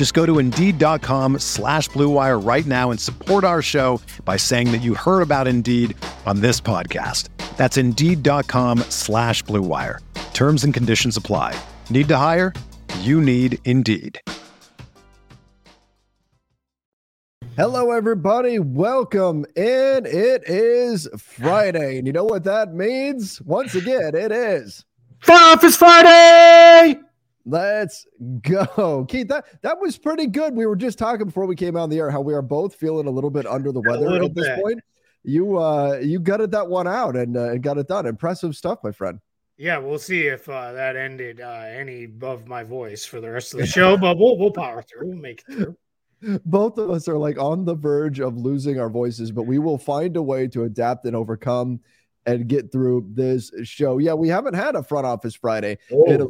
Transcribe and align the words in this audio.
Just 0.00 0.14
go 0.14 0.24
to 0.24 0.38
Indeed.com 0.38 1.40
slash 1.40 1.90
BlueWire 1.90 2.42
right 2.42 2.64
now 2.64 2.90
and 2.90 2.98
support 2.98 3.44
our 3.44 3.60
show 3.60 4.00
by 4.24 4.38
saying 4.38 4.72
that 4.72 4.78
you 4.78 4.94
heard 4.94 5.20
about 5.20 5.46
Indeed 5.46 5.94
on 6.24 6.40
this 6.40 6.58
podcast. 6.58 7.28
That's 7.58 7.76
Indeed.com 7.76 8.78
slash 8.88 9.44
BlueWire. 9.44 9.98
Terms 10.32 10.64
and 10.64 10.72
conditions 10.72 11.18
apply. 11.18 11.54
Need 11.90 12.08
to 12.08 12.16
hire? 12.16 12.54
You 13.00 13.20
need 13.20 13.58
Indeed. 13.66 14.18
Hello, 17.58 17.90
everybody. 17.90 18.58
Welcome 18.58 19.44
in. 19.54 20.06
It 20.06 20.44
is 20.46 21.10
Friday. 21.18 21.98
And 21.98 22.06
you 22.06 22.14
know 22.14 22.24
what 22.24 22.44
that 22.44 22.72
means? 22.72 23.42
Once 23.42 23.74
again, 23.74 24.14
it 24.14 24.32
is 24.32 24.86
Front 25.18 25.42
Office 25.42 25.76
Friday. 25.76 26.98
Let's 27.46 28.06
go. 28.42 29.04
Keith, 29.08 29.28
that, 29.28 29.44
that 29.62 29.80
was 29.80 29.98
pretty 29.98 30.26
good. 30.26 30.54
We 30.54 30.66
were 30.66 30.76
just 30.76 30.98
talking 30.98 31.26
before 31.26 31.46
we 31.46 31.56
came 31.56 31.76
on 31.76 31.90
the 31.90 31.98
air 31.98 32.10
how 32.10 32.20
we 32.20 32.34
are 32.34 32.42
both 32.42 32.74
feeling 32.74 33.06
a 33.06 33.10
little 33.10 33.30
bit 33.30 33.46
under 33.46 33.72
the 33.72 33.80
weather 33.80 34.22
at 34.22 34.34
this 34.34 34.46
bit. 34.46 34.62
point. 34.62 34.80
You 35.22 35.58
uh 35.58 36.00
you 36.02 36.18
gutted 36.18 36.50
that 36.52 36.68
one 36.68 36.88
out 36.88 37.14
and 37.14 37.36
uh, 37.36 37.58
got 37.58 37.76
it 37.76 37.88
done. 37.88 38.06
Impressive 38.06 38.56
stuff, 38.56 38.78
my 38.82 38.90
friend. 38.90 39.20
Yeah, 39.58 39.76
we'll 39.76 39.98
see 39.98 40.22
if 40.22 40.48
uh, 40.48 40.72
that 40.72 40.96
ended 40.96 41.42
uh, 41.42 41.64
any 41.66 42.04
above 42.04 42.46
my 42.46 42.64
voice 42.64 43.04
for 43.04 43.20
the 43.20 43.30
rest 43.30 43.52
of 43.52 43.60
the 43.60 43.66
show, 43.66 43.98
but 43.98 44.16
we'll 44.16 44.38
we'll 44.38 44.50
power 44.50 44.82
through. 44.82 45.08
We'll 45.08 45.18
make 45.18 45.42
it 45.46 45.54
through 45.54 45.76
both 46.44 46.78
of 46.78 46.90
us 46.90 47.08
are 47.08 47.16
like 47.16 47.38
on 47.38 47.64
the 47.64 47.74
verge 47.74 48.20
of 48.20 48.36
losing 48.36 48.78
our 48.78 48.90
voices, 48.90 49.32
but 49.32 49.44
we 49.44 49.58
will 49.58 49.78
find 49.78 50.16
a 50.16 50.22
way 50.22 50.46
to 50.48 50.64
adapt 50.64 51.06
and 51.06 51.16
overcome 51.16 51.80
and 52.26 52.48
get 52.48 52.70
through 52.70 53.06
this 53.10 53.50
show. 53.62 53.98
Yeah, 53.98 54.14
we 54.14 54.28
haven't 54.28 54.54
had 54.54 54.74
a 54.74 54.82
front 54.82 55.06
office 55.06 55.34
Friday, 55.34 55.78
oh, 55.92 56.28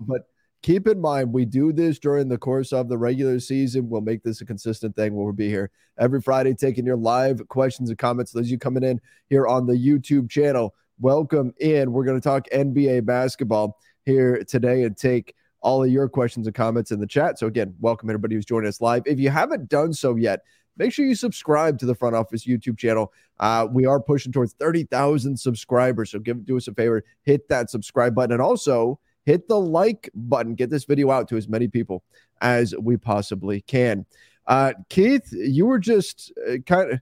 but 0.00 0.28
keep 0.62 0.86
in 0.86 1.00
mind 1.00 1.32
we 1.32 1.44
do 1.44 1.72
this 1.72 1.98
during 1.98 2.28
the 2.28 2.38
course 2.38 2.72
of 2.72 2.88
the 2.88 2.96
regular 2.96 3.40
season. 3.40 3.88
We'll 3.88 4.00
make 4.00 4.22
this 4.22 4.40
a 4.40 4.46
consistent 4.46 4.94
thing. 4.94 5.14
We'll 5.14 5.32
be 5.32 5.48
here 5.48 5.70
every 5.98 6.20
Friday 6.20 6.54
taking 6.54 6.86
your 6.86 6.96
live 6.96 7.46
questions 7.48 7.90
and 7.90 7.98
comments. 7.98 8.32
Those 8.32 8.50
you 8.50 8.58
coming 8.58 8.84
in 8.84 9.00
here 9.28 9.46
on 9.46 9.66
the 9.66 9.74
YouTube 9.74 10.30
channel, 10.30 10.74
welcome 11.00 11.52
in. 11.58 11.92
We're 11.92 12.04
going 12.04 12.20
to 12.20 12.26
talk 12.26 12.48
NBA 12.50 13.04
basketball 13.04 13.78
here 14.04 14.42
today 14.44 14.84
and 14.84 14.96
take 14.96 15.34
all 15.60 15.82
of 15.82 15.90
your 15.90 16.08
questions 16.08 16.46
and 16.46 16.54
comments 16.54 16.90
in 16.90 17.00
the 17.00 17.06
chat. 17.06 17.38
So, 17.38 17.46
again, 17.46 17.74
welcome 17.80 18.08
everybody 18.08 18.36
who's 18.36 18.44
joining 18.44 18.68
us 18.68 18.80
live. 18.80 19.02
If 19.06 19.18
you 19.18 19.30
haven't 19.30 19.68
done 19.68 19.92
so 19.92 20.14
yet, 20.14 20.40
make 20.76 20.92
sure 20.92 21.06
you 21.06 21.14
subscribe 21.14 21.78
to 21.80 21.86
the 21.86 21.94
Front 21.94 22.16
Office 22.16 22.46
YouTube 22.46 22.78
channel. 22.78 23.12
Uh, 23.40 23.66
we 23.70 23.86
are 23.86 24.00
pushing 24.00 24.32
towards 24.32 24.54
30,000 24.54 25.38
subscribers. 25.38 26.10
So, 26.10 26.20
give 26.20 26.44
do 26.44 26.56
us 26.56 26.68
a 26.68 26.74
favor, 26.74 27.04
hit 27.22 27.48
that 27.48 27.70
subscribe 27.70 28.14
button 28.14 28.32
and 28.32 28.42
also 28.42 29.00
hit 29.24 29.48
the 29.48 29.58
like 29.58 30.10
button. 30.14 30.54
Get 30.54 30.70
this 30.70 30.84
video 30.84 31.10
out 31.10 31.28
to 31.28 31.36
as 31.36 31.48
many 31.48 31.68
people 31.68 32.02
as 32.40 32.74
we 32.76 32.96
possibly 32.96 33.60
can. 33.62 34.06
Uh, 34.46 34.72
Keith, 34.88 35.32
you 35.32 35.66
were 35.66 35.78
just 35.78 36.32
uh, 36.48 36.56
kind 36.66 36.92
of, 36.92 37.00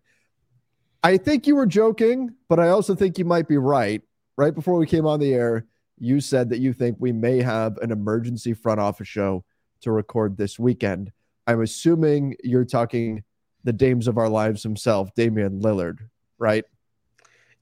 I 1.02 1.16
think 1.16 1.46
you 1.46 1.56
were 1.56 1.66
joking, 1.66 2.34
but 2.48 2.60
I 2.60 2.68
also 2.68 2.94
think 2.94 3.18
you 3.18 3.24
might 3.24 3.48
be 3.48 3.56
right. 3.56 4.02
Right 4.36 4.54
before 4.54 4.76
we 4.76 4.86
came 4.86 5.06
on 5.06 5.20
the 5.20 5.34
air, 5.34 5.66
you 5.98 6.20
said 6.20 6.48
that 6.50 6.60
you 6.60 6.72
think 6.72 6.96
we 6.98 7.12
may 7.12 7.42
have 7.42 7.76
an 7.78 7.90
emergency 7.90 8.54
front 8.54 8.80
office 8.80 9.08
show 9.08 9.44
to 9.82 9.92
record 9.92 10.36
this 10.36 10.58
weekend. 10.58 11.12
I'm 11.46 11.62
assuming 11.62 12.36
you're 12.44 12.64
talking 12.64 13.24
the 13.64 13.72
dames 13.72 14.08
of 14.08 14.18
our 14.18 14.28
lives 14.28 14.62
himself, 14.62 15.14
Damian 15.14 15.60
Lillard, 15.60 15.98
right? 16.38 16.64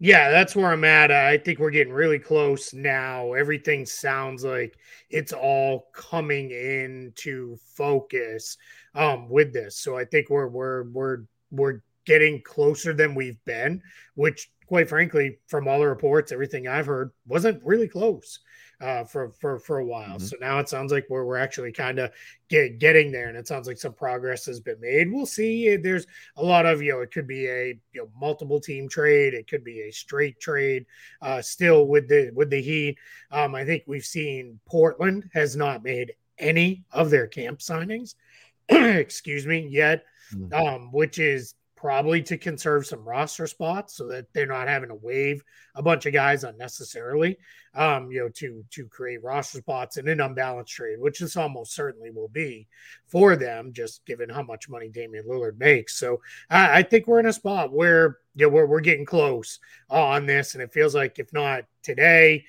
Yeah, 0.00 0.30
that's 0.30 0.54
where 0.54 0.70
I'm 0.70 0.84
at. 0.84 1.10
I 1.10 1.38
think 1.38 1.58
we're 1.58 1.70
getting 1.70 1.92
really 1.92 2.20
close 2.20 2.72
now. 2.72 3.32
Everything 3.32 3.84
sounds 3.84 4.44
like 4.44 4.78
it's 5.10 5.32
all 5.32 5.88
coming 5.92 6.52
into 6.52 7.56
focus 7.74 8.56
um, 8.94 9.28
with 9.28 9.52
this. 9.52 9.76
So 9.76 9.96
I 9.98 10.04
think 10.04 10.30
we're 10.30 10.46
we're 10.46 10.84
we're 10.90 11.18
we're 11.50 11.80
getting 12.06 12.40
closer 12.42 12.92
than 12.92 13.14
we've 13.16 13.42
been, 13.44 13.82
which 14.14 14.50
quite 14.66 14.88
frankly, 14.88 15.38
from 15.48 15.66
all 15.66 15.80
the 15.80 15.88
reports, 15.88 16.30
everything 16.30 16.68
I've 16.68 16.86
heard 16.86 17.10
wasn't 17.26 17.64
really 17.64 17.88
close 17.88 18.38
uh, 18.80 19.04
for 19.04 19.30
for 19.30 19.58
for 19.58 19.78
a 19.78 19.84
while. 19.84 20.16
Mm-hmm. 20.16 20.24
So 20.24 20.36
now 20.40 20.58
it 20.58 20.68
sounds 20.68 20.92
like 20.92 21.06
we're 21.08 21.24
we're 21.24 21.36
actually 21.36 21.72
kind 21.72 21.98
of 21.98 22.10
get, 22.48 22.78
getting 22.78 23.10
there, 23.10 23.28
and 23.28 23.36
it 23.36 23.48
sounds 23.48 23.66
like 23.66 23.78
some 23.78 23.92
progress 23.92 24.46
has 24.46 24.60
been 24.60 24.80
made. 24.80 25.10
We'll 25.10 25.26
see. 25.26 25.76
There's 25.76 26.06
a 26.36 26.44
lot 26.44 26.66
of 26.66 26.82
you 26.82 26.92
know, 26.92 27.00
it 27.00 27.10
could 27.10 27.26
be 27.26 27.46
a 27.46 27.78
you 27.92 28.02
know 28.02 28.08
multiple 28.18 28.60
team 28.60 28.88
trade, 28.88 29.34
it 29.34 29.48
could 29.48 29.64
be 29.64 29.82
a 29.82 29.90
straight 29.90 30.38
trade. 30.40 30.86
Uh, 31.20 31.42
still 31.42 31.86
with 31.86 32.08
the 32.08 32.30
with 32.34 32.50
the 32.50 32.62
Heat, 32.62 32.98
um, 33.30 33.54
I 33.54 33.64
think 33.64 33.84
we've 33.86 34.04
seen 34.04 34.60
Portland 34.66 35.28
has 35.32 35.56
not 35.56 35.82
made 35.82 36.12
any 36.38 36.84
of 36.92 37.10
their 37.10 37.26
camp 37.26 37.60
signings. 37.60 38.14
excuse 38.68 39.46
me 39.46 39.66
yet 39.70 40.04
mm-hmm. 40.34 40.54
um, 40.54 40.92
which 40.92 41.18
is 41.18 41.54
probably 41.78 42.20
to 42.20 42.36
conserve 42.36 42.86
some 42.86 43.08
roster 43.08 43.46
spots 43.46 43.96
so 43.96 44.08
that 44.08 44.26
they're 44.32 44.46
not 44.46 44.66
having 44.66 44.88
to 44.88 44.96
waive 44.96 45.42
a 45.76 45.82
bunch 45.82 46.06
of 46.06 46.12
guys 46.12 46.42
unnecessarily 46.42 47.38
um 47.74 48.10
you 48.10 48.18
know 48.18 48.28
to 48.28 48.64
to 48.70 48.86
create 48.86 49.22
roster 49.22 49.58
spots 49.58 49.96
in 49.96 50.08
an 50.08 50.20
unbalanced 50.20 50.72
trade 50.72 50.98
which 50.98 51.20
this 51.20 51.36
almost 51.36 51.74
certainly 51.74 52.10
will 52.10 52.28
be 52.28 52.66
for 53.06 53.36
them 53.36 53.72
just 53.72 54.04
given 54.06 54.28
how 54.28 54.42
much 54.42 54.68
money 54.68 54.88
Damian 54.88 55.24
Lillard 55.26 55.58
makes. 55.58 55.98
So 55.98 56.20
I, 56.50 56.78
I 56.78 56.82
think 56.82 57.06
we're 57.06 57.20
in 57.20 57.26
a 57.26 57.32
spot 57.32 57.72
where 57.72 58.18
you 58.34 58.46
know, 58.46 58.50
we're, 58.50 58.66
we're 58.66 58.80
getting 58.80 59.06
close 59.06 59.58
on 59.88 60.26
this. 60.26 60.54
And 60.54 60.62
it 60.62 60.72
feels 60.72 60.94
like 60.94 61.18
if 61.18 61.32
not 61.32 61.64
today 61.82 62.44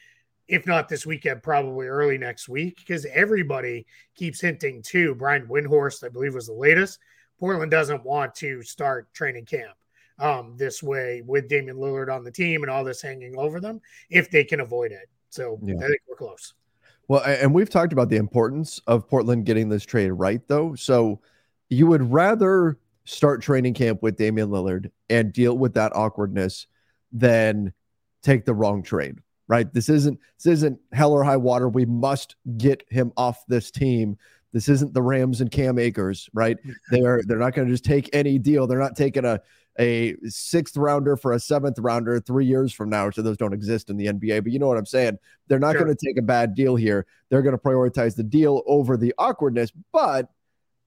if 0.48 0.66
not 0.66 0.90
this 0.90 1.06
weekend, 1.06 1.44
probably 1.44 1.86
early 1.86 2.18
next 2.18 2.50
week, 2.50 2.78
because 2.78 3.06
everybody 3.06 3.86
keeps 4.16 4.42
hinting 4.42 4.82
to 4.82 5.14
Brian 5.14 5.46
Windhorst, 5.46 6.04
I 6.04 6.10
believe 6.10 6.34
was 6.34 6.48
the 6.48 6.54
latest, 6.54 6.98
Portland 7.40 7.72
doesn't 7.72 8.04
want 8.04 8.36
to 8.36 8.62
start 8.64 9.14
training 9.14 9.46
camp 9.46 9.76
um, 10.20 10.56
this 10.58 10.84
way 10.84 11.22
with 11.26 11.48
Damian 11.48 11.78
Lillard 11.78 12.14
on 12.14 12.24
the 12.24 12.32
team 12.32 12.64
and 12.64 12.70
all 12.70 12.84
this 12.84 13.02
hanging 13.02 13.38
over 13.38 13.60
them 13.60 13.82
if 14.10 14.30
they 14.30 14.44
can 14.44 14.60
avoid 14.60 14.92
it. 14.92 15.10
So 15.30 15.60
yeah. 15.64 15.76
I 15.76 15.88
think 15.88 16.02
we're 16.08 16.16
close. 16.16 16.54
Well, 17.08 17.24
and 17.26 17.54
we've 17.54 17.70
talked 17.70 17.94
about 17.94 18.10
the 18.10 18.18
importance 18.18 18.80
of 18.86 19.08
Portland 19.08 19.46
getting 19.46 19.68
this 19.70 19.84
trade 19.84 20.12
right, 20.12 20.42
though. 20.48 20.76
So 20.76 21.22
you 21.70 21.88
would 21.88 22.12
rather 22.12 22.78
start 23.06 23.42
training 23.42 23.74
camp 23.74 24.04
with 24.04 24.18
Damian 24.18 24.50
Lillard 24.50 24.92
and 25.10 25.34
deal 25.34 25.58
with 25.58 25.74
that 25.74 25.96
awkwardness 25.96 26.68
than 27.12 27.74
take 28.22 28.46
the 28.46 28.54
wrong 28.54 28.84
trade, 28.84 29.18
right? 29.48 29.74
This 29.74 29.90
isn't 29.90 30.20
this 30.38 30.46
isn't 30.46 30.80
hell 30.92 31.14
or 31.14 31.24
high 31.24 31.38
water. 31.38 31.68
We 31.68 31.86
must 31.86 32.36
get 32.58 32.84
him 32.90 33.12
off 33.18 33.44
this 33.48 33.72
team 33.72 34.18
this 34.52 34.70
isn't 34.70 34.94
the 34.94 35.02
Rams 35.02 35.42
and 35.42 35.52
Cam 35.52 35.78
Akers, 35.78 36.30
right? 36.34 36.58
They 36.92 37.02
are 37.02 37.22
they're 37.26 37.38
not 37.38 37.54
going 37.54 37.68
to 37.68 37.74
just 37.74 37.86
take 37.86 38.10
any 38.14 38.38
deal. 38.38 38.68
They're 38.68 38.80
not 38.80 38.96
taking 38.96 39.26
a 39.26 39.42
a 39.80 40.16
sixth 40.26 40.76
rounder 40.76 41.16
for 41.16 41.32
a 41.32 41.40
seventh 41.40 41.80
rounder 41.80 42.20
three 42.20 42.46
years 42.46 42.74
from 42.74 42.90
now. 42.90 43.10
So 43.12 43.22
those 43.22 43.38
don't 43.38 43.54
exist 43.54 43.90
in 43.90 43.98
the 43.98 44.08
NBA, 44.08 44.44
but 44.44 44.52
you 44.52 44.60
know 44.60 44.68
what 44.68 44.78
I'm 44.78 44.86
saying? 44.86 45.18
They're 45.48 45.60
not 45.60 45.74
sure. 45.74 45.86
going 45.86 45.96
to 45.96 46.06
take 46.06 46.18
a 46.20 46.26
bad 46.26 46.54
deal 46.54 46.76
here. 46.76 47.06
They're 47.30 47.42
going 47.42 47.58
to 47.58 47.62
prioritize 47.62 48.16
the 48.16 48.24
deal 48.24 48.62
over 48.68 48.98
the 48.98 49.14
awkwardness. 49.18 49.72
But 49.94 50.30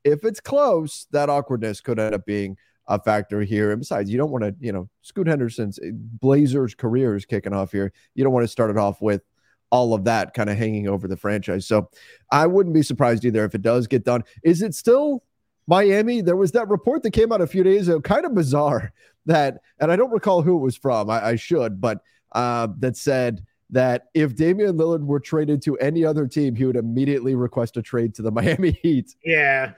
if 0.04 0.24
it's 0.24 0.40
close, 0.40 1.06
that 1.12 1.30
awkwardness 1.30 1.80
could 1.80 1.98
end 1.98 2.14
up 2.14 2.26
being 2.26 2.58
a 2.86 2.98
factor 2.98 3.40
here. 3.40 3.70
And 3.70 3.80
besides, 3.80 4.10
you 4.10 4.18
don't 4.18 4.30
want 4.30 4.44
to, 4.44 4.54
you 4.60 4.72
know, 4.72 4.88
Scoot 5.00 5.26
Henderson's 5.26 5.78
eh, 5.78 5.90
Blazers 5.92 6.74
career 6.74 7.16
is 7.16 7.24
kicking 7.24 7.54
off 7.54 7.72
here. 7.72 7.92
You 8.14 8.24
don't 8.24 8.32
want 8.32 8.44
to 8.44 8.48
start 8.48 8.70
it 8.70 8.76
off 8.76 9.00
with 9.00 9.22
all 9.72 9.94
of 9.94 10.04
that 10.04 10.34
kind 10.34 10.50
of 10.50 10.56
hanging 10.56 10.86
over 10.86 11.08
the 11.08 11.16
franchise. 11.16 11.66
So 11.66 11.88
I 12.30 12.46
wouldn't 12.46 12.74
be 12.74 12.82
surprised 12.82 13.24
either 13.24 13.44
if 13.44 13.54
it 13.54 13.62
does 13.62 13.88
get 13.88 14.04
done. 14.04 14.22
Is 14.44 14.60
it 14.60 14.74
still 14.74 15.24
Miami? 15.66 16.20
There 16.20 16.36
was 16.36 16.52
that 16.52 16.68
report 16.68 17.02
that 17.02 17.12
came 17.12 17.32
out 17.32 17.40
a 17.40 17.46
few 17.46 17.64
days 17.64 17.88
ago, 17.88 18.00
kind 18.00 18.26
of 18.26 18.34
bizarre 18.34 18.92
that, 19.26 19.62
and 19.80 19.90
I 19.90 19.96
don't 19.96 20.12
recall 20.12 20.42
who 20.42 20.56
it 20.56 20.60
was 20.60 20.76
from. 20.76 21.10
I, 21.10 21.28
I 21.28 21.36
should, 21.36 21.80
but 21.80 22.02
uh, 22.32 22.68
that 22.78 22.96
said 22.96 23.44
that 23.70 24.08
if 24.12 24.36
Damian 24.36 24.76
Lillard 24.76 25.04
were 25.04 25.20
traded 25.20 25.62
to 25.62 25.78
any 25.78 26.04
other 26.04 26.26
team, 26.26 26.54
he 26.54 26.66
would 26.66 26.76
immediately 26.76 27.34
request 27.34 27.78
a 27.78 27.82
trade 27.82 28.14
to 28.16 28.22
the 28.22 28.30
Miami 28.30 28.78
Heat. 28.82 29.16
Yeah, 29.24 29.72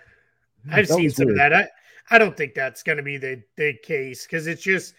I've 0.70 0.88
that 0.88 0.97
seen 0.97 1.11
some 1.11 1.26
weird. 1.26 1.38
of 1.38 1.52
that. 1.52 1.52
I, 1.52 1.69
I 2.11 2.19
don't 2.19 2.37
think 2.37 2.55
that's 2.55 2.82
going 2.82 2.99
to 2.99 3.05
be 3.05 3.17
the, 3.17 3.43
the 3.56 3.75
case 3.85 4.26
because 4.26 4.49
it's 4.49 4.62
just 4.62 4.94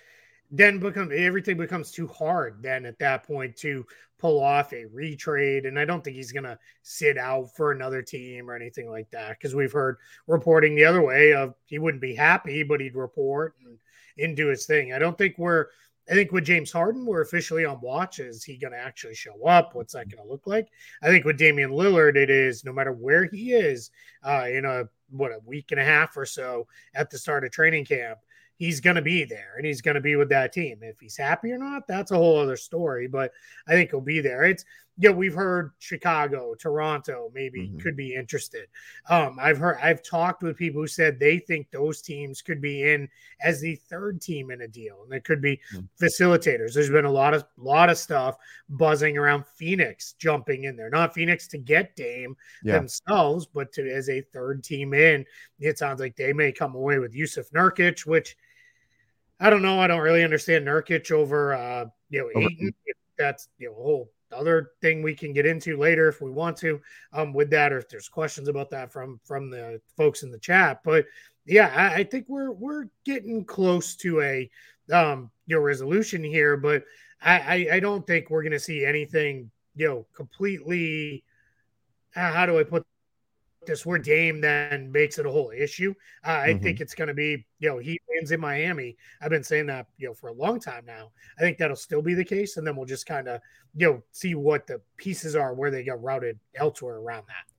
then 0.52 0.80
become 0.80 1.12
everything 1.14 1.58
becomes 1.58 1.92
too 1.92 2.08
hard 2.08 2.62
then 2.62 2.86
at 2.86 3.00
that 3.00 3.24
point 3.24 3.56
to 3.56 3.86
pull 4.18 4.42
off 4.42 4.72
a 4.74 4.86
retrade 4.86 5.68
and 5.68 5.80
i 5.80 5.86
don't 5.86 6.04
think 6.04 6.16
he's 6.16 6.32
going 6.32 6.44
to 6.44 6.58
sit 6.84 7.18
out 7.18 7.54
for 7.56 7.72
another 7.72 8.02
team 8.02 8.50
or 8.50 8.56
anything 8.56 8.90
like 8.90 9.10
that 9.12 9.38
because 9.38 9.56
we've 9.56 9.72
heard 9.72 9.98
reporting 10.28 10.76
the 10.76 10.86
other 10.86 11.02
way 11.02 11.34
of 11.34 11.54
he 11.66 11.80
wouldn't 11.80 12.02
be 12.02 12.16
happy 12.16 12.64
but 12.64 12.80
he'd 12.80 12.96
report 12.96 13.56
and, 13.66 13.78
and 14.18 14.38
do 14.38 14.48
his 14.48 14.66
thing 14.66 14.94
i 14.94 15.00
don't 15.00 15.18
think 15.18 15.38
we're 15.38 15.68
I 16.10 16.14
think 16.14 16.32
with 16.32 16.46
James 16.46 16.72
Harden, 16.72 17.06
we're 17.06 17.22
officially 17.22 17.66
on 17.66 17.82
watch. 17.82 18.20
Is 18.20 18.44
he 18.44 18.58
going 18.58 18.74
to 18.74 18.80
actually 18.80 19.16
show 19.16 19.44
up? 19.46 19.74
What's 19.74 19.94
that 19.94 20.10
going 20.10 20.24
to 20.24 20.32
look 20.32 20.46
like? 20.46 20.68
I 21.02 21.08
think 21.08 21.26
with 21.26 21.38
Damian 21.38 21.72
Lillard, 21.72 22.16
it 22.16 22.30
is 22.30 22.64
no 22.64 22.72
matter 22.72 22.92
where 22.92 23.26
he 23.26 23.54
is 23.54 23.90
uh, 24.24 24.46
in 24.48 24.66
a 24.66 24.84
what 25.10 25.32
a 25.32 25.40
week 25.46 25.72
and 25.72 25.80
a 25.80 25.86
half 25.86 26.16
or 26.16 26.26
so 26.26 26.68
at 26.94 27.10
the 27.10 27.18
start 27.18 27.44
of 27.44 27.52
training 27.52 27.86
camp, 27.86 28.20
he's 28.58 28.80
going 28.80 28.96
to 28.96 29.02
be 29.02 29.24
there 29.24 29.54
and 29.58 29.66
he's 29.66 29.82
going 29.82 29.96
to 29.96 30.02
be 30.02 30.16
with 30.16 30.30
that 30.30 30.54
team. 30.54 30.80
If 30.82 31.00
he's 31.00 31.18
happy 31.18 31.52
or 31.52 31.58
not, 31.58 31.88
that's 31.88 32.12
a 32.12 32.16
whole 32.16 32.40
other 32.40 32.58
story. 32.58 33.08
But 33.08 33.32
I 33.68 33.72
think 33.72 33.92
he'll 33.92 34.02
be 34.02 34.22
there. 34.22 34.44
It's 34.44 34.66
yeah, 34.98 35.10
we've 35.10 35.34
heard 35.34 35.72
Chicago, 35.80 36.56
Toronto, 36.56 37.30
maybe 37.34 37.68
mm-hmm. 37.68 37.80
could 37.80 37.98
be 37.98 38.16
interested. 38.16 38.68
Um, 39.10 39.38
I've 39.42 39.58
heard, 39.58 39.78
I've 39.82 40.02
talked 40.02 40.42
with 40.42 40.56
people 40.56 40.82
who 40.82 40.88
said 40.88 41.20
they 41.20 41.40
think 41.40 41.70
those 41.70 42.02
teams 42.02 42.42
could 42.42 42.62
be 42.62 42.90
in 42.90 43.10
as 43.42 43.60
the 43.60 43.76
third 43.76 44.22
team 44.22 44.52
in 44.52 44.62
a 44.62 44.68
deal, 44.68 45.04
and 45.04 45.14
it 45.14 45.26
could 45.26 45.42
be 45.42 45.60
mm-hmm. 45.74 45.82
facilitators. 46.02 46.74
There's 46.74 46.90
been 46.90 47.06
a 47.06 47.12
lot 47.12 47.34
of 47.34 47.44
lot 47.58 47.90
of 47.90 47.98
stuff 47.98 48.38
buzzing 48.70 49.18
around 49.18 49.46
Phoenix 49.46 50.14
jumping 50.14 50.64
in 50.64 50.78
there, 50.78 50.90
not 50.90 51.14
Phoenix 51.14 51.48
to 51.50 51.58
get 51.58 51.96
Dame 51.98 52.38
yeah. 52.64 52.74
themselves, 52.78 53.46
but 53.46 53.74
to 53.74 53.92
as 53.92 54.10
a 54.10 54.22
third 54.22 54.64
team 54.64 54.94
in. 54.94 55.26
It 55.60 55.78
sounds 55.78 56.00
like 56.00 56.16
they 56.16 56.32
may 56.32 56.54
come 56.54 56.76
away 56.76 57.00
with 57.00 57.14
Jusuf 57.14 57.52
Nurkic, 57.52 58.06
which 58.06 58.38
I 59.40 59.50
don't 59.50 59.62
know. 59.62 59.80
I 59.80 59.88
don't 59.88 60.02
really 60.02 60.24
understand 60.24 60.66
Nurkic 60.66 61.12
over 61.12 61.54
uh, 61.54 61.86
you 62.10 62.32
know. 62.34 62.72
That's 63.18 63.48
you 63.58 63.70
know 63.70 63.74
a 63.74 63.84
whole 63.84 64.12
other 64.32 64.72
thing 64.82 65.02
we 65.02 65.16
can 65.16 65.34
get 65.34 65.46
into 65.46 65.78
later 65.78 66.08
if 66.08 66.22
we 66.22 66.30
want 66.30 66.58
to 66.58 66.82
um, 67.14 67.34
with 67.34 67.50
that, 67.52 67.72
or 67.72 67.78
if 67.78 67.90
there's 67.90 68.10
questions 68.10 68.48
about 68.48 68.70
that 68.72 68.92
from 68.92 69.20
from 69.24 69.50
the 69.50 69.82
folks 69.98 70.24
in 70.24 70.32
the 70.32 70.40
chat. 70.40 70.82
But 70.84 71.06
yeah, 71.46 71.72
I, 71.76 72.00
I 72.00 72.04
think 72.04 72.26
we're 72.28 72.52
we're 72.52 72.86
getting 73.06 73.46
close 73.46 73.96
to 73.98 74.22
a 74.22 74.50
um, 74.92 75.32
you 75.48 75.56
know 75.56 75.62
resolution 75.62 76.24
here, 76.24 76.58
but 76.58 76.84
I, 77.22 77.40
I, 77.40 77.76
I 77.76 77.80
don't 77.80 78.06
think 78.06 78.30
we're 78.30 78.44
going 78.44 78.52
to 78.52 78.60
see 78.60 78.86
anything 78.86 79.52
you 79.76 79.88
know 79.88 80.06
completely. 80.16 81.24
How 82.12 82.46
do 82.46 82.58
I 82.58 82.64
put 82.64 82.86
this 83.66 83.86
where 83.86 84.00
Dame 84.00 84.42
then 84.42 84.92
makes 84.92 85.18
it 85.18 85.26
a 85.26 85.32
whole 85.32 85.52
issue. 85.56 85.94
Uh, 86.26 86.30
I 86.30 86.50
mm-hmm. 86.50 86.64
think 86.64 86.82
it's 86.82 86.96
going 86.96 87.08
to 87.08 87.14
be, 87.14 87.46
you 87.60 87.70
know, 87.70 87.78
he 87.78 88.00
wins 88.10 88.32
in 88.32 88.40
Miami. 88.40 88.98
I've 89.22 89.30
been 89.30 89.44
saying 89.44 89.68
that, 89.68 89.88
you 89.98 90.08
know, 90.08 90.14
for 90.14 90.30
a 90.30 90.34
long 90.34 90.60
time 90.60 90.86
now. 90.86 91.12
I 91.38 91.42
think 91.42 91.58
that'll 91.58 91.76
still 91.76 92.02
be 92.02 92.14
the 92.14 92.26
case. 92.26 92.58
And 92.58 92.66
then 92.66 92.76
we'll 92.76 92.86
just 92.86 93.06
kind 93.06 93.28
of, 93.28 93.42
you 93.76 93.88
know, 93.88 94.04
see 94.12 94.36
what 94.36 94.68
the 94.68 94.82
pieces 94.98 95.36
are 95.36 95.54
where 95.54 95.72
they 95.72 95.84
get 95.84 96.00
routed 96.02 96.40
elsewhere 96.56 96.96
around 96.96 97.26
that. 97.28 97.56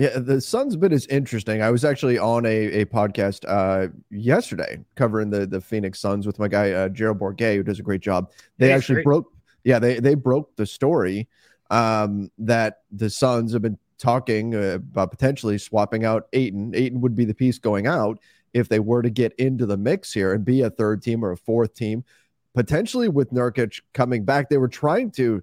Yeah, 0.00 0.18
the 0.18 0.40
Suns 0.40 0.76
bit 0.76 0.94
is 0.94 1.04
interesting. 1.08 1.60
I 1.60 1.70
was 1.70 1.84
actually 1.84 2.16
on 2.16 2.46
a, 2.46 2.80
a 2.80 2.84
podcast 2.86 3.44
uh, 3.46 3.88
yesterday 4.08 4.78
covering 4.94 5.28
the 5.28 5.46
the 5.46 5.60
Phoenix 5.60 6.00
Suns 6.00 6.26
with 6.26 6.38
my 6.38 6.48
guy 6.48 6.70
uh, 6.70 6.88
Gerald 6.88 7.18
Bourguet, 7.18 7.56
who 7.56 7.62
does 7.62 7.80
a 7.80 7.82
great 7.82 8.00
job. 8.00 8.30
They 8.56 8.72
actually 8.72 8.94
great. 8.94 9.04
broke, 9.04 9.32
yeah, 9.62 9.78
they 9.78 10.00
they 10.00 10.14
broke 10.14 10.56
the 10.56 10.64
story 10.64 11.28
um, 11.70 12.30
that 12.38 12.78
the 12.90 13.10
Suns 13.10 13.52
have 13.52 13.60
been 13.60 13.78
talking 14.00 14.54
uh, 14.54 14.74
about 14.74 15.10
potentially 15.10 15.58
swapping 15.58 16.04
out 16.04 16.28
Ayton. 16.32 16.72
Ayton 16.74 17.00
would 17.00 17.14
be 17.14 17.24
the 17.24 17.34
piece 17.34 17.58
going 17.58 17.86
out 17.86 18.18
if 18.52 18.68
they 18.68 18.80
were 18.80 19.02
to 19.02 19.10
get 19.10 19.32
into 19.34 19.66
the 19.66 19.76
mix 19.76 20.12
here 20.12 20.32
and 20.32 20.44
be 20.44 20.62
a 20.62 20.70
third 20.70 21.02
team 21.02 21.24
or 21.24 21.32
a 21.32 21.36
fourth 21.36 21.74
team, 21.74 22.04
potentially 22.54 23.08
with 23.08 23.30
Nurkic 23.30 23.80
coming 23.94 24.24
back. 24.24 24.48
They 24.48 24.58
were 24.58 24.68
trying 24.68 25.12
to 25.12 25.42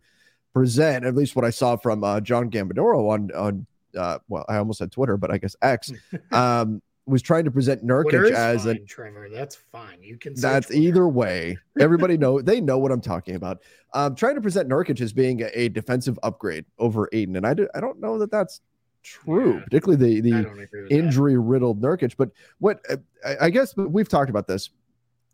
present, 0.53 1.05
at 1.05 1.15
least 1.15 1.35
what 1.35 1.45
I 1.45 1.51
saw 1.51 1.77
from 1.77 2.03
uh, 2.03 2.19
John 2.19 2.49
Gambadoro 2.49 3.09
on 3.11 3.31
on 3.31 3.67
uh, 3.95 4.19
well, 4.27 4.45
I 4.49 4.57
almost 4.57 4.79
said 4.79 4.91
Twitter, 4.91 5.17
but 5.17 5.31
I 5.31 5.37
guess 5.37 5.55
X. 5.61 5.91
Um, 6.31 6.81
was 7.07 7.21
trying 7.21 7.45
to 7.45 7.51
present 7.51 7.85
Nurkic 7.85 8.31
as 8.31 8.65
fine, 8.65 8.75
a 8.75 8.79
Trevor. 8.79 9.29
That's 9.33 9.55
fine. 9.55 10.03
You 10.03 10.17
can. 10.17 10.35
That's 10.35 10.67
Twitter. 10.67 10.81
either 10.81 11.07
way. 11.07 11.57
Everybody 11.79 12.17
know 12.17 12.41
they 12.41 12.61
know 12.61 12.77
what 12.77 12.91
I'm 12.91 13.01
talking 13.01 13.35
about. 13.35 13.59
Um, 13.93 14.13
trying 14.15 14.35
to 14.35 14.41
present 14.41 14.69
Nurkic 14.69 14.99
as 15.01 15.13
being 15.13 15.41
a, 15.41 15.49
a 15.53 15.69
defensive 15.69 16.19
upgrade 16.21 16.65
over 16.77 17.09
Ayton, 17.13 17.37
and 17.37 17.47
I 17.47 17.53
do, 17.53 17.67
I 17.73 17.79
don't 17.79 17.99
know 17.99 18.19
that 18.19 18.29
that's 18.29 18.61
true, 19.03 19.55
yeah, 19.55 19.63
particularly 19.63 20.21
the 20.21 20.31
the 20.31 20.87
injury 20.89 21.37
riddled 21.37 21.81
Nurkic. 21.81 22.15
But 22.17 22.29
what 22.59 22.81
I, 23.25 23.35
I 23.41 23.49
guess 23.49 23.75
we've 23.75 24.09
talked 24.09 24.29
about 24.29 24.47
this. 24.47 24.69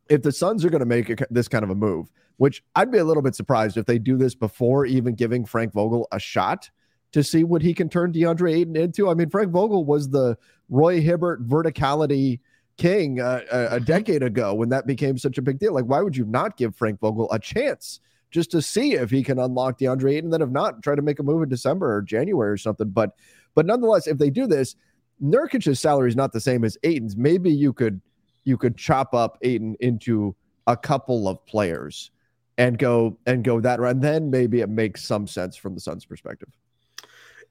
If 0.10 0.22
the 0.22 0.34
Suns 0.34 0.66
are 0.66 0.70
going 0.70 0.82
to 0.82 0.86
make 0.86 1.10
a, 1.10 1.26
this 1.32 1.48
kind 1.48 1.64
of 1.64 1.70
a 1.70 1.76
move, 1.76 2.12
which 2.38 2.64
I'd 2.76 2.92
be 2.92 2.98
a 2.98 3.06
little 3.06 3.24
bit 3.24 3.36
surprised 3.36 3.78
if 3.78 3.86
they 3.86 3.98
do 3.98 4.18
this 4.18 4.36
before 4.36 4.86
even 4.86 5.16
giving 5.16 5.46
Frank 5.46 5.74
Vogel 5.74 6.08
a 6.12 6.20
shot 6.20 6.70
to 7.14 7.24
see 7.24 7.44
what 7.44 7.62
he 7.62 7.74
can 7.74 7.90
turn 7.90 8.12
DeAndre 8.12 8.54
Ayton 8.54 8.76
into. 8.76 9.10
I 9.10 9.14
mean, 9.14 9.30
Frank 9.30 9.52
Vogel 9.52 9.86
was 9.86 10.10
the 10.10 10.38
Roy 10.74 11.02
Hibbert 11.02 11.48
verticality 11.48 12.40
king 12.78 13.22
uh, 13.22 13.42
a, 13.52 13.58
a, 13.58 13.68
mm-hmm. 13.68 13.86
decade 13.86 14.24
ago 14.24 14.56
when 14.56 14.70
that 14.70 14.88
became 14.88 15.20
such 15.20 15.38
a 15.38 15.42
big 15.42 15.60
deal. 15.60 15.72
Like, 15.72 15.86
why 15.86 16.02
would 16.02 16.18
you 16.18 16.26
not 16.26 16.58
give 16.58 16.76
Frank 16.76 17.00
Vogel 17.00 17.32
a 17.32 17.38
chance 17.38 18.00
just 18.32 18.50
to 18.52 18.62
see 18.62 18.94
if 18.94 19.12
he 19.12 19.22
can 19.22 19.38
unlock 19.38 19.78
DeAndre 19.78 20.16
Ayton? 20.16 20.32
Then, 20.32 20.42
if 20.42 20.50
not, 20.50 20.82
try 20.82 20.96
to 20.96 21.04
make 21.04 21.20
a 21.20 21.24
move 21.24 21.44
in 21.44 21.50
December 21.50 21.96
or 21.96 22.02
January 22.02 22.50
or 22.50 22.58
something. 22.58 22.90
But, 22.90 23.12
but 23.54 23.68
nonetheless, 23.68 24.08
if 24.08 24.18
they 24.18 24.32
do 24.32 24.48
this, 24.48 24.76
Nurkic's 25.22 25.80
salary 25.80 26.10
is 26.10 26.16
not 26.16 26.34
the 26.34 26.42
same 26.42 26.64
as 26.64 26.76
Ayton's. 26.82 27.16
Maybe 27.16 27.52
you 27.52 27.72
could 27.72 28.02
you 28.44 28.58
could 28.58 28.76
chop 28.76 29.14
up 29.14 29.38
Ayton 29.44 29.78
into 29.80 30.36
a 30.66 30.76
couple 30.76 31.28
of 31.28 31.46
players 31.46 32.10
and 32.58 32.80
go 32.80 33.18
and 33.28 33.44
go 33.44 33.62
that 33.62 33.80
route. 33.80 33.92
And 33.92 34.02
then 34.02 34.32
maybe 34.32 34.62
it 34.62 34.70
makes 34.70 35.06
some 35.06 35.28
sense 35.28 35.56
from 35.56 35.76
the 35.76 35.80
Suns' 35.80 36.04
perspective. 36.04 36.50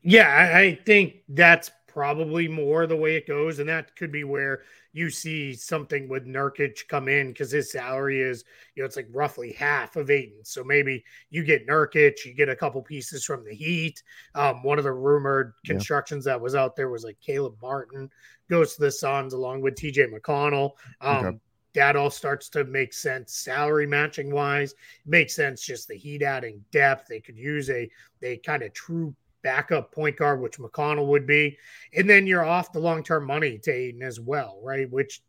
Yeah, 0.03 0.53
I 0.55 0.81
think 0.85 1.23
that's 1.29 1.71
probably 1.93 2.49
more 2.49 2.87
the 2.87 2.97
way 2.97 3.17
it 3.17 3.27
goes. 3.27 3.59
And 3.59 3.69
that 3.69 3.95
could 3.97 4.11
be 4.11 4.25
where 4.25 4.63
you 4.93 5.11
see 5.11 5.55
something 5.55 6.09
with 6.09 6.27
Nurkic 6.27 6.89
come 6.89 7.09
in 7.09 7.29
because 7.29 7.51
his 7.51 7.71
salary 7.71 8.21
is, 8.21 8.45
you 8.75 8.83
know, 8.83 8.87
it's 8.87 8.97
like 8.97 9.09
roughly 9.11 9.53
half 9.53 9.97
of 9.97 10.11
Ayton. 10.11 10.45
So 10.45 10.65
maybe 10.65 11.05
you 11.31 11.45
get 11.45 11.67
Nurkic, 11.67 12.25
you 12.25 12.35
get 12.35 12.49
a 12.49 12.57
couple 12.57 12.83
pieces 12.83 13.25
from 13.25 13.45
the 13.45 13.55
Heat. 13.55 14.03
Um, 14.35 14.63
one 14.63 14.79
of 14.79 14.85
the 14.85 14.93
rumored 14.93 15.55
constructions 15.65 16.27
yeah. 16.27 16.33
that 16.33 16.41
was 16.41 16.55
out 16.55 16.77
there 16.77 16.91
was 16.91 17.05
like 17.05 17.21
Caleb 17.21 17.57
Martin 17.61 18.11
goes 18.49 18.75
to 18.75 18.81
the 18.83 18.91
Suns 18.91 19.33
along 19.33 19.63
with 19.63 19.75
TJ 19.75 20.13
McConnell. 20.13 20.73
Um, 21.01 21.27
okay. 21.27 21.39
That 21.75 21.97
all 21.97 22.11
starts 22.11 22.51
to 22.51 22.65
make 22.65 22.93
sense 22.93 23.35
salary 23.35 23.87
matching 23.87 24.31
wise. 24.31 24.75
Makes 25.07 25.35
sense 25.35 25.65
just 25.65 25.89
the 25.89 25.97
Heat 25.97 26.23
adding 26.23 26.63
depth. 26.71 27.09
They 27.09 27.21
could 27.21 27.39
use 27.39 27.71
a 27.71 27.89
they 28.21 28.37
kind 28.37 28.63
of 28.63 28.75
true 28.75 29.15
backup 29.43 29.93
point 29.93 30.17
guard, 30.17 30.41
which 30.41 30.59
McConnell 30.59 31.07
would 31.09 31.27
be. 31.27 31.59
And 31.95 32.09
then 32.09 32.27
you're 32.27 32.45
off 32.45 32.73
the 32.73 32.81
long 32.81 33.03
term 33.03 33.27
money 33.27 33.59
to 33.59 33.71
Ayton 33.71 34.03
as 34.03 34.21
well, 34.21 34.61
right? 34.63 34.91
Which 34.91 35.23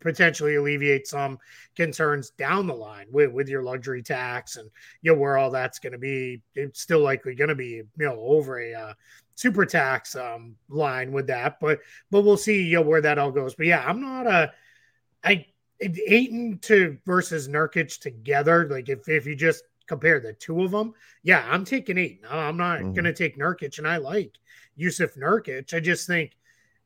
potentially 0.00 0.56
alleviate 0.56 1.06
some 1.06 1.38
concerns 1.76 2.30
down 2.30 2.66
the 2.66 2.74
line 2.74 3.06
with, 3.10 3.32
with 3.32 3.48
your 3.48 3.62
luxury 3.62 4.02
tax 4.02 4.56
and 4.56 4.70
you 5.02 5.12
know 5.12 5.18
where 5.18 5.36
all 5.36 5.50
that's 5.50 5.78
going 5.78 5.92
to 5.92 5.98
be 5.98 6.40
it's 6.54 6.80
still 6.80 7.00
likely 7.00 7.34
going 7.34 7.48
to 7.48 7.54
be 7.54 7.66
you 7.66 7.86
know 7.96 8.20
over 8.20 8.60
a 8.60 8.72
uh, 8.72 8.92
super 9.34 9.64
tax 9.64 10.14
um, 10.14 10.54
line 10.68 11.12
with 11.12 11.26
that 11.26 11.58
but 11.60 11.80
but 12.10 12.22
we'll 12.22 12.36
see 12.36 12.62
you 12.62 12.76
know 12.76 12.82
where 12.82 13.00
that 13.00 13.18
all 13.18 13.30
goes 13.30 13.54
but 13.54 13.66
yeah 13.66 13.84
i'm 13.86 14.00
not 14.00 14.26
a 14.26 14.52
i 15.24 15.44
Ayton 15.80 16.58
to 16.62 16.98
versus 17.06 17.48
Nurkic 17.48 18.00
together 18.00 18.68
like 18.68 18.88
if 18.88 19.08
if 19.08 19.26
you 19.26 19.36
just 19.36 19.62
compare 19.88 20.20
the 20.20 20.34
two 20.34 20.62
of 20.62 20.70
them, 20.70 20.94
yeah, 21.22 21.44
I'm 21.50 21.64
taking 21.64 21.98
eight. 21.98 22.22
I'm 22.28 22.56
not 22.56 22.80
mm-hmm. 22.80 22.92
going 22.92 23.04
to 23.04 23.12
take 23.12 23.38
Nurkic, 23.38 23.78
and 23.78 23.88
I 23.88 23.96
like 23.96 24.38
Jusuf 24.78 25.16
Nurkic. 25.16 25.74
I 25.74 25.80
just 25.80 26.06
think 26.06 26.36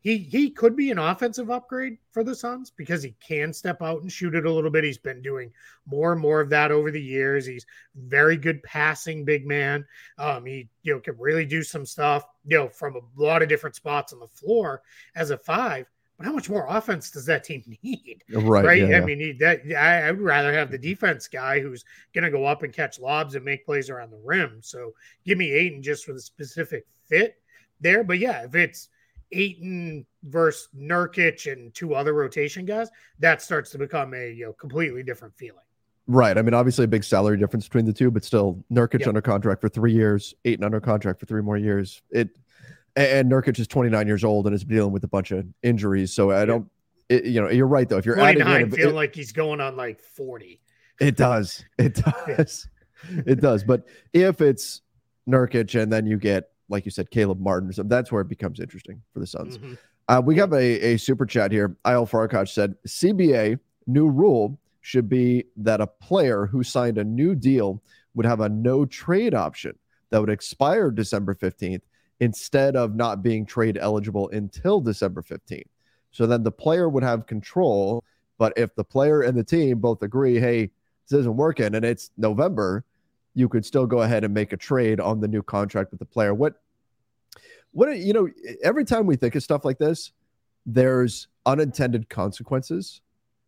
he 0.03 0.19
he 0.19 0.51
could 0.51 0.75
be 0.75 0.91
an 0.91 0.99
offensive 0.99 1.51
upgrade 1.51 1.99
for 2.11 2.25
the 2.25 2.35
Suns 2.35 2.71
because 2.71 3.03
he 3.03 3.15
can 3.27 3.53
step 3.53 3.81
out 3.83 4.03
and 4.03 4.11
shoot 4.11 4.35
it 4.35 4.47
a 4.47 4.51
little 4.51 4.71
bit. 4.71 4.85
He's 4.85 4.99
been 4.99 5.23
doing 5.23 5.53
more 5.87 6.13
and 6.13 6.21
more 6.21 6.41
of 6.41 6.51
that 6.51 6.73
over 6.73 6.91
the 6.91 7.01
years. 7.01 7.47
He's 7.47 7.67
very 7.95 8.37
good 8.37 8.63
passing 8.65 9.25
big 9.25 9.47
man. 9.47 9.87
Um, 10.19 10.45
he 10.45 10.69
you 10.83 10.95
know 10.95 11.01
can 11.01 11.17
really 11.19 11.47
do 11.47 11.63
some 11.63 11.87
stuff 11.87 12.25
you 12.45 12.59
know 12.59 12.69
from 12.69 12.97
a 12.97 13.01
lot 13.17 13.43
of 13.43 13.49
different 13.49 13.77
spots 13.77 14.13
on 14.13 14.19
the 14.19 14.27
floor 14.27 14.83
as 15.15 15.31
a 15.31 15.39
five 15.39 15.87
how 16.25 16.33
much 16.33 16.51
more 16.51 16.67
offense 16.69 17.11
does 17.11 17.27
that 17.27 17.45
team 17.45 17.63
need? 17.83 18.23
Right. 18.31 18.65
Right. 18.65 18.79
Yeah, 18.81 18.87
I 18.87 19.01
yeah. 19.01 19.05
mean, 19.05 19.39
that 19.39 19.63
I, 19.77 20.09
I, 20.09 20.11
would 20.11 20.21
rather 20.21 20.53
have 20.53 20.71
the 20.71 20.79
mm-hmm. 20.79 20.91
defense 20.91 21.29
guy 21.29 21.61
who's 21.61 21.85
going 22.15 22.25
to 22.25 22.31
go 22.31 22.45
up 22.45 22.63
and 22.63 22.73
catch 22.73 22.99
lobs 22.99 23.35
and 23.35 23.45
make 23.45 23.65
plays 23.65 23.91
around 23.91 24.11
the 24.11 24.21
rim. 24.25 24.59
So 24.63 24.93
give 25.25 25.39
me 25.39 25.53
Ayton 25.53 25.83
just 25.83 26.05
for 26.05 26.13
the 26.13 26.21
specific 26.21 26.87
fit 27.09 27.37
there. 27.81 28.05
But 28.05 28.19
yeah, 28.19 28.45
if 28.45 28.55
it's 28.55 28.89
Ayton 29.33 30.07
versus 30.25 30.69
Nurkic 30.77 31.51
and 31.51 31.75
two 31.75 31.95
other 31.95 32.15
rotation 32.15 32.65
guys, 32.65 32.89
that 33.19 33.43
starts 33.43 33.71
to 33.71 33.79
become 33.79 34.15
a 34.15 34.33
you 34.33 34.47
know 34.47 34.53
completely 34.53 35.03
different 35.03 35.35
feeling. 35.37 35.59
Right. 36.09 36.37
I 36.37 36.43
mean, 36.43 36.53
obviously 36.53 36.85
a 36.85 36.89
big 36.89 37.05
salary 37.05 37.39
difference 37.39 37.69
between 37.69 37.85
the 37.85 37.93
two, 37.93 38.11
but 38.11 38.25
still 38.25 38.65
Nurkic 38.73 39.01
yep. 39.01 39.09
under 39.09 39.23
contract 39.23 39.61
for 39.61 39.69
three 39.69 39.93
years, 39.93 40.35
Ayton 40.45 40.65
under 40.65 40.81
contract 40.81 41.21
for 41.21 41.27
three 41.27 41.43
more 41.43 41.57
years. 41.57 42.03
It 42.11 42.31
and 42.97 43.31
Nurkic 43.31 43.59
is 43.59 43.67
29 43.67 44.07
years 44.07 44.25
old 44.25 44.47
and 44.47 44.55
is 44.55 44.65
dealing 44.65 44.93
with 44.93 45.05
a 45.05 45.09
bunch 45.09 45.31
of 45.31 45.47
injuries. 45.63 46.13
So 46.13 46.31
I 46.31 46.45
don't, 46.45 46.69
it, 47.09 47.25
you 47.25 47.41
know, 47.41 47.49
you're 47.49 47.67
right 47.67 47.89
though. 47.89 47.99
If 47.99 48.07
you're 48.07 48.17
29, 48.17 48.47
adding, 48.47 48.67
in, 48.67 48.73
feeling 48.73 48.95
like 48.95 49.15
he's 49.15 49.33
going 49.33 49.61
on 49.61 49.77
like 49.77 50.01
40. 50.01 50.61
It 51.01 51.17
does. 51.17 51.65
It 51.79 51.95
does. 52.27 52.69
it 53.27 53.41
does. 53.41 53.65
But 53.65 53.85
if 54.13 54.41
it's 54.41 54.83
Nurkic 55.29 55.81
and 55.81 55.93
then 55.93 56.07
you 56.07 56.19
get, 56.19 56.51
like 56.69 56.85
you 56.85 56.91
said, 56.91 57.11
Caleb 57.11 57.41
Martin 57.41 57.73
something, 57.73 57.89
that's 57.89 58.13
where 58.13 58.23
it 58.23 58.29
becomes 58.29 58.61
interesting 58.61 59.03
for 59.13 59.21
the 59.21 59.27
Suns. 59.27 59.59
Mm-hmm. 59.59 59.75
Uh, 60.09 60.21
we 60.25 60.37
have 60.37 60.53
a, 60.53 60.95
a 60.95 60.97
super 60.99 61.25
chat 61.27 61.53
here. 61.53 61.77
Il 61.87 62.07
Farkach 62.07 62.49
said 62.49 62.75
CBA 62.87 63.59
new 63.87 64.09
rule 64.09 64.59
should 64.81 65.09
be 65.09 65.45
that 65.57 65.81
a 65.81 65.87
player 65.87 66.47
who 66.47 66.63
signed 66.63 66.99
a 66.99 67.05
new 67.05 67.35
deal 67.35 67.83
would 68.15 68.27
have 68.27 68.41
a 68.41 68.49
no 68.49 68.85
trade 68.85 69.35
option 69.35 69.79
that 70.11 70.21
would 70.21 70.31
expire 70.31 70.91
December 70.91 71.35
15th 71.35 71.83
instead 72.23 72.77
of 72.77 72.95
not 72.95 73.23
being 73.23 73.45
trade 73.45 73.77
eligible 73.81 74.29
until 74.31 74.81
December 74.81 75.23
15th. 75.23 75.67
So 76.13 76.27
then 76.27 76.43
the 76.43 76.53
player 76.53 76.89
would 76.89 77.03
have 77.03 77.27
control. 77.27 78.05
But 78.39 78.53
if 78.57 78.75
the 78.75 78.85
player 78.85 79.23
and 79.23 79.37
the 79.37 79.45
team 79.45 79.79
both 79.79 80.03
agree, 80.03 80.39
hey, 80.39 80.71
this 81.09 81.19
isn't 81.21 81.37
working 81.37 81.75
and 81.75 81.85
it's 81.85 82.11
November, 82.17 82.85
you 83.35 83.49
could 83.49 83.67
still 83.67 83.87
go 83.87 84.03
ahead 84.03 84.25
and 84.25 84.33
make 84.33 84.53
a 84.53 84.57
trade 84.57 85.01
on 85.01 85.21
the 85.21 85.27
new 85.27 85.43
contract 85.43 85.91
with 85.91 85.99
the 85.99 86.07
player. 86.07 86.33
What, 86.33 86.55
what, 87.73 87.99
you 87.99 88.13
know, 88.13 88.29
every 88.63 88.85
time 88.85 89.07
we 89.07 89.17
think 89.17 89.35
of 89.35 89.43
stuff 89.43 89.65
like 89.65 89.79
this, 89.79 90.13
there's 90.65 91.27
unintended 91.45 92.09
consequences 92.09 93.01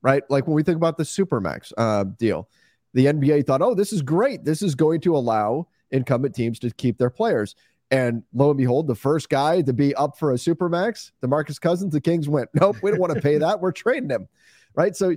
right? 0.04 0.22
Like 0.28 0.46
when 0.46 0.54
we 0.54 0.62
think 0.62 0.76
about 0.76 0.98
the 0.98 1.02
Supermax 1.02 1.72
uh, 1.78 2.04
deal, 2.04 2.48
the 2.92 3.06
NBA 3.06 3.46
thought, 3.46 3.62
oh, 3.62 3.74
this 3.74 3.92
is 3.92 4.02
great. 4.02 4.44
This 4.44 4.62
is 4.62 4.76
going 4.76 5.00
to 5.00 5.16
allow 5.16 5.66
incumbent 5.90 6.34
teams 6.34 6.58
to 6.60 6.70
keep 6.70 6.98
their 6.98 7.10
players. 7.10 7.56
And 7.94 8.24
lo 8.32 8.50
and 8.50 8.58
behold, 8.58 8.88
the 8.88 8.94
first 8.96 9.28
guy 9.28 9.62
to 9.62 9.72
be 9.72 9.94
up 9.94 10.18
for 10.18 10.32
a 10.32 10.34
Supermax, 10.34 11.12
the 11.20 11.28
DeMarcus 11.28 11.60
Cousins, 11.60 11.92
the 11.92 12.00
Kings 12.00 12.28
went, 12.28 12.48
nope, 12.52 12.76
we 12.82 12.90
don't 12.90 12.98
want 12.98 13.14
to 13.14 13.20
pay 13.20 13.38
that. 13.38 13.60
We're 13.60 13.70
trading 13.70 14.10
him, 14.10 14.26
right? 14.74 14.96
So 14.96 15.14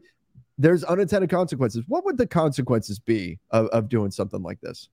there's 0.59 0.83
unintended 0.83 1.31
consequences. 1.31 1.85
What 1.87 2.05
would 2.05 2.17
the 2.17 2.27
consequences 2.27 2.99
be 2.99 3.39
of, 3.49 3.65
of 3.67 3.89
doing 3.89 4.11
something 4.11 4.43
like 4.43 4.61
this? 4.61 4.89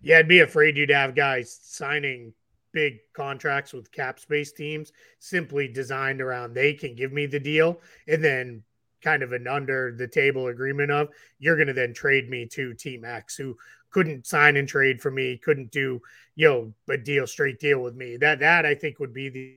Yeah, 0.00 0.18
I'd 0.18 0.28
be 0.28 0.40
afraid 0.40 0.78
you'd 0.78 0.90
have 0.90 1.14
guys 1.14 1.58
signing 1.62 2.32
big 2.72 2.98
contracts 3.12 3.74
with 3.74 3.92
cap 3.92 4.20
space 4.20 4.52
teams 4.52 4.92
simply 5.18 5.68
designed 5.68 6.20
around 6.20 6.54
they 6.54 6.72
can 6.72 6.94
give 6.94 7.12
me 7.12 7.26
the 7.26 7.40
deal 7.40 7.80
and 8.06 8.22
then 8.22 8.62
kind 9.02 9.22
of 9.22 9.32
an 9.32 9.46
under 9.46 9.94
the 9.96 10.08
table 10.08 10.48
agreement 10.48 10.90
of 10.90 11.08
you're 11.38 11.56
going 11.56 11.68
to 11.68 11.72
then 11.72 11.94
trade 11.94 12.28
me 12.28 12.46
to 12.46 12.74
Team 12.74 13.04
X 13.04 13.36
who 13.36 13.56
couldn't 13.90 14.26
sign 14.26 14.56
and 14.56 14.68
trade 14.68 15.00
for 15.00 15.10
me, 15.10 15.38
couldn't 15.38 15.70
do 15.70 16.00
you 16.36 16.48
know 16.48 16.74
a 16.92 16.96
deal 16.96 17.26
straight 17.26 17.58
deal 17.58 17.80
with 17.80 17.94
me. 17.94 18.16
That 18.16 18.40
that 18.40 18.66
I 18.66 18.74
think 18.74 18.98
would 18.98 19.14
be 19.14 19.28
the 19.28 19.56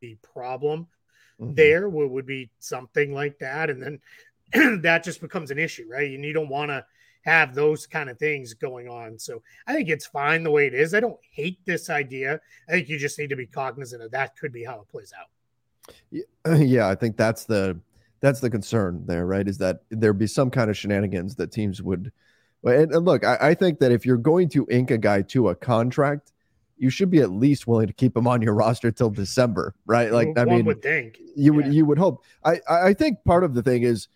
the 0.00 0.16
problem 0.22 0.88
mm-hmm. 1.40 1.54
there 1.54 1.88
would, 1.88 2.10
would 2.10 2.26
be 2.26 2.50
something 2.58 3.14
like 3.14 3.38
that, 3.38 3.70
and 3.70 3.82
then 4.52 4.80
that 4.82 5.04
just 5.04 5.20
becomes 5.20 5.50
an 5.50 5.58
issue, 5.58 5.86
right? 5.90 6.10
And 6.10 6.24
you 6.24 6.32
don't 6.32 6.48
want 6.48 6.70
to 6.70 6.84
have 7.24 7.54
those 7.54 7.86
kind 7.86 8.10
of 8.10 8.18
things 8.18 8.54
going 8.54 8.88
on. 8.88 9.18
So 9.18 9.42
I 9.66 9.74
think 9.74 9.88
it's 9.88 10.06
fine 10.06 10.42
the 10.42 10.50
way 10.50 10.66
it 10.66 10.74
is. 10.74 10.92
I 10.92 11.00
don't 11.00 11.20
hate 11.30 11.58
this 11.64 11.88
idea. 11.88 12.40
I 12.68 12.72
think 12.72 12.88
you 12.88 12.98
just 12.98 13.18
need 13.18 13.30
to 13.30 13.36
be 13.36 13.46
cognizant 13.46 14.02
of 14.02 14.10
that 14.10 14.36
could 14.36 14.52
be 14.52 14.64
how 14.64 14.80
it 14.80 14.88
plays 14.88 15.12
out. 15.18 15.28
Yeah, 16.60 16.88
I 16.90 16.94
think 16.94 17.16
that's 17.16 17.44
the 17.44 17.78
that's 18.20 18.40
the 18.40 18.50
concern 18.50 19.04
there, 19.06 19.26
right? 19.26 19.46
Is 19.46 19.58
that 19.58 19.82
there'd 19.90 20.18
be 20.18 20.26
some 20.26 20.50
kind 20.50 20.70
of 20.70 20.76
shenanigans 20.76 21.34
that 21.36 21.52
teams 21.52 21.82
would. 21.82 22.12
And, 22.64 22.92
and 22.92 23.04
look, 23.04 23.24
I, 23.24 23.38
I, 23.40 23.54
think 23.54 23.80
that 23.80 23.90
if 23.90 24.06
you're 24.06 24.16
going 24.16 24.48
to 24.50 24.66
ink 24.70 24.90
a 24.90 24.98
guy 24.98 25.22
to 25.22 25.48
a 25.48 25.54
contract, 25.54 26.32
you 26.76 26.90
should 26.90 27.10
be 27.10 27.20
at 27.20 27.30
least 27.30 27.66
willing 27.66 27.88
to 27.88 27.92
keep 27.92 28.16
him 28.16 28.26
on 28.26 28.40
your 28.40 28.54
roster 28.62 28.90
till 28.90 29.10
December, 29.10 29.74
right? 29.86 30.12
Like, 30.12 30.34
well, 30.36 30.48
I 30.48 30.56
mean, 30.56 30.64
would 30.64 30.82
think 30.82 31.18
you 31.34 31.52
would 31.54 31.72
you 31.72 31.84
would 31.86 31.98
hope. 31.98 32.22
I 32.44 32.60
I 32.68 32.94
think 32.94 33.24
part 33.24 33.44
of 33.44 33.54
the 33.54 33.62
thing 33.62 33.82
is 33.82 34.08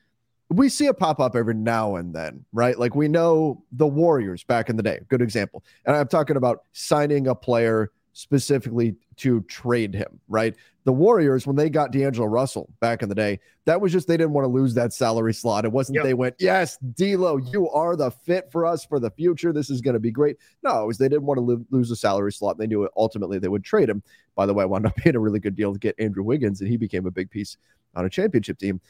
we 0.49 0.69
see 0.69 0.87
it 0.87 0.99
pop 0.99 1.19
up 1.19 1.35
every 1.35 1.55
now 1.55 1.97
and 1.97 2.15
then, 2.15 2.45
right? 2.53 2.79
Like 2.79 2.95
we 2.95 3.09
know 3.09 3.65
the 3.73 3.87
Warriors 3.87 4.45
back 4.45 4.69
in 4.69 4.77
the 4.77 4.83
day, 4.83 5.01
good 5.09 5.23
example. 5.23 5.65
And 5.85 5.97
I'm 5.97 6.09
talking 6.09 6.37
about 6.37 6.65
signing 6.73 7.27
a 7.27 7.35
player 7.35 7.91
specifically 8.13 8.95
to 9.17 9.41
trade 9.43 9.95
him, 9.95 10.21
right? 10.29 10.55
The 10.87 10.93
Warriors, 10.93 11.49
when 11.49 11.57
they 11.57 11.69
got 11.69 11.91
D'Angelo 11.91 12.29
Russell 12.29 12.71
back 12.79 13.03
in 13.03 13.09
the 13.09 13.15
day, 13.15 13.41
that 13.65 13.81
was 13.81 13.91
just 13.91 14.07
they 14.07 14.17
didn't 14.17 14.35
want 14.35 14.45
to 14.45 14.49
lose 14.49 14.73
that 14.75 14.93
salary 14.93 15.35
slot. 15.35 15.65
It 15.65 15.73
wasn't 15.73 15.97
yep. 15.97 16.05
they 16.05 16.15
went, 16.15 16.37
Yes, 16.39 16.79
D'Lo, 16.95 17.39
you 17.39 17.69
are 17.71 17.97
the 17.97 18.13
fit 18.13 18.53
for 18.53 18.65
us 18.65 18.85
for 18.85 19.01
the 19.01 19.11
future. 19.11 19.53
This 19.53 19.69
is 19.69 19.81
going 19.81 19.95
to 19.95 20.01
be 20.01 20.13
great. 20.13 20.37
No, 20.63 20.85
it 20.85 20.87
was 20.87 20.97
they 20.97 21.09
didn't 21.09 21.27
want 21.27 21.39
to 21.39 21.43
lo- 21.43 21.67
lose 21.71 21.89
the 21.89 21.97
salary 21.97 22.33
slot. 22.33 22.57
They 22.57 22.69
knew 22.69 22.85
it, 22.85 22.93
ultimately 22.97 23.41
they 23.41 23.49
would 23.49 23.65
trade 23.65 23.91
him. 23.91 24.01
By 24.37 24.47
the 24.47 24.55
way, 24.55 24.63
I 24.63 24.67
wound 24.67 24.87
up 24.87 24.95
being 25.05 25.17
a 25.17 25.19
really 25.19 25.41
good 25.41 25.57
deal 25.57 25.73
to 25.73 25.79
get 25.81 25.97
Andrew 25.99 26.23
Wiggins, 26.23 26.61
and 26.61 26.71
he 26.71 26.77
became 26.77 27.05
a 27.05 27.11
big 27.11 27.33
piece 27.33 27.57
on 27.97 28.07
a 28.07 28.09
championship 28.09 28.57
team. 28.57 28.81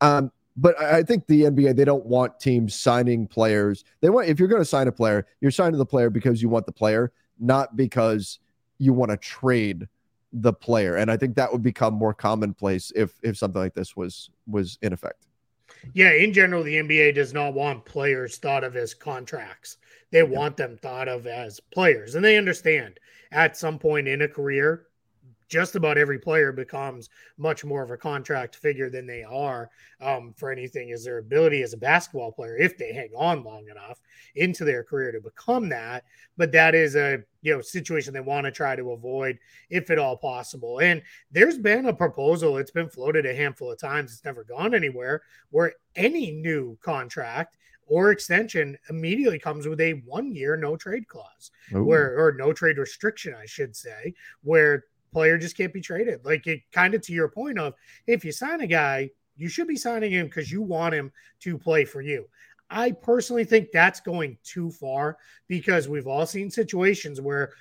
Um, 0.00 0.32
but 0.56 0.80
I 0.80 1.02
think 1.02 1.26
the 1.26 1.42
NBA 1.42 1.76
they 1.76 1.84
don't 1.84 2.06
want 2.06 2.40
teams 2.40 2.74
signing 2.74 3.26
players. 3.26 3.84
They 4.00 4.08
want 4.08 4.26
if 4.26 4.38
you're 4.38 4.48
going 4.48 4.62
to 4.62 4.66
sign 4.66 4.88
a 4.88 4.92
player, 4.92 5.26
you're 5.42 5.50
signing 5.50 5.76
the 5.76 5.84
player 5.84 6.08
because 6.08 6.40
you 6.40 6.48
want 6.48 6.64
the 6.64 6.72
player, 6.72 7.12
not 7.38 7.76
because 7.76 8.38
you 8.78 8.94
want 8.94 9.10
to 9.10 9.18
trade 9.18 9.86
the 10.32 10.52
player 10.52 10.96
and 10.96 11.10
i 11.10 11.16
think 11.16 11.36
that 11.36 11.52
would 11.52 11.62
become 11.62 11.94
more 11.94 12.14
commonplace 12.14 12.90
if 12.96 13.18
if 13.22 13.36
something 13.36 13.60
like 13.60 13.74
this 13.74 13.94
was 13.96 14.30
was 14.46 14.78
in 14.82 14.92
effect. 14.92 15.26
Yeah 15.94 16.12
in 16.12 16.32
general 16.32 16.62
the 16.62 16.76
nba 16.76 17.14
does 17.14 17.32
not 17.32 17.54
want 17.54 17.84
players 17.84 18.38
thought 18.38 18.64
of 18.64 18.76
as 18.76 18.94
contracts. 18.94 19.78
They 20.10 20.22
want 20.22 20.56
them 20.56 20.76
thought 20.76 21.08
of 21.08 21.26
as 21.26 21.60
players 21.60 22.14
and 22.14 22.24
they 22.24 22.36
understand 22.36 23.00
at 23.30 23.56
some 23.56 23.78
point 23.78 24.08
in 24.08 24.22
a 24.22 24.28
career 24.28 24.86
just 25.52 25.76
about 25.76 25.98
every 25.98 26.18
player 26.18 26.50
becomes 26.50 27.10
much 27.36 27.62
more 27.62 27.82
of 27.82 27.90
a 27.90 27.96
contract 27.96 28.56
figure 28.56 28.88
than 28.88 29.06
they 29.06 29.22
are 29.22 29.68
um, 30.00 30.32
for 30.34 30.50
anything 30.50 30.88
is 30.88 31.04
their 31.04 31.18
ability 31.18 31.62
as 31.62 31.74
a 31.74 31.76
basketball 31.76 32.32
player 32.32 32.56
if 32.56 32.78
they 32.78 32.90
hang 32.90 33.10
on 33.14 33.44
long 33.44 33.68
enough 33.68 34.00
into 34.34 34.64
their 34.64 34.82
career 34.82 35.12
to 35.12 35.20
become 35.20 35.68
that 35.68 36.04
but 36.38 36.50
that 36.52 36.74
is 36.74 36.96
a 36.96 37.18
you 37.42 37.54
know 37.54 37.60
situation 37.60 38.14
they 38.14 38.20
want 38.20 38.46
to 38.46 38.50
try 38.50 38.74
to 38.74 38.92
avoid 38.92 39.38
if 39.68 39.90
at 39.90 39.98
all 39.98 40.16
possible 40.16 40.78
and 40.80 41.02
there's 41.30 41.58
been 41.58 41.84
a 41.84 41.92
proposal 41.92 42.56
it's 42.56 42.70
been 42.70 42.88
floated 42.88 43.26
a 43.26 43.34
handful 43.34 43.70
of 43.70 43.78
times 43.78 44.10
it's 44.10 44.24
never 44.24 44.44
gone 44.44 44.74
anywhere 44.74 45.20
where 45.50 45.74
any 45.96 46.30
new 46.30 46.78
contract 46.80 47.58
or 47.86 48.10
extension 48.10 48.78
immediately 48.88 49.38
comes 49.38 49.66
with 49.66 49.80
a 49.82 50.00
one 50.06 50.32
year 50.32 50.56
no 50.56 50.78
trade 50.78 51.06
clause 51.08 51.50
Ooh. 51.74 51.84
where 51.84 52.18
or 52.18 52.32
no 52.32 52.54
trade 52.54 52.78
restriction 52.78 53.34
i 53.34 53.44
should 53.44 53.76
say 53.76 54.14
where 54.42 54.84
player 55.12 55.38
just 55.38 55.56
can't 55.56 55.72
be 55.72 55.80
traded. 55.80 56.24
Like 56.24 56.46
it 56.46 56.62
kind 56.72 56.94
of 56.94 57.02
to 57.02 57.12
your 57.12 57.28
point 57.28 57.58
of 57.58 57.74
if 58.06 58.24
you 58.24 58.32
sign 58.32 58.60
a 58.60 58.66
guy, 58.66 59.10
you 59.36 59.48
should 59.48 59.68
be 59.68 59.76
signing 59.76 60.12
him 60.12 60.26
because 60.26 60.50
you 60.50 60.62
want 60.62 60.94
him 60.94 61.12
to 61.40 61.58
play 61.58 61.84
for 61.84 62.02
you. 62.02 62.26
I 62.70 62.92
personally 62.92 63.44
think 63.44 63.68
that's 63.70 64.00
going 64.00 64.38
too 64.42 64.70
far 64.70 65.18
because 65.46 65.88
we've 65.88 66.06
all 66.06 66.26
seen 66.26 66.50
situations 66.50 67.20
where 67.20 67.52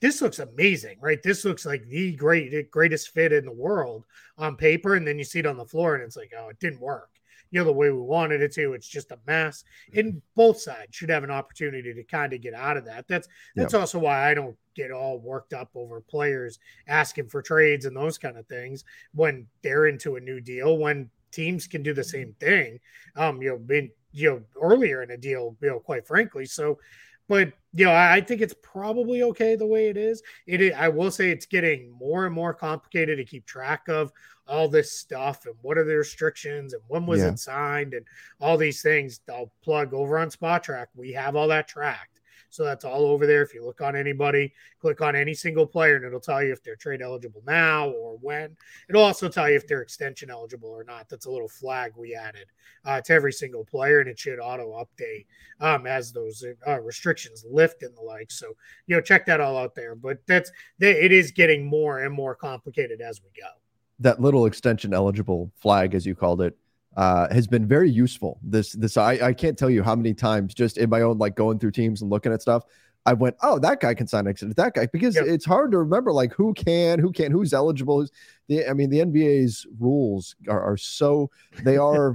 this 0.00 0.20
looks 0.20 0.38
amazing, 0.38 0.98
right? 1.00 1.22
This 1.22 1.44
looks 1.44 1.66
like 1.66 1.86
the 1.86 2.14
great 2.14 2.70
greatest 2.70 3.10
fit 3.10 3.32
in 3.32 3.44
the 3.44 3.52
world 3.52 4.04
on 4.36 4.56
paper, 4.56 4.94
and 4.94 5.06
then 5.06 5.18
you 5.18 5.24
see 5.24 5.38
it 5.40 5.46
on 5.46 5.56
the 5.56 5.64
floor, 5.64 5.94
and 5.94 6.04
it's 6.04 6.16
like, 6.16 6.32
oh, 6.36 6.48
it 6.48 6.58
didn't 6.58 6.80
work 6.80 7.11
you 7.52 7.60
know 7.60 7.64
the 7.64 7.72
way 7.72 7.90
we 7.90 8.00
wanted 8.00 8.40
it 8.40 8.52
to. 8.54 8.72
It's 8.72 8.88
just 8.88 9.12
a 9.12 9.18
mess. 9.26 9.62
And 9.94 10.20
both 10.34 10.58
sides 10.58 10.96
should 10.96 11.10
have 11.10 11.22
an 11.22 11.30
opportunity 11.30 11.94
to 11.94 12.02
kind 12.02 12.32
of 12.32 12.40
get 12.40 12.54
out 12.54 12.76
of 12.76 12.86
that. 12.86 13.06
That's 13.06 13.28
that's 13.54 13.74
also 13.74 13.98
why 14.00 14.28
I 14.28 14.34
don't 14.34 14.56
get 14.74 14.90
all 14.90 15.20
worked 15.20 15.52
up 15.52 15.70
over 15.74 16.00
players 16.00 16.58
asking 16.88 17.28
for 17.28 17.42
trades 17.42 17.84
and 17.84 17.94
those 17.94 18.16
kind 18.16 18.38
of 18.38 18.46
things 18.46 18.84
when 19.14 19.46
they're 19.62 19.86
into 19.86 20.16
a 20.16 20.20
new 20.20 20.40
deal. 20.40 20.78
When 20.78 21.10
teams 21.30 21.66
can 21.66 21.82
do 21.82 21.92
the 21.92 22.02
same 22.02 22.34
thing, 22.40 22.80
um, 23.16 23.42
you 23.42 23.50
know, 23.50 23.58
been 23.58 23.90
you 24.12 24.30
know 24.30 24.42
earlier 24.60 25.02
in 25.02 25.10
a 25.10 25.18
deal, 25.18 25.54
you 25.60 25.68
know, 25.68 25.78
quite 25.78 26.06
frankly. 26.06 26.46
So 26.46 26.78
but 27.28 27.52
you 27.74 27.86
know, 27.86 27.94
I 27.94 28.20
think 28.20 28.42
it's 28.42 28.54
probably 28.62 29.22
okay 29.22 29.56
the 29.56 29.66
way 29.66 29.88
it 29.88 29.96
is. 29.96 30.22
It, 30.46 30.74
I 30.74 30.88
will 30.88 31.10
say, 31.10 31.30
it's 31.30 31.46
getting 31.46 31.90
more 31.98 32.26
and 32.26 32.34
more 32.34 32.52
complicated 32.52 33.16
to 33.16 33.24
keep 33.24 33.46
track 33.46 33.88
of 33.88 34.12
all 34.46 34.68
this 34.68 34.92
stuff 34.92 35.46
and 35.46 35.54
what 35.62 35.78
are 35.78 35.84
the 35.84 35.96
restrictions 35.96 36.74
and 36.74 36.82
when 36.88 37.06
was 37.06 37.20
yeah. 37.20 37.28
it 37.28 37.38
signed 37.38 37.94
and 37.94 38.04
all 38.40 38.58
these 38.58 38.82
things. 38.82 39.20
I'll 39.32 39.52
plug 39.64 39.94
over 39.94 40.18
on 40.18 40.30
Spotrac. 40.30 40.86
We 40.94 41.12
have 41.12 41.34
all 41.34 41.48
that 41.48 41.68
tracked. 41.68 42.11
So 42.52 42.64
that's 42.64 42.84
all 42.84 43.06
over 43.06 43.26
there. 43.26 43.40
If 43.40 43.54
you 43.54 43.64
look 43.64 43.80
on 43.80 43.96
anybody, 43.96 44.52
click 44.78 45.00
on 45.00 45.16
any 45.16 45.32
single 45.32 45.66
player, 45.66 45.96
and 45.96 46.04
it'll 46.04 46.20
tell 46.20 46.44
you 46.44 46.52
if 46.52 46.62
they're 46.62 46.76
trade 46.76 47.00
eligible 47.00 47.42
now 47.46 47.88
or 47.88 48.18
when. 48.20 48.54
It'll 48.90 49.02
also 49.02 49.30
tell 49.30 49.48
you 49.48 49.56
if 49.56 49.66
they're 49.66 49.80
extension 49.80 50.30
eligible 50.30 50.68
or 50.68 50.84
not. 50.84 51.08
That's 51.08 51.24
a 51.24 51.30
little 51.30 51.48
flag 51.48 51.92
we 51.96 52.14
added 52.14 52.48
uh, 52.84 53.00
to 53.00 53.12
every 53.14 53.32
single 53.32 53.64
player, 53.64 54.00
and 54.00 54.08
it 54.08 54.18
should 54.18 54.38
auto 54.38 54.84
update 54.84 55.24
um, 55.60 55.86
as 55.86 56.12
those 56.12 56.44
uh, 56.66 56.78
restrictions 56.82 57.42
lift 57.50 57.82
and 57.82 57.96
the 57.96 58.02
like. 58.02 58.30
So 58.30 58.48
you 58.86 58.96
know, 58.96 59.00
check 59.00 59.24
that 59.26 59.40
all 59.40 59.56
out 59.56 59.74
there. 59.74 59.94
But 59.94 60.18
that's 60.26 60.52
it 60.78 61.10
is 61.10 61.30
getting 61.30 61.64
more 61.64 62.00
and 62.00 62.14
more 62.14 62.34
complicated 62.34 63.00
as 63.00 63.22
we 63.22 63.30
go. 63.40 63.48
That 64.00 64.20
little 64.20 64.44
extension 64.44 64.92
eligible 64.92 65.50
flag, 65.56 65.94
as 65.94 66.04
you 66.04 66.14
called 66.14 66.42
it, 66.42 66.54
uh, 66.96 67.32
has 67.32 67.46
been 67.46 67.66
very 67.66 67.90
useful. 67.90 68.38
This 68.42 68.72
this 68.72 68.96
I, 68.96 69.12
I 69.12 69.32
can't 69.32 69.56
tell 69.56 69.70
you 69.70 69.82
how 69.82 69.94
many 69.94 70.14
times 70.14 70.54
just 70.54 70.78
in 70.78 70.90
my 70.90 71.02
own 71.02 71.18
like 71.18 71.34
going 71.34 71.58
through 71.58 71.72
teams 71.72 72.02
and 72.02 72.10
looking 72.10 72.32
at 72.32 72.42
stuff. 72.42 72.64
I 73.04 73.14
went, 73.14 73.34
oh, 73.42 73.58
that 73.58 73.80
guy 73.80 73.94
can 73.94 74.06
sign 74.06 74.26
next 74.26 74.40
to 74.40 74.46
that 74.46 74.74
guy 74.74 74.86
because 74.92 75.16
yep. 75.16 75.24
it's 75.26 75.44
hard 75.44 75.72
to 75.72 75.78
remember 75.78 76.12
like 76.12 76.32
who 76.32 76.54
can, 76.54 77.00
who 77.00 77.10
can, 77.10 77.32
who's 77.32 77.52
eligible. 77.52 77.98
Who's, 77.98 78.12
the, 78.46 78.68
I 78.68 78.74
mean, 78.74 78.90
the 78.90 79.00
NBA's 79.00 79.66
rules 79.80 80.36
are, 80.48 80.62
are 80.62 80.76
so 80.76 81.28
they 81.64 81.76
are 81.78 82.14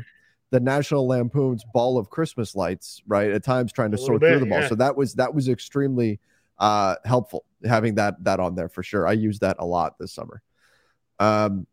the 0.51 0.62
National 0.62 1.05
Lampoon's 1.05 1.65
ball 1.74 1.98
of 1.98 2.10
Christmas 2.10 2.55
lights, 2.55 3.01
right? 3.05 3.31
At 3.31 3.43
times 3.43 3.74
trying 3.74 3.91
to 3.91 3.98
sort 3.98 4.22
bit, 4.22 4.29
through 4.29 4.39
them 4.39 4.53
all. 4.53 4.62
Yeah. 4.62 4.69
So 4.69 4.75
that 4.75 4.96
was 4.96 5.15
that 5.15 5.34
was 5.34 5.50
extremely 5.50 6.22
uh, 6.57 6.96
helpful 7.03 7.43
having 7.65 7.96
that 7.96 8.24
that 8.24 8.39
on 8.39 8.55
there 8.55 8.69
for 8.69 8.84
sure. 8.84 9.05
I 9.05 9.13
used 9.13 9.41
that 9.41 9.57
a 9.60 9.65
lot 9.65 9.98
this 10.00 10.13
summer. 10.13 10.41
Um, 11.19 11.67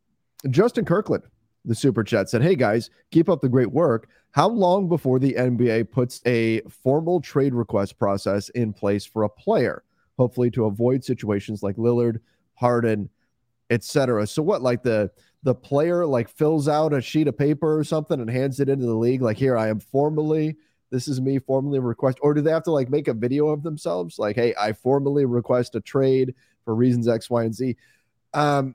Justin 0.51 0.85
Kirkland 0.85 1.25
the 1.65 1.75
super 1.75 2.05
chat 2.05 2.29
said, 2.29 2.43
Hey 2.43 2.55
guys, 2.55 2.91
keep 3.11 3.29
up 3.29 3.41
the 3.41 3.49
great 3.49 3.73
work. 3.73 4.09
How 4.33 4.49
long 4.49 4.89
before 4.89 5.19
the 5.19 5.35
NBA 5.35 5.91
puts 5.91 6.21
a 6.27 6.61
formal 6.63 7.21
trade 7.21 7.55
request 7.55 7.99
process 7.99 8.49
in 8.51 8.73
place 8.73 9.05
for 9.05 9.23
a 9.23 9.29
player, 9.29 9.85
hopefully 10.19 10.51
to 10.53 10.65
avoid 10.65 11.05
situations 11.05 11.63
like 11.63 11.77
Lillard, 11.77 12.19
Harden, 12.55 13.09
etc. 13.71 14.27
So 14.27 14.43
what 14.43 14.63
like 14.63 14.83
the 14.83 15.11
the 15.45 15.55
player 15.55 16.07
like 16.07 16.29
fills 16.29 16.69
out 16.69 16.95
a 16.95 17.01
sheet 17.01 17.29
of 17.29 17.37
paper 17.37 17.79
or 17.79 17.85
something 17.85 18.19
and 18.19 18.31
hands 18.31 18.61
it 18.61 18.69
into 18.69 18.87
the 18.87 18.95
league 18.95 19.23
like 19.23 19.37
here 19.37 19.57
I 19.57 19.69
am 19.69 19.79
formally 19.79 20.57
this 20.91 21.07
is 21.07 21.21
me 21.21 21.39
formally 21.39 21.79
request 21.79 22.19
or 22.23 22.33
do 22.33 22.41
they 22.41 22.51
have 22.51 22.63
to 22.65 22.71
like 22.71 22.89
make 22.89 23.09
a 23.09 23.15
video 23.15 23.49
of 23.49 23.63
themselves 23.63 24.19
like 24.19 24.37
hey 24.37 24.55
I 24.59 24.73
formally 24.73 25.27
request 25.27 25.75
a 25.75 25.81
trade 25.81 26.35
for 26.65 26.75
reasons 26.75 27.09
X 27.09 27.29
Y 27.29 27.45
and 27.45 27.55
Z 27.55 27.77
um 28.33 28.75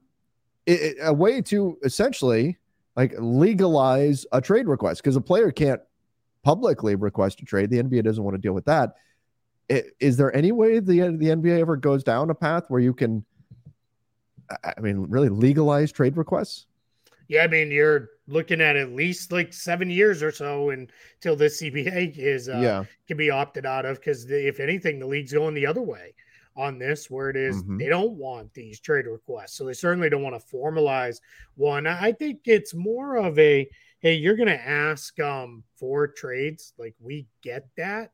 it, 0.67 0.81
it, 0.81 0.97
a 1.01 1.13
way 1.13 1.41
to 1.41 1.79
essentially 1.83 2.58
like 2.99 3.13
legalize 3.17 4.25
a 4.33 4.41
trade 4.41 4.67
request 4.67 5.01
because 5.01 5.15
a 5.15 5.21
player 5.21 5.51
can't 5.51 5.79
publicly 6.43 6.95
request 6.95 7.39
a 7.39 7.45
trade. 7.45 7.69
The 7.69 7.81
NBA 7.81 8.03
doesn't 8.03 8.21
want 8.21 8.35
to 8.35 8.41
deal 8.41 8.51
with 8.51 8.65
that. 8.65 8.95
Is 9.69 10.17
there 10.17 10.35
any 10.35 10.51
way 10.51 10.79
the 10.79 10.99
the 10.99 11.27
NBA 11.27 11.59
ever 11.59 11.77
goes 11.77 12.03
down 12.03 12.29
a 12.29 12.35
path 12.35 12.65
where 12.67 12.81
you 12.81 12.93
can, 12.93 13.23
I 14.65 14.77
mean, 14.81 15.05
really 15.09 15.29
legalize 15.29 15.93
trade 15.93 16.17
requests? 16.17 16.65
Yeah, 17.29 17.43
I 17.43 17.47
mean, 17.47 17.71
you're 17.71 18.09
looking 18.27 18.59
at 18.59 18.75
at 18.75 18.91
least 18.91 19.31
like 19.31 19.53
seven 19.53 19.89
years 19.89 20.21
or 20.21 20.31
so 20.31 20.71
until 20.71 21.37
this 21.37 21.61
CBA 21.61 22.17
is 22.17 22.49
uh, 22.49 22.57
yeah. 22.57 22.83
can 23.07 23.15
be 23.15 23.29
opted 23.29 23.65
out 23.65 23.85
of 23.85 23.97
because 23.97 24.29
if 24.29 24.59
anything, 24.59 24.99
the 24.99 25.07
league's 25.07 25.31
going 25.31 25.53
the 25.53 25.67
other 25.67 25.83
way 25.83 26.15
on 26.59 26.77
this 26.77 27.09
where 27.09 27.29
it 27.29 27.37
is, 27.37 27.63
mm-hmm. 27.63 27.77
they 27.77 27.87
don't 27.87 28.13
want 28.13 28.53
these 28.53 28.79
trade 28.79 29.05
requests. 29.05 29.53
So 29.53 29.65
they 29.65 29.73
certainly 29.73 30.09
don't 30.09 30.23
want 30.23 30.39
to 30.39 30.55
formalize 30.55 31.19
one. 31.55 31.87
I 31.87 32.11
think 32.11 32.41
it's 32.45 32.73
more 32.73 33.15
of 33.15 33.37
a 33.39 33.69
hey, 33.99 34.15
you're 34.15 34.35
going 34.35 34.47
to 34.47 34.67
ask 34.67 35.19
um, 35.19 35.63
for 35.75 36.07
trades. 36.07 36.73
Like 36.77 36.95
we 37.01 37.27
get 37.41 37.67
that. 37.77 38.11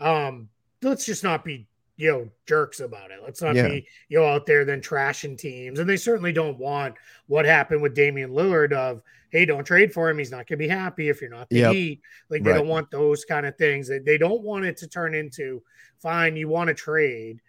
Um, 0.00 0.48
let's 0.82 1.06
just 1.06 1.24
not 1.24 1.44
be 1.44 1.66
you 1.96 2.10
know 2.10 2.28
jerks 2.46 2.80
about 2.80 3.10
it. 3.10 3.20
Let's 3.24 3.40
not 3.40 3.54
yeah. 3.54 3.68
be 3.68 3.86
you 4.08 4.18
know 4.18 4.26
out 4.26 4.46
there 4.46 4.64
then 4.64 4.80
trashing 4.80 5.38
teams. 5.38 5.78
And 5.78 5.88
they 5.88 5.96
certainly 5.96 6.32
don't 6.32 6.58
want 6.58 6.94
what 7.26 7.44
happened 7.46 7.82
with 7.82 7.94
Damian 7.94 8.30
Lillard 8.30 8.72
of 8.72 9.02
hey, 9.30 9.44
don't 9.44 9.64
trade 9.64 9.92
for 9.92 10.08
him. 10.08 10.18
He's 10.18 10.30
not 10.30 10.46
going 10.46 10.58
to 10.58 10.64
be 10.64 10.68
happy 10.68 11.08
if 11.08 11.20
you're 11.20 11.30
not 11.30 11.48
the 11.48 11.58
yep. 11.58 11.72
Heat. 11.72 12.00
Like 12.30 12.42
they 12.42 12.50
right. 12.50 12.58
don't 12.58 12.68
want 12.68 12.90
those 12.90 13.24
kind 13.24 13.44
of 13.44 13.56
things. 13.56 13.88
They, 13.88 13.98
they 13.98 14.18
don't 14.18 14.42
want 14.42 14.64
it 14.64 14.76
to 14.78 14.88
turn 14.88 15.14
into 15.14 15.62
fine. 16.00 16.36
You 16.36 16.48
want 16.48 16.68
to 16.68 16.74
trade 16.74 17.40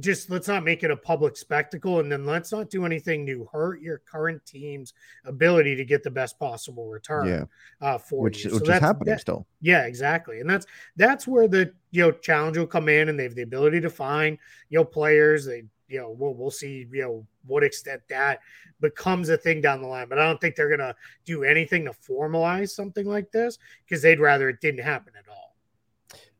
just 0.00 0.30
let's 0.30 0.48
not 0.48 0.64
make 0.64 0.82
it 0.82 0.90
a 0.90 0.96
public 0.96 1.36
spectacle 1.36 2.00
and 2.00 2.10
then 2.10 2.26
let's 2.26 2.52
not 2.52 2.70
do 2.70 2.84
anything 2.84 3.26
to 3.26 3.48
hurt 3.50 3.80
your 3.80 3.98
current 3.98 4.44
team's 4.44 4.92
ability 5.24 5.74
to 5.76 5.84
get 5.84 6.02
the 6.02 6.10
best 6.10 6.38
possible 6.38 6.88
return 6.88 7.26
yeah. 7.26 7.44
uh, 7.80 7.98
for 7.98 8.22
which, 8.22 8.44
you. 8.44 8.50
So 8.50 8.56
which 8.56 8.68
is 8.68 8.78
happening 8.80 9.12
that, 9.12 9.20
still. 9.20 9.46
Yeah, 9.60 9.86
exactly. 9.86 10.40
And 10.40 10.48
that's 10.48 10.66
that's 10.96 11.26
where 11.26 11.48
the 11.48 11.72
you 11.90 12.02
know 12.02 12.12
challenge 12.12 12.58
will 12.58 12.66
come 12.66 12.88
in 12.88 13.08
and 13.08 13.18
they 13.18 13.24
have 13.24 13.34
the 13.34 13.42
ability 13.42 13.80
to 13.80 13.90
find 13.90 14.38
you 14.68 14.78
know 14.78 14.84
players. 14.84 15.46
They 15.46 15.64
you 15.88 16.00
know 16.00 16.10
we'll 16.10 16.34
we'll 16.34 16.50
see 16.50 16.86
you 16.92 17.02
know 17.02 17.26
what 17.46 17.64
extent 17.64 18.02
that 18.10 18.40
becomes 18.80 19.28
a 19.30 19.36
thing 19.36 19.60
down 19.60 19.80
the 19.80 19.88
line. 19.88 20.08
But 20.08 20.18
I 20.18 20.26
don't 20.26 20.40
think 20.40 20.54
they're 20.54 20.74
gonna 20.74 20.94
do 21.24 21.44
anything 21.44 21.84
to 21.86 21.92
formalize 21.92 22.70
something 22.70 23.06
like 23.06 23.30
this 23.32 23.58
because 23.84 24.02
they'd 24.02 24.20
rather 24.20 24.48
it 24.48 24.60
didn't 24.60 24.84
happen 24.84 25.14
at 25.18 25.28
all 25.28 25.47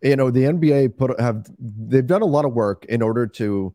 you 0.02 0.16
know 0.16 0.30
the 0.30 0.44
nba 0.44 0.96
put 0.96 1.18
have 1.20 1.46
they've 1.58 2.06
done 2.06 2.22
a 2.22 2.26
lot 2.26 2.44
of 2.44 2.52
work 2.52 2.84
in 2.86 3.02
order 3.02 3.26
to 3.26 3.74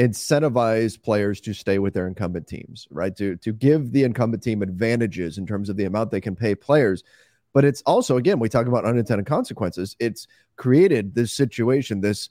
incentivize 0.00 1.00
players 1.00 1.42
to 1.42 1.52
stay 1.52 1.78
with 1.78 1.92
their 1.92 2.06
incumbent 2.06 2.46
teams 2.46 2.88
right? 2.90 3.14
To 3.16 3.36
to 3.36 3.52
give 3.52 3.92
the 3.92 4.04
incumbent 4.04 4.42
team 4.42 4.62
advantages 4.62 5.36
in 5.36 5.46
terms 5.46 5.68
of 5.68 5.76
the 5.76 5.84
amount 5.84 6.10
they 6.10 6.22
can 6.22 6.34
pay 6.34 6.54
players. 6.54 7.04
But 7.52 7.66
it's 7.66 7.82
also 7.82 8.16
again 8.16 8.38
we 8.38 8.48
talk 8.48 8.66
about 8.66 8.86
unintended 8.86 9.26
consequences. 9.26 9.96
It's 10.00 10.26
created 10.56 11.14
this 11.14 11.34
situation 11.34 12.00
this 12.00 12.30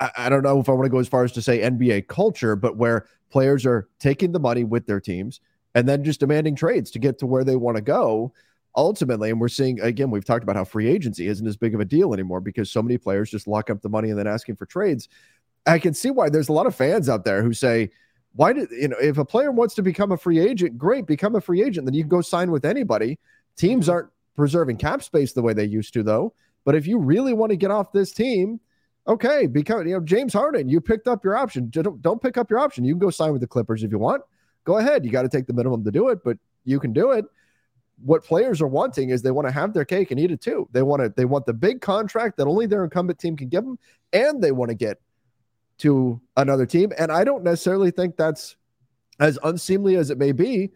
I, 0.00 0.10
I 0.16 0.28
don't 0.28 0.42
know 0.42 0.60
if 0.60 0.68
i 0.68 0.72
want 0.72 0.84
to 0.84 0.90
go 0.90 0.98
as 0.98 1.08
far 1.08 1.24
as 1.24 1.32
to 1.32 1.40
say 1.42 1.60
nba 1.60 2.06
culture 2.06 2.54
but 2.54 2.76
where 2.76 3.06
players 3.30 3.64
are 3.64 3.88
taking 3.98 4.32
the 4.32 4.38
money 4.38 4.62
with 4.62 4.86
their 4.86 5.00
teams 5.00 5.40
and 5.74 5.88
then 5.88 6.04
just 6.04 6.20
demanding 6.20 6.54
trades 6.54 6.90
to 6.90 6.98
get 6.98 7.18
to 7.20 7.26
where 7.26 7.44
they 7.44 7.56
want 7.56 7.76
to 7.76 7.82
go 7.82 8.30
ultimately, 8.76 9.30
and 9.30 9.40
we're 9.40 9.48
seeing 9.48 9.80
again, 9.80 10.10
we've 10.10 10.24
talked 10.24 10.42
about 10.42 10.56
how 10.56 10.64
free 10.64 10.88
agency 10.88 11.26
isn't 11.26 11.46
as 11.46 11.56
big 11.56 11.74
of 11.74 11.80
a 11.80 11.84
deal 11.84 12.12
anymore 12.12 12.40
because 12.40 12.70
so 12.70 12.82
many 12.82 12.98
players 12.98 13.30
just 13.30 13.48
lock 13.48 13.70
up 13.70 13.80
the 13.82 13.88
money 13.88 14.10
and 14.10 14.18
then 14.18 14.26
asking 14.26 14.56
for 14.56 14.66
trades. 14.66 15.08
I 15.66 15.78
can 15.78 15.94
see 15.94 16.10
why 16.10 16.28
there's 16.28 16.48
a 16.48 16.52
lot 16.52 16.66
of 16.66 16.74
fans 16.74 17.08
out 17.08 17.24
there 17.24 17.42
who 17.42 17.52
say, 17.52 17.90
why 18.34 18.52
did 18.52 18.70
you 18.70 18.88
know 18.88 18.96
if 19.00 19.18
a 19.18 19.24
player 19.24 19.50
wants 19.50 19.74
to 19.76 19.82
become 19.82 20.12
a 20.12 20.16
free 20.16 20.38
agent, 20.38 20.76
great, 20.78 21.06
become 21.06 21.34
a 21.34 21.40
free 21.40 21.62
agent. 21.62 21.86
Then 21.86 21.94
you 21.94 22.02
can 22.02 22.10
go 22.10 22.20
sign 22.20 22.50
with 22.50 22.64
anybody. 22.64 23.18
Teams 23.56 23.88
aren't 23.88 24.10
preserving 24.36 24.76
cap 24.76 25.02
space 25.02 25.32
the 25.32 25.42
way 25.42 25.54
they 25.54 25.64
used 25.64 25.94
to, 25.94 26.02
though. 26.02 26.34
But 26.64 26.74
if 26.74 26.86
you 26.86 26.98
really 26.98 27.32
want 27.32 27.50
to 27.50 27.56
get 27.56 27.70
off 27.70 27.92
this 27.92 28.12
team, 28.12 28.60
okay, 29.08 29.46
because 29.46 29.86
you 29.86 29.94
know 29.94 30.00
James 30.00 30.34
Harden, 30.34 30.68
you 30.68 30.80
picked 30.80 31.08
up 31.08 31.24
your 31.24 31.36
option. 31.36 31.70
Don't, 31.70 32.02
don't 32.02 32.20
pick 32.20 32.36
up 32.36 32.50
your 32.50 32.58
option. 32.58 32.84
You 32.84 32.92
can 32.92 32.98
go 33.00 33.10
sign 33.10 33.32
with 33.32 33.40
the 33.40 33.46
Clippers 33.46 33.82
if 33.82 33.90
you 33.90 33.98
want. 33.98 34.22
Go 34.64 34.78
ahead. 34.78 35.04
You 35.04 35.10
got 35.10 35.22
to 35.22 35.28
take 35.28 35.46
the 35.46 35.54
minimum 35.54 35.84
to 35.84 35.90
do 35.90 36.10
it, 36.10 36.22
but 36.22 36.36
you 36.64 36.78
can 36.78 36.92
do 36.92 37.12
it 37.12 37.24
what 38.02 38.24
players 38.24 38.60
are 38.60 38.66
wanting 38.66 39.10
is 39.10 39.22
they 39.22 39.30
want 39.30 39.48
to 39.48 39.52
have 39.52 39.72
their 39.72 39.84
cake 39.84 40.10
and 40.10 40.20
eat 40.20 40.30
it 40.30 40.40
too. 40.40 40.68
They 40.72 40.82
want 40.82 41.02
to 41.02 41.12
they 41.16 41.24
want 41.24 41.46
the 41.46 41.54
big 41.54 41.80
contract 41.80 42.36
that 42.36 42.46
only 42.46 42.66
their 42.66 42.84
incumbent 42.84 43.18
team 43.18 43.36
can 43.36 43.48
give 43.48 43.64
them, 43.64 43.78
and 44.12 44.42
they 44.42 44.52
want 44.52 44.70
to 44.70 44.74
get 44.74 45.00
to 45.78 46.20
another 46.36 46.66
team. 46.66 46.92
And 46.98 47.10
I 47.10 47.24
don't 47.24 47.44
necessarily 47.44 47.90
think 47.90 48.16
that's 48.16 48.56
as 49.18 49.38
unseemly 49.42 49.96
as 49.96 50.10
it 50.10 50.18
may 50.18 50.32
be. 50.32 50.72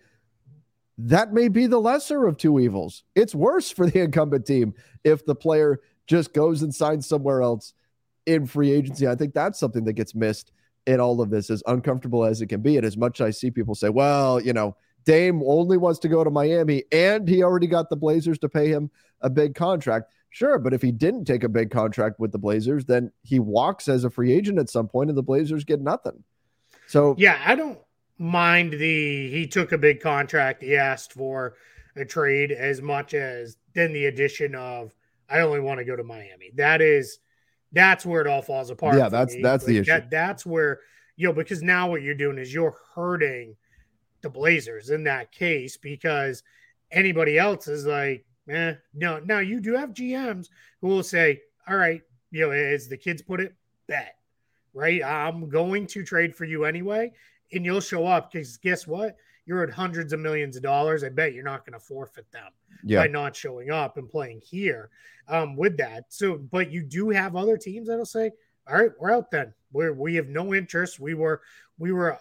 That 0.99 1.33
may 1.33 1.49
be 1.49 1.67
the 1.67 1.81
lesser 1.81 2.27
of 2.27 2.37
two 2.37 2.59
evils. 2.59 3.05
It's 3.15 3.35
worse 3.35 3.71
for 3.71 3.87
the 3.87 4.01
incumbent 4.03 4.47
team 4.47 4.75
if 5.05 5.25
the 5.25 5.35
player 5.35 5.81
just 6.07 6.33
goes 6.35 6.63
and 6.63 6.75
signs 6.75 7.07
somewhere 7.07 7.43
else 7.43 7.73
in 8.27 8.47
free 8.47 8.71
agency. 8.71 9.09
I 9.09 9.15
think 9.15 9.33
that's 9.33 9.59
something 9.59 9.85
that 9.85 9.95
gets 9.95 10.15
missed 10.15 10.53
in 10.87 11.01
all 11.01 11.21
of 11.21 11.31
this, 11.31 11.51
as 11.51 11.63
uncomfortable 11.67 12.25
as 12.25 12.41
it 12.41 12.49
can 12.49 12.63
be. 12.63 12.77
And 12.77 12.85
as 12.85 12.97
much 12.97 13.21
as 13.21 13.27
I 13.27 13.31
see 13.31 13.51
people 13.51 13.75
say, 13.75 13.89
well, 13.91 14.41
you 14.41 14.53
know, 14.53 14.77
Dame 15.11 15.43
only 15.45 15.77
wants 15.77 15.99
to 15.99 16.09
go 16.09 16.23
to 16.23 16.31
Miami 16.31 16.85
and 16.93 17.29
he 17.29 17.43
already 17.43 17.67
got 17.67 17.91
the 17.91 17.97
Blazers 17.97 18.39
to 18.39 18.49
pay 18.49 18.69
him 18.69 18.93
a 19.21 19.29
big 19.29 19.57
contract. 19.57 20.13
Sure, 20.31 20.57
but 20.57 20.73
if 20.73 20.81
he 20.81 20.93
didn't 20.93 21.25
take 21.25 21.43
a 21.43 21.49
big 21.49 21.73
contract 21.73 22.21
with 22.21 22.31
the 22.31 22.39
Blazers, 22.39 22.85
then 22.85 23.11
he 23.23 23.41
walks 23.41 23.89
as 23.89 24.05
a 24.05 24.11
free 24.11 24.33
agent 24.33 24.61
at 24.61 24.71
some 24.71 24.87
point 24.87 25.11
and 25.11 25.19
the 25.19 25.23
Blazers 25.23 25.65
get 25.65 25.81
nothing. 25.81 26.23
So, 26.87 27.17
yeah, 27.19 27.43
I 27.45 27.57
don't 27.57 27.81
mind 28.19 28.75
the 28.75 29.31
he 29.31 29.49
took 29.49 29.73
a 29.73 29.79
big 29.79 30.01
contract, 30.01 30.63
he 30.63 30.77
asked 30.77 31.13
for 31.13 31.57
a 31.97 32.05
trade 32.05 32.53
as 32.53 32.81
much 32.81 33.13
as 33.13 33.57
then 33.75 33.93
the 33.93 34.07
addition 34.07 34.55
of 34.55 34.95
I 35.29 35.41
only 35.41 35.59
want 35.59 35.79
to 35.79 35.85
go 35.85 35.97
to 35.97 36.05
Miami. 36.05 36.53
That 36.55 36.81
is 36.81 37.19
that's 37.73 38.07
where 38.07 38.21
it 38.21 38.29
all 38.29 38.43
falls 38.43 38.71
apart. 38.71 38.97
Yeah, 38.97 39.09
that's 39.09 39.35
me. 39.35 39.43
that's 39.43 39.65
like, 39.65 39.69
the 39.69 39.79
issue. 39.79 39.91
That, 39.91 40.09
that's 40.09 40.47
where 40.47 40.79
you 41.17 41.27
know 41.27 41.35
because 41.35 41.63
now 41.63 41.91
what 41.91 42.03
you're 42.03 42.15
doing 42.15 42.39
is 42.39 42.55
you're 42.55 42.77
hurting 42.95 43.57
the 44.23 44.31
Blazers 44.31 44.91
in 44.91 45.05
that 45.05 45.33
case 45.33 45.77
because 45.77 46.43
anybody 46.91 47.39
else 47.39 47.69
is 47.69 47.87
like, 47.87 48.25
eh, 48.49 48.75
no. 48.95 49.21
Now 49.21 49.39
you 49.39 49.61
do 49.61 49.75
have 49.75 49.95
GMs 49.95 50.49
who 50.81 50.89
will 50.89 51.03
say, 51.03 51.41
all 51.69 51.77
right, 51.77 52.03
you 52.31 52.43
know, 52.43 52.51
as 52.51 52.89
the 52.89 52.97
kids 52.97 53.23
put 53.23 53.41
it, 53.41 53.55
bet, 53.87 54.17
right? 54.73 55.03
I'm 55.03 55.49
going 55.49 55.87
to 55.89 56.05
trade 56.05 56.35
for 56.35 56.45
you 56.45 56.65
anyway, 56.65 57.13
and 57.53 57.65
you'll 57.65 57.81
show 57.81 58.07
up 58.07 58.33
because 58.33 58.57
guess 58.57 58.87
what? 58.87 59.17
You're 59.47 59.65
at 59.65 59.71
hundreds 59.71 60.13
of 60.13 60.21
millions 60.21 60.57
of 60.57 60.63
dollars. 60.63 61.03
I 61.03 61.09
bet 61.09 61.35
you're 61.35 61.43
not 61.45 61.67
going 61.67 61.73
to 61.73 61.85
forfeit 61.85 62.31
them 62.31 62.53
yeah. 62.85 63.01
by 63.01 63.07
not 63.09 63.35
showing 63.35 63.71
up 63.71 63.97
and 63.97 64.09
playing 64.09 64.43
here 64.45 64.91
um, 65.29 65.57
with 65.57 65.77
that. 65.79 66.05
So, 66.09 66.37
but 66.37 66.71
you 66.71 66.83
do 66.83 67.11
have 67.11 67.35
other 67.35 67.57
teams 67.57 67.89
that'll 67.89 68.05
say, 68.05 68.31
all 68.69 68.77
right, 68.77 68.91
we're 69.01 69.13
out 69.13 69.31
then. 69.31 69.53
We're, 69.73 69.93
we 69.93 70.15
have 70.17 70.29
no 70.29 70.55
interest. 70.55 71.01
We 71.01 71.15
were, 71.15 71.41
we 71.79 71.93
were 71.93 72.19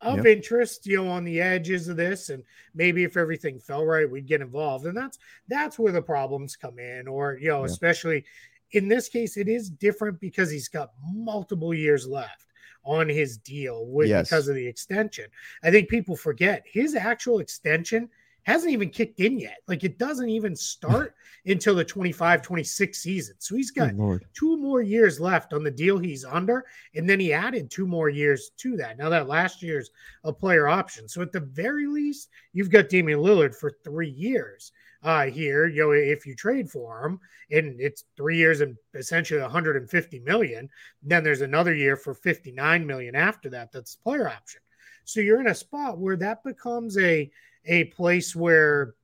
of 0.00 0.18
yep. 0.18 0.26
interest, 0.26 0.86
you 0.86 1.02
know, 1.02 1.10
on 1.10 1.24
the 1.24 1.40
edges 1.40 1.88
of 1.88 1.96
this, 1.96 2.30
and 2.30 2.42
maybe 2.74 3.04
if 3.04 3.16
everything 3.16 3.58
fell 3.58 3.84
right, 3.84 4.10
we'd 4.10 4.26
get 4.26 4.40
involved. 4.40 4.86
And 4.86 4.96
that's 4.96 5.18
that's 5.48 5.78
where 5.78 5.92
the 5.92 6.02
problems 6.02 6.56
come 6.56 6.78
in, 6.78 7.08
or 7.08 7.38
you 7.40 7.48
know, 7.48 7.64
especially 7.64 8.24
in 8.72 8.88
this 8.88 9.08
case, 9.08 9.36
it 9.36 9.48
is 9.48 9.70
different 9.70 10.20
because 10.20 10.50
he's 10.50 10.68
got 10.68 10.92
multiple 11.12 11.72
years 11.72 12.06
left 12.06 12.46
on 12.84 13.08
his 13.08 13.38
deal 13.38 13.86
with 13.86 14.08
yes. 14.08 14.28
because 14.28 14.48
of 14.48 14.54
the 14.54 14.66
extension. 14.66 15.26
I 15.62 15.70
think 15.70 15.88
people 15.88 16.16
forget 16.16 16.62
his 16.66 16.94
actual 16.94 17.40
extension 17.40 18.08
hasn't 18.44 18.72
even 18.72 18.88
kicked 18.88 19.20
in 19.20 19.38
yet. 19.38 19.58
Like 19.66 19.84
it 19.84 19.98
doesn't 19.98 20.28
even 20.28 20.56
start 20.56 21.14
until 21.46 21.74
the 21.74 21.84
25 21.84 22.42
26 22.42 22.98
season. 22.98 23.36
So 23.38 23.56
he's 23.56 23.70
got 23.70 23.92
oh, 23.98 24.18
two 24.34 24.56
more 24.56 24.82
years 24.82 25.20
left 25.20 25.52
on 25.52 25.62
the 25.62 25.70
deal 25.70 25.98
he's 25.98 26.24
under. 26.24 26.64
And 26.94 27.08
then 27.08 27.20
he 27.20 27.32
added 27.32 27.70
two 27.70 27.86
more 27.86 28.08
years 28.08 28.50
to 28.58 28.76
that. 28.76 28.98
Now 28.98 29.08
that 29.10 29.28
last 29.28 29.62
year's 29.62 29.90
a 30.24 30.32
player 30.32 30.68
option. 30.68 31.08
So 31.08 31.22
at 31.22 31.32
the 31.32 31.40
very 31.40 31.86
least, 31.86 32.28
you've 32.52 32.70
got 32.70 32.88
Damian 32.88 33.20
Lillard 33.20 33.54
for 33.54 33.70
three 33.84 34.10
years 34.10 34.72
uh, 35.02 35.26
here. 35.26 35.66
You 35.66 35.82
know, 35.82 35.90
if 35.92 36.26
you 36.26 36.34
trade 36.34 36.70
for 36.70 37.04
him 37.04 37.20
and 37.50 37.80
it's 37.80 38.04
three 38.16 38.36
years 38.36 38.60
and 38.60 38.76
essentially 38.94 39.40
150 39.40 40.18
million, 40.20 40.68
then 41.02 41.22
there's 41.22 41.40
another 41.40 41.74
year 41.74 41.96
for 41.96 42.14
59 42.14 42.86
million 42.86 43.14
after 43.14 43.48
that. 43.50 43.72
That's 43.72 43.94
the 43.96 44.02
player 44.02 44.28
option. 44.28 44.60
So 45.04 45.20
you're 45.20 45.40
in 45.40 45.46
a 45.46 45.54
spot 45.54 45.98
where 45.98 46.16
that 46.16 46.44
becomes 46.44 46.98
a 46.98 47.30
a 47.68 47.84
place 47.84 48.34
where 48.34 48.94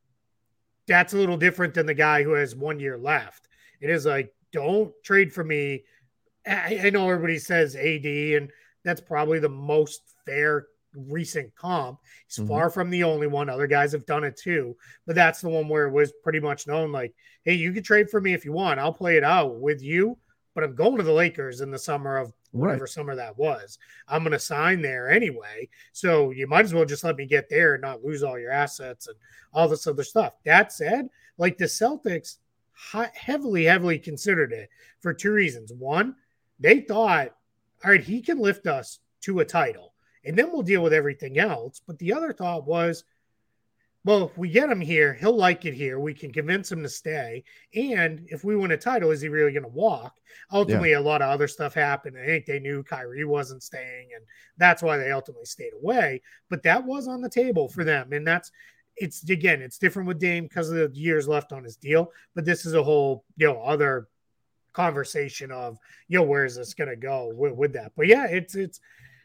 that's 0.89 1.15
a 1.15 1.17
little 1.17 1.37
different 1.37 1.75
than 1.75 1.87
the 1.87 1.95
guy 1.95 2.23
who 2.23 2.33
has 2.33 2.57
one 2.57 2.81
year 2.81 2.99
left. 2.99 3.49
It 3.81 3.91
is 3.91 4.07
like, 4.07 4.35
don't 4.53 4.93
trade 5.05 5.33
for 5.33 5.45
me. 5.45 5.85
I, 6.47 6.81
I 6.85 6.91
know 6.91 7.09
everybody 7.09 7.39
says 7.39 7.77
AD, 7.77 8.05
and 8.05 8.51
that's 8.85 9.01
probably 9.01 9.39
the 9.39 9.49
most 9.49 10.03
fair 10.27 10.67
recent 10.95 11.55
comp. 11.57 11.99
He's 12.27 12.39
mm-hmm. 12.39 12.49
far 12.49 12.71
from 12.71 12.91
the 12.91 13.05
only 13.05 13.27
one. 13.27 13.49
Other 13.49 13.67
guys 13.67 13.93
have 13.93 14.07
done 14.07 14.25
it 14.25 14.37
too, 14.37 14.77
but 15.07 15.15
that's 15.15 15.41
the 15.41 15.49
one 15.49 15.69
where 15.69 15.87
it 15.87 15.93
was 15.93 16.13
pretty 16.23 16.41
much 16.41 16.67
known 16.67 16.93
like, 16.93 17.15
hey, 17.45 17.55
you 17.55 17.73
can 17.73 17.83
trade 17.83 18.11
for 18.11 18.21
me 18.21 18.33
if 18.33 18.45
you 18.45 18.53
want. 18.53 18.81
I'll 18.81 18.93
play 18.93 19.17
it 19.17 19.25
out 19.25 19.61
with 19.61 19.83
you, 19.83 20.19
but 20.55 20.65
I'm 20.65 20.75
going 20.75 20.97
to 20.99 21.03
the 21.03 21.13
Lakers 21.13 21.61
in 21.61 21.71
the 21.71 21.79
summer 21.79 22.19
of 22.19 22.33
whatever 22.55 22.81
right. 22.81 22.89
summer 22.89 23.15
that 23.15 23.37
was. 23.37 23.79
I'm 24.09 24.23
going 24.23 24.33
to 24.33 24.39
sign 24.39 24.81
there 24.81 25.11
anyway. 25.11 25.69
So 25.93 26.31
you 26.31 26.47
might 26.47 26.65
as 26.65 26.75
well 26.75 26.85
just 26.85 27.05
let 27.05 27.17
me 27.17 27.27
get 27.27 27.49
there 27.49 27.75
and 27.75 27.83
not 27.83 28.05
lose 28.05 28.23
all 28.23 28.39
your 28.39 28.53
assets 28.53 29.09
and 29.09 29.17
all 29.53 29.69
this 29.69 29.87
other 29.87 30.05
stuff. 30.05 30.35
That 30.45 30.73
said, 30.73 31.09
like 31.39 31.59
the 31.59 31.65
Celtics 31.65 32.37
heavily, 33.15 33.65
heavily 33.65 33.99
considered 33.99 34.53
it 34.53 34.71
for 35.01 35.13
two 35.13 35.33
reasons. 35.33 35.73
One, 35.73 36.15
they 36.61 36.81
thought, 36.81 37.35
all 37.85 37.91
right, 37.91 38.03
he 38.03 38.21
can 38.21 38.39
lift 38.39 38.67
us 38.67 39.01
to 39.23 39.41
a 39.41 39.45
title 39.45 39.95
and 40.25 40.37
then 40.39 40.51
we'll 40.51 40.63
deal 40.63 40.83
with 40.83 40.93
everything 40.93 41.39
else. 41.39 41.81
But 41.87 41.99
the 41.99 42.13
other 42.13 42.33
thought 42.33 42.67
was, 42.67 43.05
well, 44.05 44.27
if 44.27 44.37
we 44.37 44.51
get 44.51 44.71
him 44.71 44.81
here, 44.81 45.15
he'll 45.15 45.37
like 45.37 45.65
it 45.65 45.73
here. 45.73 45.99
We 45.99 46.13
can 46.13 46.31
convince 46.31 46.71
him 46.71 46.83
to 46.83 46.89
stay. 46.91 47.43
And 47.75 48.27
if 48.29 48.45
we 48.45 48.55
win 48.55 48.73
a 48.73 48.77
title, 48.77 49.11
is 49.11 49.23
he 49.23 49.31
really 49.31 49.53
going 49.53 49.63
to 49.63 49.69
walk? 49.71 50.17
Ultimately, 50.53 50.91
yeah. 50.91 50.99
a 50.99 51.01
lot 51.01 51.23
of 51.23 51.31
other 51.31 51.49
stuff 51.49 51.73
happened. 51.73 52.19
I 52.19 52.27
think 52.27 52.45
they 52.45 52.61
knew 52.61 52.83
Kyrie 52.83 53.25
wasn't 53.25 53.63
staying, 53.63 54.09
and 54.15 54.25
that's 54.59 54.83
why 54.83 54.99
they 54.99 55.11
ultimately 55.11 55.47
stayed 55.47 55.73
away. 55.73 56.21
But 56.51 56.63
that 56.65 56.85
was 56.85 57.09
on 57.09 57.23
the 57.23 57.31
table 57.31 57.67
for 57.69 57.83
them. 57.83 58.13
And 58.13 58.27
that's 58.27 58.53
it's 58.97 59.29
again, 59.29 59.63
it's 59.63 59.79
different 59.79 60.07
with 60.07 60.21
Dame 60.21 60.45
because 60.45 60.69
of 60.71 60.77
the 60.77 60.91
years 60.99 61.27
left 61.27 61.53
on 61.53 61.65
his 61.65 61.77
deal. 61.77 62.13
But 62.35 62.45
this 62.45 62.67
is 62.67 62.75
a 62.75 62.83
whole, 62.83 63.25
you 63.37 63.47
know, 63.47 63.61
other 63.63 64.09
conversation 64.75 65.51
of, 65.51 65.79
you 66.09 66.19
know, 66.19 66.25
where 66.25 66.45
is 66.45 66.57
this 66.57 66.75
going 66.75 66.91
to 66.91 66.97
go 66.97 67.33
with, 67.35 67.55
with 67.55 67.73
that? 67.73 67.93
But 67.97 68.07
yeah, 68.07 68.27
it's 68.27 68.55
it's 68.55 68.81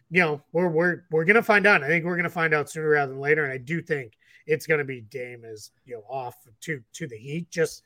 you 0.09 0.21
know, 0.21 0.41
we're 0.53 0.69
we're 0.69 1.03
we're 1.11 1.25
gonna 1.25 1.43
find 1.43 1.67
out. 1.67 1.83
I 1.83 1.87
think 1.87 2.05
we're 2.05 2.15
gonna 2.15 2.29
find 2.29 2.53
out 2.53 2.69
sooner 2.69 2.89
rather 2.89 3.11
than 3.11 3.21
later. 3.21 3.43
And 3.43 3.53
I 3.53 3.57
do 3.57 3.81
think 3.81 4.17
it's 4.49 4.65
gonna 4.65 4.83
be 4.83 5.01
Dame 5.01 5.43
is 5.45 5.71
you 5.85 5.95
know 5.95 6.03
off 6.09 6.35
to 6.61 6.81
to 6.93 7.07
the 7.07 7.15
Heat. 7.15 7.49
Just 7.49 7.83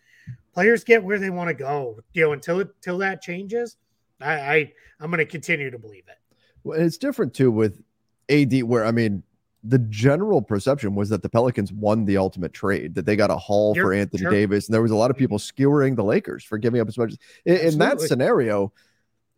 players 0.53 0.83
get 0.83 1.03
where 1.03 1.19
they 1.19 1.29
want 1.29 1.49
to 1.49 1.53
go. 1.53 1.99
You 2.13 2.23
know, 2.23 2.33
until 2.33 2.61
until 2.61 2.97
that 2.99 3.21
changes, 3.21 3.75
I, 4.21 4.33
I 4.33 4.73
I'm 4.99 5.11
gonna 5.11 5.25
continue 5.25 5.69
to 5.69 5.77
believe 5.77 6.05
it. 6.07 6.17
Well, 6.63 6.79
it's 6.79 6.97
different 6.97 7.33
too 7.33 7.51
with 7.51 7.83
AD, 8.29 8.63
where 8.63 8.85
I 8.85 8.91
mean, 8.91 9.23
the 9.63 9.79
general 9.79 10.41
perception 10.41 10.95
was 10.95 11.09
that 11.09 11.21
the 11.21 11.29
Pelicans 11.29 11.73
won 11.73 12.05
the 12.05 12.17
ultimate 12.17 12.53
trade, 12.53 12.95
that 12.95 13.05
they 13.05 13.17
got 13.17 13.29
a 13.29 13.37
haul 13.37 13.73
You're, 13.75 13.87
for 13.87 13.93
Anthony 13.93 14.21
sure. 14.21 14.31
Davis, 14.31 14.67
and 14.67 14.73
there 14.73 14.81
was 14.81 14.91
a 14.91 14.95
lot 14.95 15.11
of 15.11 15.17
people 15.17 15.39
skewering 15.39 15.95
the 15.95 16.03
Lakers 16.03 16.45
for 16.45 16.57
giving 16.57 16.79
up 16.79 16.87
as 16.87 16.97
much. 16.97 17.13
In, 17.45 17.57
in 17.57 17.77
that 17.79 17.99
scenario, 17.99 18.71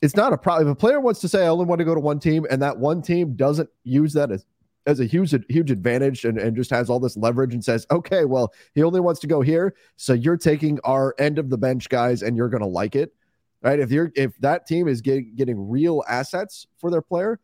it's 0.03 0.15
not 0.15 0.31
a 0.31 0.37
problem. 0.37 0.67
If 0.67 0.73
a 0.73 0.75
player 0.75 0.99
wants 0.99 1.21
to 1.21 1.27
say, 1.27 1.43
I 1.43 1.47
only 1.47 1.65
want 1.65 1.79
to 1.79 1.85
go 1.85 1.95
to 1.95 2.01
one 2.01 2.19
team, 2.19 2.45
and 2.51 2.61
that 2.61 2.77
one 2.77 3.01
team 3.01 3.35
doesn't 3.35 3.69
use 3.83 4.13
that 4.13 4.31
as, 4.31 4.45
as 4.85 4.99
a 4.99 5.05
huge, 5.05 5.33
huge 5.49 5.71
advantage 5.71 6.25
and, 6.25 6.37
and 6.37 6.55
just 6.55 6.69
has 6.69 6.89
all 6.89 6.99
this 6.99 7.17
leverage 7.17 7.53
and 7.53 7.63
says, 7.63 7.87
okay, 7.91 8.25
well, 8.25 8.53
he 8.73 8.83
only 8.83 8.99
wants 8.99 9.19
to 9.21 9.27
go 9.27 9.41
here. 9.41 9.75
So 9.95 10.13
you're 10.13 10.37
taking 10.37 10.79
our 10.83 11.15
end 11.17 11.39
of 11.39 11.49
the 11.49 11.57
bench 11.57 11.89
guys 11.89 12.21
and 12.21 12.37
you're 12.37 12.49
to 12.49 12.67
like 12.67 12.95
it. 12.95 13.13
Right. 13.61 13.79
If 13.79 13.91
you're, 13.91 14.11
if 14.15 14.37
that 14.39 14.67
team 14.67 14.87
is 14.87 15.01
getting, 15.01 15.33
getting 15.35 15.69
real 15.69 16.03
assets 16.07 16.67
for 16.77 16.91
their 16.91 17.01
player, 17.01 17.39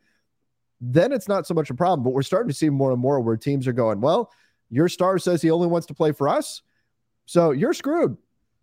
then 0.80 1.10
it's 1.12 1.26
not 1.26 1.46
so 1.48 1.54
much 1.54 1.68
a 1.68 1.74
problem. 1.74 2.04
But 2.04 2.12
we're 2.12 2.22
starting 2.22 2.48
to 2.48 2.54
see 2.54 2.70
more 2.70 2.92
and 2.92 3.00
more 3.00 3.20
where 3.20 3.36
teams 3.36 3.66
are 3.66 3.72
going, 3.72 4.00
well, 4.00 4.30
your 4.70 4.88
star 4.88 5.18
says 5.18 5.42
he 5.42 5.50
only 5.50 5.66
wants 5.66 5.86
to 5.88 5.94
play 5.94 6.12
for 6.12 6.28
us. 6.28 6.62
So 7.26 7.50
you're 7.50 7.74
screwed. 7.74 8.16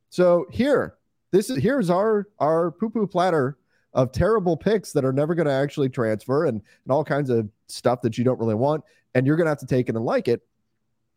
So 0.10 0.48
here, 0.52 0.96
this 1.32 1.50
is 1.50 1.62
here's 1.62 1.90
our 1.90 2.28
our 2.40 2.72
poo 2.72 2.90
poo 2.90 3.06
platter 3.06 3.59
of 3.94 4.12
terrible 4.12 4.56
picks 4.56 4.92
that 4.94 5.04
are 5.04 5.14
never 5.14 5.34
going 5.34 5.48
to 5.48 5.54
actually 5.54 5.90
transfer 5.90 6.46
and, 6.46 6.62
and 6.86 6.92
all 6.92 7.04
kinds 7.04 7.30
of 7.30 7.50
stuff 7.68 8.02
that 8.02 8.18
you 8.18 8.24
don't 8.24 8.40
really 8.40 8.56
want. 8.56 8.84
And 9.16 9.26
you're 9.26 9.36
going 9.36 9.46
to 9.46 9.52
have 9.52 9.60
to 9.60 9.66
take 9.66 9.90
it 9.90 9.96
and 9.96 10.06
like 10.06 10.28
it. 10.28 10.42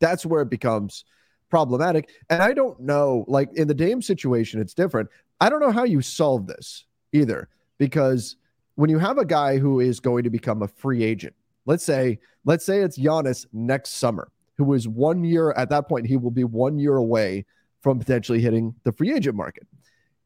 That's 0.00 0.24
where 0.24 0.42
it 0.42 0.50
becomes 0.50 1.04
problematic. 1.50 2.08
And 2.30 2.42
I 2.42 2.54
don't 2.54 2.80
know, 2.80 3.26
like 3.28 3.50
in 3.54 3.68
the 3.68 3.74
Dame 3.74 4.00
situation, 4.00 4.60
it's 4.60 4.72
different. 4.74 5.10
I 5.40 5.50
don't 5.50 5.60
know 5.60 5.70
how 5.70 5.84
you 5.84 6.00
solve 6.00 6.46
this 6.46 6.86
either, 7.12 7.48
because 7.76 8.36
when 8.76 8.88
you 8.88 8.98
have 8.98 9.18
a 9.18 9.24
guy 9.24 9.58
who 9.58 9.80
is 9.80 10.00
going 10.00 10.24
to 10.24 10.30
become 10.30 10.62
a 10.62 10.68
free 10.68 11.02
agent, 11.02 11.34
let's 11.66 11.84
say, 11.84 12.18
let's 12.46 12.64
say 12.64 12.78
it's 12.78 12.98
Giannis 12.98 13.46
next 13.52 13.90
summer, 13.90 14.32
who 14.56 14.72
is 14.72 14.88
one 14.88 15.22
year 15.24 15.52
at 15.52 15.68
that 15.68 15.88
point, 15.88 16.06
he 16.06 16.16
will 16.16 16.30
be 16.30 16.44
one 16.44 16.78
year 16.78 16.96
away 16.96 17.44
from 17.82 17.98
potentially 17.98 18.40
hitting 18.40 18.74
the 18.84 18.92
free 18.92 19.12
agent 19.14 19.36
market. 19.36 19.66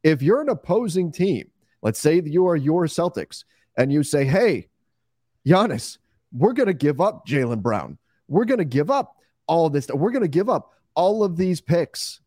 If 0.03 0.21
you're 0.21 0.41
an 0.41 0.49
opposing 0.49 1.11
team 1.11 1.49
Let's 1.81 1.99
say 1.99 2.21
you 2.23 2.47
are 2.47 2.55
your 2.55 2.85
Celtics 2.85 3.43
and 3.77 3.91
you 3.91 4.03
say, 4.03 4.25
hey, 4.25 4.67
Giannis, 5.45 5.97
we're 6.31 6.53
going 6.53 6.67
to 6.67 6.73
give 6.73 6.99
up 6.99 7.25
Jaylen 7.27 7.61
Brown. 7.61 7.97
We're 8.27 8.45
going 8.45 8.57
to 8.59 8.65
give 8.65 8.91
up 8.91 9.15
all 9.47 9.69
this. 9.69 9.87
We're 9.87 10.11
going 10.11 10.23
to 10.23 10.27
give 10.27 10.49
up 10.49 10.73
all 10.95 11.23
of 11.23 11.37
these 11.37 11.61
picks. 11.61 12.19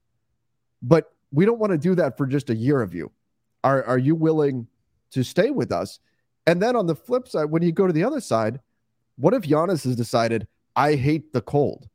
But 0.83 1.13
we 1.31 1.45
don't 1.45 1.59
want 1.59 1.73
to 1.73 1.79
do 1.79 1.95
that 1.97 2.17
for 2.17 2.27
just 2.27 2.51
a 2.51 2.55
year 2.55 2.81
of 2.81 2.95
you. 2.95 3.11
Are, 3.63 3.85
are 3.85 3.99
you 3.99 4.15
willing 4.15 4.67
to 5.11 5.23
stay 5.23 5.51
with 5.51 5.73
us? 5.73 5.99
And 6.47 6.63
then 6.63 6.77
on 6.77 6.87
the 6.87 6.95
flip 6.95 7.29
side, 7.29 7.51
when 7.51 7.63
you 7.63 7.73
go 7.73 7.87
to 7.87 7.93
the 7.93 8.05
other 8.05 8.21
side, 8.21 8.61
what 9.17 9.35
if 9.35 9.43
Giannis 9.43 9.85
has 9.85 9.97
decided, 9.97 10.49
I 10.75 10.95
hate 10.95 11.33
the 11.33 11.43
cold? 11.43 11.89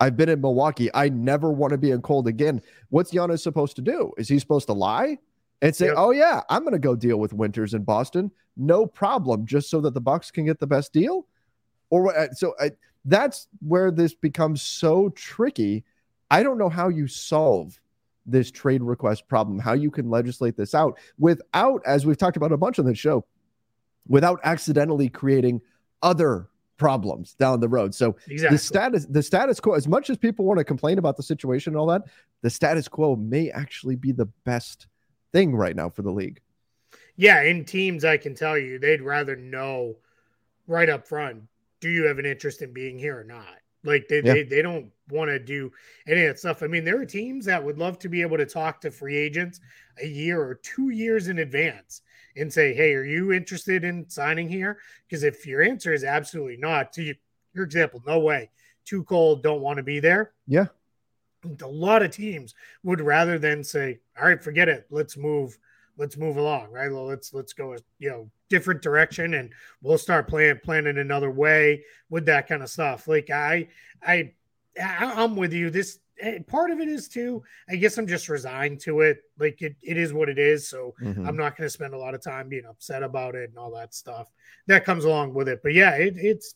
I've 0.00 0.16
been 0.16 0.30
in 0.30 0.40
Milwaukee. 0.40 0.88
I 0.94 1.10
never 1.10 1.50
want 1.50 1.72
to 1.72 1.78
be 1.78 1.90
in 1.90 2.00
cold 2.00 2.26
again. 2.26 2.62
What's 2.88 3.12
Giannis 3.12 3.40
supposed 3.40 3.76
to 3.76 3.82
do? 3.82 4.12
Is 4.16 4.28
he 4.28 4.38
supposed 4.38 4.66
to 4.68 4.72
lie? 4.72 5.18
And 5.62 5.74
say, 5.74 5.86
yep. 5.86 5.94
"Oh 5.96 6.10
yeah, 6.10 6.42
I'm 6.48 6.62
going 6.62 6.72
to 6.72 6.78
go 6.78 6.96
deal 6.96 7.18
with 7.18 7.32
Winters 7.32 7.74
in 7.74 7.84
Boston, 7.84 8.30
no 8.56 8.86
problem, 8.86 9.46
just 9.46 9.70
so 9.70 9.80
that 9.82 9.94
the 9.94 10.00
Bucks 10.00 10.30
can 10.30 10.46
get 10.46 10.58
the 10.58 10.66
best 10.66 10.92
deal." 10.92 11.26
Or 11.90 12.16
uh, 12.16 12.28
so 12.32 12.54
I, 12.60 12.72
that's 13.04 13.48
where 13.60 13.90
this 13.90 14.14
becomes 14.14 14.62
so 14.62 15.10
tricky. 15.10 15.84
I 16.30 16.42
don't 16.42 16.58
know 16.58 16.68
how 16.68 16.88
you 16.88 17.06
solve 17.06 17.78
this 18.26 18.50
trade 18.50 18.82
request 18.82 19.26
problem, 19.28 19.58
how 19.58 19.72
you 19.72 19.90
can 19.90 20.08
legislate 20.08 20.56
this 20.56 20.74
out 20.74 20.98
without, 21.18 21.82
as 21.84 22.06
we've 22.06 22.18
talked 22.18 22.36
about 22.36 22.52
a 22.52 22.56
bunch 22.56 22.78
on 22.78 22.84
the 22.84 22.94
show, 22.94 23.24
without 24.06 24.38
accidentally 24.44 25.08
creating 25.08 25.60
other 26.02 26.48
problems 26.76 27.34
down 27.34 27.60
the 27.60 27.68
road. 27.68 27.94
So 27.94 28.16
exactly. 28.28 28.56
the 28.56 28.58
status 28.58 29.06
the 29.06 29.22
status 29.22 29.60
quo, 29.60 29.74
as 29.74 29.86
much 29.86 30.08
as 30.10 30.16
people 30.16 30.44
want 30.44 30.58
to 30.58 30.64
complain 30.64 30.98
about 30.98 31.16
the 31.16 31.22
situation 31.22 31.74
and 31.74 31.78
all 31.78 31.86
that, 31.88 32.02
the 32.42 32.50
status 32.50 32.88
quo 32.88 33.16
may 33.16 33.50
actually 33.50 33.96
be 33.96 34.12
the 34.12 34.26
best 34.44 34.86
thing 35.32 35.54
right 35.54 35.76
now 35.76 35.88
for 35.88 36.02
the 36.02 36.10
league. 36.10 36.40
Yeah, 37.16 37.42
in 37.42 37.64
teams, 37.64 38.04
I 38.04 38.16
can 38.16 38.34
tell 38.34 38.56
you 38.56 38.78
they'd 38.78 39.02
rather 39.02 39.36
know 39.36 39.96
right 40.66 40.88
up 40.88 41.06
front 41.06 41.42
do 41.80 41.88
you 41.88 42.04
have 42.04 42.18
an 42.18 42.26
interest 42.26 42.62
in 42.62 42.72
being 42.72 42.98
here 42.98 43.18
or 43.18 43.24
not? 43.24 43.56
Like 43.82 44.06
they, 44.08 44.16
yeah. 44.22 44.34
they, 44.34 44.42
they 44.42 44.62
don't 44.62 44.90
want 45.08 45.30
to 45.30 45.38
do 45.38 45.72
any 46.06 46.22
of 46.22 46.28
that 46.28 46.38
stuff. 46.38 46.62
I 46.62 46.66
mean, 46.66 46.84
there 46.84 47.00
are 47.00 47.06
teams 47.06 47.46
that 47.46 47.64
would 47.64 47.78
love 47.78 47.98
to 48.00 48.08
be 48.08 48.20
able 48.20 48.36
to 48.36 48.46
talk 48.46 48.80
to 48.82 48.90
free 48.90 49.16
agents 49.16 49.60
a 50.02 50.06
year 50.06 50.40
or 50.40 50.56
two 50.56 50.90
years 50.90 51.28
in 51.28 51.38
advance 51.38 52.02
and 52.36 52.52
say, 52.52 52.74
Hey, 52.74 52.94
are 52.94 53.04
you 53.04 53.32
interested 53.32 53.82
in 53.82 54.08
signing 54.08 54.48
here? 54.48 54.78
Because 55.08 55.24
if 55.24 55.46
your 55.46 55.62
answer 55.62 55.94
is 55.94 56.04
absolutely 56.04 56.58
not, 56.58 56.92
to 56.92 57.14
your 57.54 57.64
example, 57.64 58.02
no 58.06 58.18
way, 58.20 58.50
too 58.84 59.02
cold, 59.04 59.42
don't 59.42 59.62
want 59.62 59.78
to 59.78 59.82
be 59.82 60.00
there. 60.00 60.32
Yeah 60.46 60.66
a 61.62 61.66
lot 61.66 62.02
of 62.02 62.10
teams 62.10 62.54
would 62.82 63.00
rather 63.00 63.38
than 63.38 63.64
say, 63.64 64.00
"All 64.18 64.26
right, 64.26 64.42
forget 64.42 64.68
it. 64.68 64.86
Let's 64.90 65.16
move. 65.16 65.58
Let's 65.96 66.16
move 66.16 66.36
along." 66.36 66.70
Right? 66.70 66.90
Well, 66.90 67.06
let's 67.06 67.32
let's 67.32 67.52
go 67.52 67.74
a 67.74 67.78
you 67.98 68.10
know 68.10 68.30
different 68.48 68.82
direction, 68.82 69.34
and 69.34 69.52
we'll 69.82 69.98
start 69.98 70.28
playing 70.28 70.60
planning 70.62 70.98
another 70.98 71.30
way 71.30 71.84
with 72.08 72.26
that 72.26 72.48
kind 72.48 72.62
of 72.62 72.70
stuff. 72.70 73.08
Like 73.08 73.30
I, 73.30 73.68
I, 74.06 74.32
I'm 74.78 75.36
with 75.36 75.52
you. 75.52 75.70
This 75.70 75.98
eh, 76.20 76.40
part 76.46 76.70
of 76.70 76.80
it 76.80 76.88
is 76.88 77.08
too. 77.08 77.42
I 77.68 77.76
guess 77.76 77.96
I'm 77.96 78.06
just 78.06 78.28
resigned 78.28 78.80
to 78.80 79.00
it. 79.00 79.22
Like 79.38 79.62
it, 79.62 79.76
it 79.82 79.96
is 79.96 80.12
what 80.12 80.28
it 80.28 80.38
is. 80.38 80.68
So 80.68 80.94
mm-hmm. 81.02 81.26
I'm 81.26 81.36
not 81.36 81.56
going 81.56 81.66
to 81.66 81.72
spend 81.72 81.94
a 81.94 81.98
lot 81.98 82.14
of 82.14 82.22
time 82.22 82.48
being 82.48 82.66
upset 82.66 83.02
about 83.02 83.34
it 83.34 83.50
and 83.50 83.58
all 83.58 83.70
that 83.72 83.94
stuff 83.94 84.30
that 84.66 84.84
comes 84.84 85.04
along 85.04 85.34
with 85.34 85.48
it. 85.48 85.60
But 85.62 85.72
yeah, 85.72 85.92
it, 85.92 86.14
it's 86.16 86.54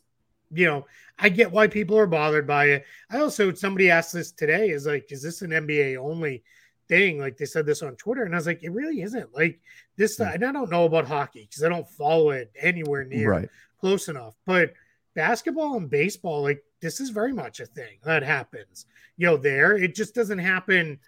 you 0.55 0.67
know, 0.67 0.87
I 1.19 1.29
get 1.29 1.53
why 1.53 1.67
people 1.67 1.99
are 1.99 2.07
bothered 2.07 2.47
by 2.47 2.67
it. 2.67 2.85
I 3.11 3.19
also 3.19 3.53
somebody 3.55 3.91
asked 3.91 4.13
this 4.13 4.33
today 4.33 4.71
is 4.71 4.87
like, 4.87 5.11
is 5.11 5.23
this 5.23 5.43
an 5.43 5.51
NBA 5.51 5.97
only 5.97 6.43
thing? 6.89 7.19
Like 7.19 7.37
they 7.37 7.45
said 7.45 7.67
this 7.67 7.83
on 7.83 7.97
Twitter, 7.97 8.25
and 8.25 8.35
I 8.35 8.39
was 8.39 8.47
like, 8.47 8.63
it 8.63 8.73
really 8.73 9.03
isn't. 9.03 9.35
Like 9.35 9.61
this, 9.97 10.19
mm-hmm. 10.19 10.35
and 10.35 10.45
I 10.45 10.53
don't 10.53 10.71
know 10.71 10.85
about 10.85 11.07
hockey 11.07 11.47
because 11.49 11.63
I 11.63 11.69
don't 11.69 11.89
follow 11.89 12.31
it 12.31 12.51
anywhere 12.61 13.05
near 13.05 13.31
right. 13.31 13.49
close 13.81 14.09
enough. 14.09 14.35
But 14.45 14.75
basketball 15.15 15.77
and 15.77 15.89
baseball, 15.89 16.43
like 16.43 16.63
this 16.81 17.01
is 17.01 17.11
very 17.11 17.33
much 17.33 17.61
a 17.61 17.67
thing 17.67 17.99
that 18.05 18.23
happens. 18.23 18.87
You 19.17 19.27
know, 19.27 19.37
there 19.37 19.77
it 19.77 19.95
just 19.95 20.15
doesn't 20.15 20.39
happen. 20.39 20.99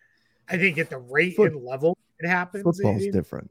I 0.49 0.57
think 0.57 0.79
at 0.79 0.91
the 0.91 0.99
rate 0.99 1.37
Foot- 1.37 1.53
and 1.53 1.65
level 1.65 1.97
it 2.19 2.29
happens. 2.29 2.65
Football's 2.65 3.05
in, 3.05 3.13
different. 3.13 3.51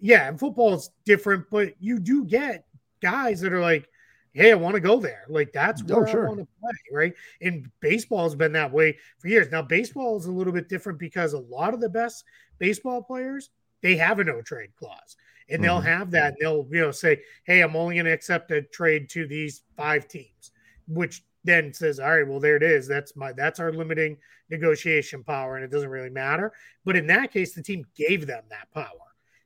Yeah, 0.00 0.28
and 0.28 0.38
football's 0.38 0.90
different, 1.04 1.46
but 1.50 1.74
you 1.80 1.98
do 1.98 2.24
get 2.24 2.66
guys 3.00 3.40
that 3.40 3.52
are 3.52 3.60
like, 3.60 3.88
hey, 4.32 4.52
I 4.52 4.54
want 4.54 4.74
to 4.74 4.80
go 4.80 4.98
there. 4.98 5.24
Like 5.28 5.52
that's 5.52 5.82
oh, 5.82 5.96
where 5.96 6.08
oh, 6.08 6.10
sure. 6.10 6.26
I 6.26 6.28
want 6.28 6.40
to 6.40 6.48
play, 6.60 6.72
right? 6.92 7.14
And 7.40 7.70
baseball 7.80 8.24
has 8.24 8.34
been 8.34 8.52
that 8.52 8.72
way 8.72 8.96
for 9.18 9.28
years. 9.28 9.50
Now, 9.50 9.62
baseball 9.62 10.16
is 10.16 10.26
a 10.26 10.32
little 10.32 10.52
bit 10.52 10.68
different 10.68 10.98
because 10.98 11.32
a 11.32 11.38
lot 11.38 11.74
of 11.74 11.80
the 11.80 11.88
best 11.88 12.24
baseball 12.58 13.02
players 13.02 13.50
they 13.82 13.96
have 13.96 14.18
a 14.18 14.24
no 14.24 14.42
trade 14.42 14.74
clause, 14.76 15.16
and 15.48 15.56
mm-hmm. 15.56 15.62
they'll 15.62 15.80
have 15.80 16.10
that. 16.12 16.34
And 16.34 16.36
they'll 16.40 16.66
you 16.70 16.80
know 16.80 16.90
say, 16.90 17.20
hey, 17.44 17.60
I'm 17.60 17.76
only 17.76 17.96
going 17.96 18.06
to 18.06 18.12
accept 18.12 18.50
a 18.50 18.62
trade 18.62 19.08
to 19.10 19.26
these 19.26 19.62
five 19.76 20.08
teams, 20.08 20.52
which 20.86 21.22
then 21.44 21.72
says, 21.72 22.00
all 22.00 22.10
right, 22.10 22.26
well, 22.26 22.40
there 22.40 22.56
it 22.56 22.62
is. 22.62 22.86
That's 22.88 23.16
my 23.16 23.32
that's 23.32 23.60
our 23.60 23.72
limiting 23.72 24.16
negotiation 24.50 25.22
power, 25.24 25.56
and 25.56 25.64
it 25.64 25.70
doesn't 25.70 25.88
really 25.88 26.10
matter. 26.10 26.52
But 26.84 26.96
in 26.96 27.06
that 27.08 27.32
case, 27.32 27.54
the 27.54 27.62
team 27.62 27.84
gave 27.94 28.26
them 28.26 28.44
that 28.50 28.72
power. 28.74 28.86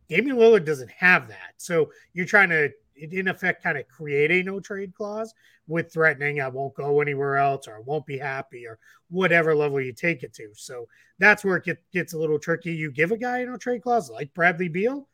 Damian 0.09 0.37
Lillard 0.37 0.65
doesn't 0.67 0.91
have 0.91 1.29
that. 1.29 1.55
So 1.57 1.91
you're 2.13 2.27
trying 2.27 2.51
to 2.51 2.71
in 2.97 3.29
effect 3.29 3.63
kind 3.63 3.79
of 3.79 3.89
create 3.89 4.31
a 4.31 4.43
no 4.43 4.61
trade 4.61 4.95
clause 4.95 5.35
with 5.67 5.93
threatening 5.93 6.41
I 6.41 6.49
won't 6.49 6.75
go 6.75 7.01
anywhere 7.01 7.37
else 7.37 7.69
or 7.69 7.77
I 7.77 7.81
won't 7.81 8.07
be 8.07 8.19
happy 8.19 8.67
or 8.67 8.79
whatever 9.11 9.55
level 9.55 9.81
you 9.81 9.93
take 9.93 10.23
it 10.23 10.33
to. 10.35 10.49
So 10.55 10.89
that's 11.19 11.45
where 11.45 11.57
it 11.57 11.65
get, 11.65 11.83
gets 11.93 12.13
a 12.13 12.19
little 12.19 12.39
tricky. 12.39 12.73
You 12.73 12.91
give 12.91 13.13
a 13.13 13.17
guy 13.17 13.39
a 13.39 13.47
no 13.47 13.57
trade 13.57 13.83
clause 13.83 14.11
like 14.11 14.35
Bradley 14.35 14.69
Beal, 14.69 15.09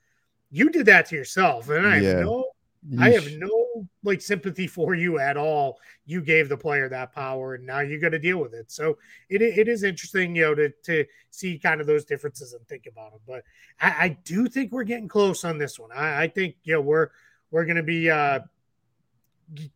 you 0.51 0.71
did 0.71 0.87
that 0.87 1.07
to 1.07 1.17
yourself, 1.17 1.69
and 1.69 1.87
I 1.87 1.99
yeah. 1.99 2.09
have 2.11 2.21
no 2.21 2.47
Yeesh. 2.87 3.01
I 3.01 3.11
have 3.11 3.33
no 3.33 3.89
like 4.05 4.21
sympathy 4.21 4.67
for 4.67 4.95
you 4.95 5.19
at 5.19 5.37
all. 5.37 5.79
You 6.07 6.23
gave 6.23 6.49
the 6.49 6.57
player 6.57 6.89
that 6.89 7.13
power, 7.13 7.55
and 7.55 7.67
now 7.67 7.81
you 7.81 8.01
got 8.01 8.11
to 8.11 8.19
deal 8.19 8.39
with 8.39 8.55
it. 8.55 8.71
So 8.71 8.99
it, 9.29 9.43
it 9.43 9.69
is 9.69 9.83
interesting, 9.83 10.37
you 10.37 10.43
know, 10.43 10.55
to 10.55 10.71
to 10.85 11.05
see 11.31 11.59
kind 11.59 11.81
of 11.81 11.87
those 11.87 12.05
differences 12.05 12.53
and 12.53 12.67
think 12.67 12.87
about 12.87 13.13
them. 13.13 13.21
But 13.27 13.43
I, 13.81 14.05
I 14.05 14.09
do 14.25 14.47
think 14.47 14.71
we're 14.71 14.85
getting 14.85 15.09
close 15.09 15.45
on 15.45 15.59
this 15.59 15.79
one. 15.79 15.91
I, 15.93 16.23
I 16.23 16.29
think 16.29 16.55
you 16.63 16.75
know 16.75 16.81
we're 16.81 17.11
we're 17.51 17.65
going 17.65 17.77
to 17.77 17.83
be 17.83 18.11
uh, 18.11 18.41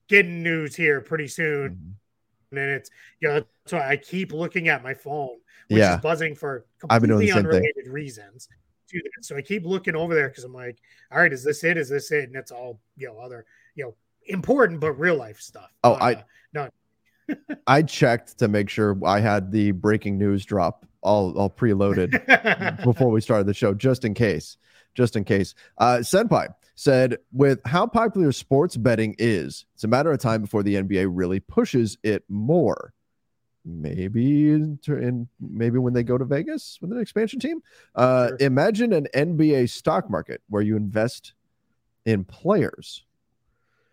getting 0.09 0.43
news 0.43 0.75
here 0.77 1.01
pretty 1.01 1.29
soon. 1.29 1.71
Mm-hmm. 1.71 2.59
And 2.59 2.71
it's, 2.71 2.91
you 3.21 3.29
know, 3.29 3.45
so 3.67 3.79
I 3.79 3.97
keep 3.97 4.33
looking 4.33 4.69
at 4.69 4.83
my 4.83 4.93
phone, 4.93 5.39
which 5.69 5.79
yeah. 5.79 5.95
is 5.95 6.01
buzzing 6.01 6.35
for 6.35 6.67
completely 6.79 7.33
unrelated 7.33 7.87
reasons. 7.89 8.49
So 9.23 9.37
I 9.37 9.41
keep 9.41 9.65
looking 9.65 9.97
over 9.97 10.15
there 10.15 10.29
because 10.29 10.45
I'm 10.45 10.53
like, 10.53 10.79
all 11.11 11.19
right, 11.19 11.33
is 11.33 11.43
this 11.43 11.65
it? 11.65 11.79
Is 11.79 11.89
this 11.89 12.11
it? 12.13 12.25
And 12.25 12.37
it's 12.37 12.51
all, 12.51 12.79
you 12.97 13.07
know, 13.07 13.19
other, 13.19 13.47
you 13.75 13.85
know, 13.85 13.95
important 14.27 14.81
but 14.81 14.93
real 14.93 15.17
life 15.17 15.41
stuff. 15.41 15.71
Oh, 15.83 15.95
I, 15.95 16.15
uh, 16.15 16.23
no. 16.53 16.69
I 17.67 17.83
checked 17.83 18.39
to 18.39 18.49
make 18.49 18.69
sure 18.69 18.99
I 19.05 19.21
had 19.21 19.51
the 19.51 19.71
breaking 19.71 20.19
news 20.19 20.45
drop 20.45 20.85
all, 21.01 21.37
all 21.39 21.51
preloaded 21.51 22.83
before 22.85 23.11
we 23.11 23.21
started 23.21 23.47
the 23.47 23.55
show, 23.55 23.73
just 23.73 24.05
in 24.05 24.13
case, 24.13 24.59
just 24.95 25.17
in 25.17 25.25
case. 25.25 25.55
Uh, 25.79 25.99
Senpai, 25.99 26.49
said, 26.75 27.19
with 27.33 27.61
how 27.65 27.87
popular 27.87 28.33
sports 28.33 28.77
betting 28.77 29.15
is, 29.19 29.67
it's 29.75 29.85
a 29.85 29.89
matter 29.89 30.11
of 30.11 30.19
time 30.19 30.43
before 30.43 30.63
the 30.63 30.77
NBA 30.77 31.09
really 31.11 31.41
pushes 31.41 31.99
it 32.03 32.25
more. 32.29 32.93
Maybe 33.65 34.51
in, 34.51 35.29
maybe 35.41 35.79
when 35.79 35.93
they 35.93 36.03
go 36.03 36.19
to 36.19 36.25
Vegas 36.25 36.79
with 36.81 36.91
an 36.91 36.99
expansion 36.99 37.39
team. 37.39 37.63
Uh, 37.95 38.29
sure. 38.29 38.37
Imagine 38.41 38.93
an 38.93 39.07
NBA 39.15 39.71
stock 39.71 40.11
market 40.11 40.43
where 40.49 40.63
you 40.63 40.77
invest 40.77 41.35
in 42.05 42.25
players. 42.25 43.05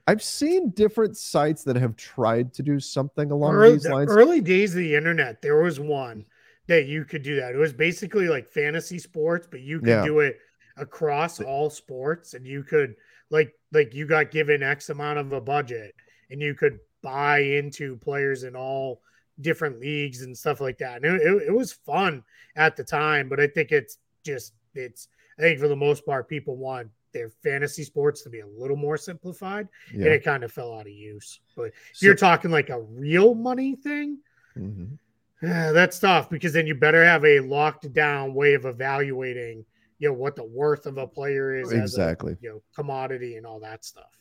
I've 0.08 0.24
seen 0.24 0.72
different 0.72 1.18
sites 1.18 1.64
that 1.66 1.76
have 1.76 1.96
tried 1.96 2.52
to 2.56 2.64
do 2.64 2.80
something 2.80 3.30
along 3.30 3.54
early, 3.54 3.74
these 3.74 3.88
lines. 3.88 4.10
The 4.10 4.16
early 4.16 4.42
days 4.42 4.72
of 4.74 4.80
the 4.80 4.96
internet, 4.96 5.44
there 5.44 5.62
was 5.62 5.80
one 5.80 6.26
that 6.66 6.88
you 6.88 7.06
could 7.06 7.22
do 7.22 7.36
that. 7.36 7.54
It 7.54 7.58
was 7.58 7.74
basically 7.74 8.28
like 8.28 8.48
fantasy 8.48 8.98
sports, 8.98 9.48
but 9.50 9.60
you 9.60 9.80
could 9.80 9.90
yeah. 9.90 10.04
do 10.04 10.20
it 10.22 10.40
across 10.80 11.40
all 11.40 11.70
sports 11.70 12.34
and 12.34 12.46
you 12.46 12.64
could 12.64 12.96
like 13.30 13.54
like 13.72 13.94
you 13.94 14.06
got 14.06 14.32
given 14.32 14.64
x 14.64 14.90
amount 14.90 15.20
of 15.20 15.34
a 15.34 15.42
budget 15.42 15.94
and 16.32 16.42
you 16.42 16.56
could 16.56 16.80
buy 17.02 17.40
into 17.40 17.98
players 17.98 18.44
in 18.44 18.56
all 18.56 19.02
different 19.42 19.80
leagues 19.80 20.22
and 20.22 20.38
stuff 20.38 20.60
like 20.60 20.78
that 20.78 21.04
and 21.04 21.06
it, 21.06 21.22
it, 21.22 21.44
it 21.48 21.54
was 21.56 21.72
fun 21.72 22.24
at 22.56 22.76
the 22.76 22.84
time 22.84 23.30
but 23.30 23.40
i 23.40 23.48
think 23.48 23.72
it's 23.72 23.98
just 24.26 24.54
it's 24.76 25.08
i 25.38 25.42
think 25.42 25.60
for 25.60 25.68
the 25.68 25.76
most 25.76 26.06
part 26.06 26.28
people 26.28 26.58
want 26.58 26.88
their 27.14 27.30
fantasy 27.42 27.84
sports 27.84 28.22
to 28.22 28.30
be 28.30 28.42
a 28.42 28.48
little 28.48 28.76
more 28.76 28.98
simplified 28.98 29.68
yeah. 29.94 30.06
and 30.06 30.14
it 30.14 30.24
kind 30.24 30.44
of 30.44 30.52
fell 30.52 30.74
out 30.74 30.82
of 30.82 30.92
use 30.92 31.40
but 31.56 31.68
if 31.68 31.74
so, 31.94 32.06
you're 32.06 32.16
talking 32.16 32.52
like 32.52 32.70
a 32.70 32.82
real 32.82 33.34
money 33.34 33.76
thing 33.76 34.18
mm-hmm. 34.58 34.96
that's 35.42 36.00
tough 36.00 36.30
because 36.30 36.54
then 36.54 36.68
you 36.68 36.76
better 36.76 37.04
have 37.04 37.24
a 37.24 37.40
locked 37.40 37.92
down 37.94 38.34
way 38.34 38.54
of 38.54 38.66
evaluating 38.66 39.66
you 40.00 40.08
know 40.08 40.14
what 40.14 40.36
the 40.36 40.44
worth 40.44 40.86
of 40.86 40.98
a 40.98 41.06
player 41.06 41.56
is 41.56 41.72
exactly 41.72 42.34
a, 42.34 42.38
you 42.42 42.50
know 42.50 42.62
commodity 42.76 43.36
and 43.36 43.46
all 43.46 43.60
that 43.60 43.86
stuff. 43.86 44.18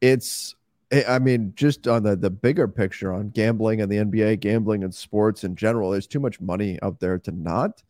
It's 0.00 0.54
eh, 0.90 1.02
i 1.08 1.18
mean 1.18 1.52
just 1.56 1.88
on 1.88 2.02
the 2.02 2.14
the 2.14 2.30
bigger 2.30 2.68
picture 2.68 3.12
on 3.12 3.30
gambling 3.30 3.80
and 3.80 3.90
the 3.90 3.96
nba 3.96 4.38
gambling 4.38 4.84
and 4.84 4.94
sports 4.94 5.44
in 5.44 5.56
general 5.56 5.90
there's 5.90 6.06
too 6.06 6.20
much 6.20 6.40
money 6.40 6.78
out 6.82 7.00
there 7.00 7.18
to 7.18 7.32
not 7.32 7.82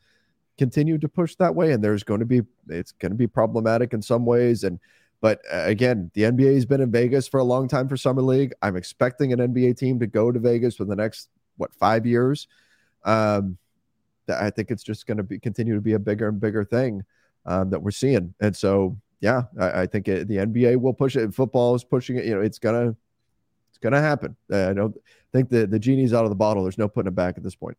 continue 0.59 0.99
to 0.99 1.09
push 1.09 1.35
that 1.37 1.55
way 1.55 1.73
and 1.73 1.83
there's 1.83 2.05
going 2.05 2.21
to 2.21 2.27
be 2.27 2.43
it's 2.69 2.93
going 2.93 3.11
to 3.11 3.17
be 3.17 3.27
problematic 3.27 3.93
in 3.93 4.03
some 4.03 4.25
ways 4.25 4.65
and 4.65 4.79
but 5.21 5.41
uh, 5.53 5.63
again 5.65 6.11
the 6.15 6.23
nba 6.23 6.55
has 6.55 6.67
been 6.67 6.81
in 6.81 6.91
vegas 6.91 7.27
for 7.27 7.41
a 7.41 7.45
long 7.45 7.67
time 7.67 7.89
for 7.89 7.97
summer 7.97 8.23
league. 8.23 8.53
I'm 8.63 8.77
expecting 8.77 9.33
an 9.33 9.39
nba 9.39 9.77
team 9.77 9.99
to 10.01 10.07
go 10.07 10.31
to 10.31 10.39
vegas 10.39 10.77
for 10.77 10.85
the 10.85 10.97
next 10.97 11.29
what 11.57 11.75
five 11.75 12.07
years. 12.07 12.47
Um 13.05 13.57
I 14.29 14.51
think 14.51 14.71
it's 14.71 14.83
just 14.83 15.07
going 15.07 15.17
to 15.17 15.23
be 15.23 15.39
continue 15.39 15.75
to 15.75 15.81
be 15.81 15.95
a 15.95 15.99
bigger 15.99 16.29
and 16.29 16.41
bigger 16.41 16.65
thing 16.65 17.03
um, 17.47 17.71
that 17.71 17.83
we're 17.83 17.91
seeing. 17.91 18.35
And 18.41 18.57
so, 18.57 18.97
yeah, 19.21 19.43
I, 19.59 19.83
I 19.83 19.87
think 19.87 20.09
it, 20.09 20.29
the 20.29 20.37
NBA 20.37 20.81
will 20.81 20.95
push 20.95 21.17
it. 21.17 21.35
Football 21.35 21.75
is 21.75 21.85
pushing 21.85 22.17
it. 22.17 22.25
You 22.25 22.37
know, 22.37 22.41
it's 22.41 22.59
gonna 22.59 22.95
it's 23.71 23.79
gonna 23.81 24.01
happen. 24.01 24.37
Uh, 24.51 24.71
I 24.71 24.73
don't 24.73 24.97
think 25.33 25.49
the 25.49 25.67
the 25.67 25.79
genie's 25.79 26.13
out 26.13 26.25
of 26.25 26.31
the 26.31 26.37
bottle. 26.37 26.63
There's 26.63 26.79
no 26.79 26.89
putting 26.89 27.09
it 27.09 27.15
back 27.15 27.37
at 27.37 27.43
this 27.43 27.55
point. 27.55 27.77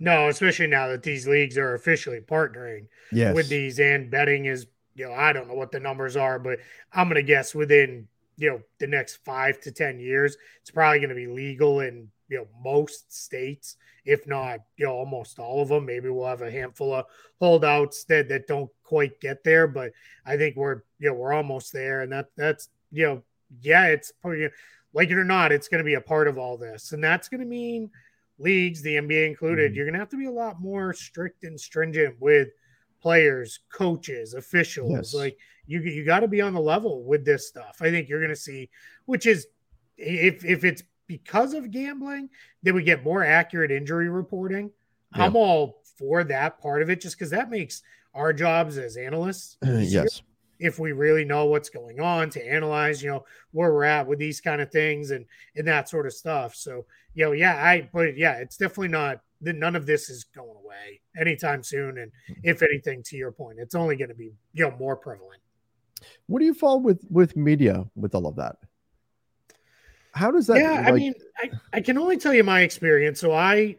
No, 0.00 0.28
especially 0.28 0.68
now 0.68 0.88
that 0.88 1.02
these 1.02 1.26
leagues 1.26 1.58
are 1.58 1.74
officially 1.74 2.20
partnering 2.20 2.86
yes. 3.10 3.34
with 3.34 3.48
these 3.48 3.80
and 3.80 4.08
betting 4.08 4.44
is, 4.44 4.68
you 4.94 5.06
know, 5.06 5.12
I 5.12 5.32
don't 5.32 5.48
know 5.48 5.54
what 5.54 5.72
the 5.72 5.80
numbers 5.80 6.16
are, 6.16 6.38
but 6.38 6.60
I'm 6.92 7.08
gonna 7.08 7.22
guess 7.22 7.54
within 7.54 8.06
you 8.38 8.50
know 8.50 8.60
the 8.78 8.86
next 8.86 9.16
five 9.24 9.60
to 9.62 9.72
ten 9.72 9.98
years, 9.98 10.36
it's 10.62 10.70
probably 10.70 11.00
going 11.00 11.10
to 11.10 11.14
be 11.14 11.26
legal 11.26 11.80
in 11.80 12.08
you 12.28 12.38
know 12.38 12.46
most 12.62 13.12
states 13.12 13.76
if 14.04 14.26
not 14.26 14.60
you 14.76 14.86
know 14.86 14.92
almost 14.92 15.38
all 15.38 15.62
of 15.62 15.68
them 15.68 15.86
maybe 15.86 16.08
we'll 16.08 16.26
have 16.26 16.42
a 16.42 16.50
handful 16.50 16.94
of 16.94 17.06
holdouts 17.40 18.04
that 18.04 18.28
that 18.28 18.46
don't 18.46 18.70
quite 18.82 19.20
get 19.20 19.42
there 19.44 19.66
but 19.66 19.92
i 20.26 20.36
think 20.36 20.56
we're 20.56 20.82
you 20.98 21.08
know 21.08 21.14
we're 21.14 21.32
almost 21.32 21.72
there 21.72 22.02
and 22.02 22.12
that 22.12 22.26
that's 22.36 22.68
you 22.90 23.06
know 23.06 23.22
yeah 23.60 23.86
it's 23.86 24.12
like 24.92 25.10
it 25.10 25.18
or 25.18 25.24
not 25.24 25.52
it's 25.52 25.68
going 25.68 25.78
to 25.78 25.84
be 25.84 25.94
a 25.94 26.00
part 26.00 26.28
of 26.28 26.38
all 26.38 26.56
this 26.56 26.92
and 26.92 27.02
that's 27.02 27.28
going 27.28 27.40
to 27.40 27.46
mean 27.46 27.90
leagues 28.38 28.82
the 28.82 28.96
nba 28.96 29.26
included 29.26 29.70
mm-hmm. 29.70 29.76
you're 29.76 29.86
going 29.86 29.94
to 29.94 29.98
have 29.98 30.08
to 30.08 30.16
be 30.16 30.26
a 30.26 30.30
lot 30.30 30.60
more 30.60 30.92
strict 30.92 31.44
and 31.44 31.58
stringent 31.58 32.14
with 32.20 32.48
players 33.00 33.60
coaches 33.72 34.34
officials 34.34 34.90
yes. 34.90 35.14
like 35.14 35.38
you 35.66 35.80
you 35.80 36.04
got 36.04 36.20
to 36.20 36.28
be 36.28 36.40
on 36.40 36.54
the 36.54 36.60
level 36.60 37.04
with 37.04 37.24
this 37.24 37.46
stuff 37.48 37.78
i 37.80 37.90
think 37.90 38.08
you're 38.08 38.20
going 38.20 38.28
to 38.28 38.36
see 38.36 38.68
which 39.06 39.26
is 39.26 39.46
if 39.96 40.44
if 40.44 40.64
it's 40.64 40.82
because 41.08 41.54
of 41.54 41.72
gambling 41.72 42.30
that 42.62 42.74
we 42.74 42.84
get 42.84 43.02
more 43.02 43.24
accurate 43.24 43.72
injury 43.72 44.08
reporting. 44.08 44.70
Yeah. 45.16 45.24
I'm 45.24 45.34
all 45.34 45.82
for 45.98 46.22
that 46.24 46.60
part 46.60 46.82
of 46.82 46.90
it 46.90 47.00
just 47.00 47.18
because 47.18 47.30
that 47.30 47.50
makes 47.50 47.82
our 48.14 48.32
jobs 48.32 48.78
as 48.78 48.96
analysts 48.96 49.56
yes 49.64 50.22
if 50.60 50.78
we 50.78 50.92
really 50.92 51.24
know 51.24 51.46
what's 51.46 51.68
going 51.68 52.00
on 52.00 52.30
to 52.30 52.46
analyze 52.46 53.02
you 53.02 53.08
know 53.08 53.24
where 53.52 53.72
we're 53.72 53.84
at 53.84 54.06
with 54.06 54.18
these 54.18 54.40
kind 54.40 54.60
of 54.60 54.70
things 54.70 55.10
and 55.10 55.24
and 55.56 55.66
that 55.66 55.88
sort 55.88 56.06
of 56.06 56.12
stuff 56.12 56.54
so 56.54 56.84
you 57.14 57.24
know 57.24 57.32
yeah 57.32 57.64
i 57.64 57.88
but 57.92 58.16
yeah 58.16 58.34
it's 58.34 58.56
definitely 58.56 58.88
not 58.88 59.20
that 59.40 59.56
none 59.56 59.76
of 59.76 59.86
this 59.86 60.10
is 60.10 60.24
going 60.24 60.56
away 60.64 61.00
anytime 61.18 61.62
soon 61.62 61.98
and 61.98 62.10
hmm. 62.26 62.34
if 62.42 62.62
anything 62.62 63.02
to 63.02 63.16
your 63.16 63.32
point 63.32 63.58
it's 63.58 63.74
only 63.74 63.96
going 63.96 64.08
to 64.08 64.14
be 64.14 64.32
you 64.52 64.64
know 64.64 64.76
more 64.78 64.96
prevalent 64.96 65.40
what 66.26 66.38
do 66.40 66.44
you 66.44 66.54
fall 66.54 66.80
with 66.80 67.04
with 67.10 67.36
media 67.36 67.84
with 67.94 68.14
all 68.14 68.26
of 68.26 68.36
that 68.36 68.56
how 70.18 70.30
does 70.30 70.46
that? 70.48 70.58
Yeah, 70.58 70.72
like... 70.72 70.88
I 70.88 70.92
mean, 70.92 71.14
I, 71.36 71.50
I 71.74 71.80
can 71.80 71.98
only 71.98 72.16
tell 72.16 72.34
you 72.34 72.44
my 72.44 72.60
experience. 72.60 73.20
So 73.20 73.32
I, 73.32 73.76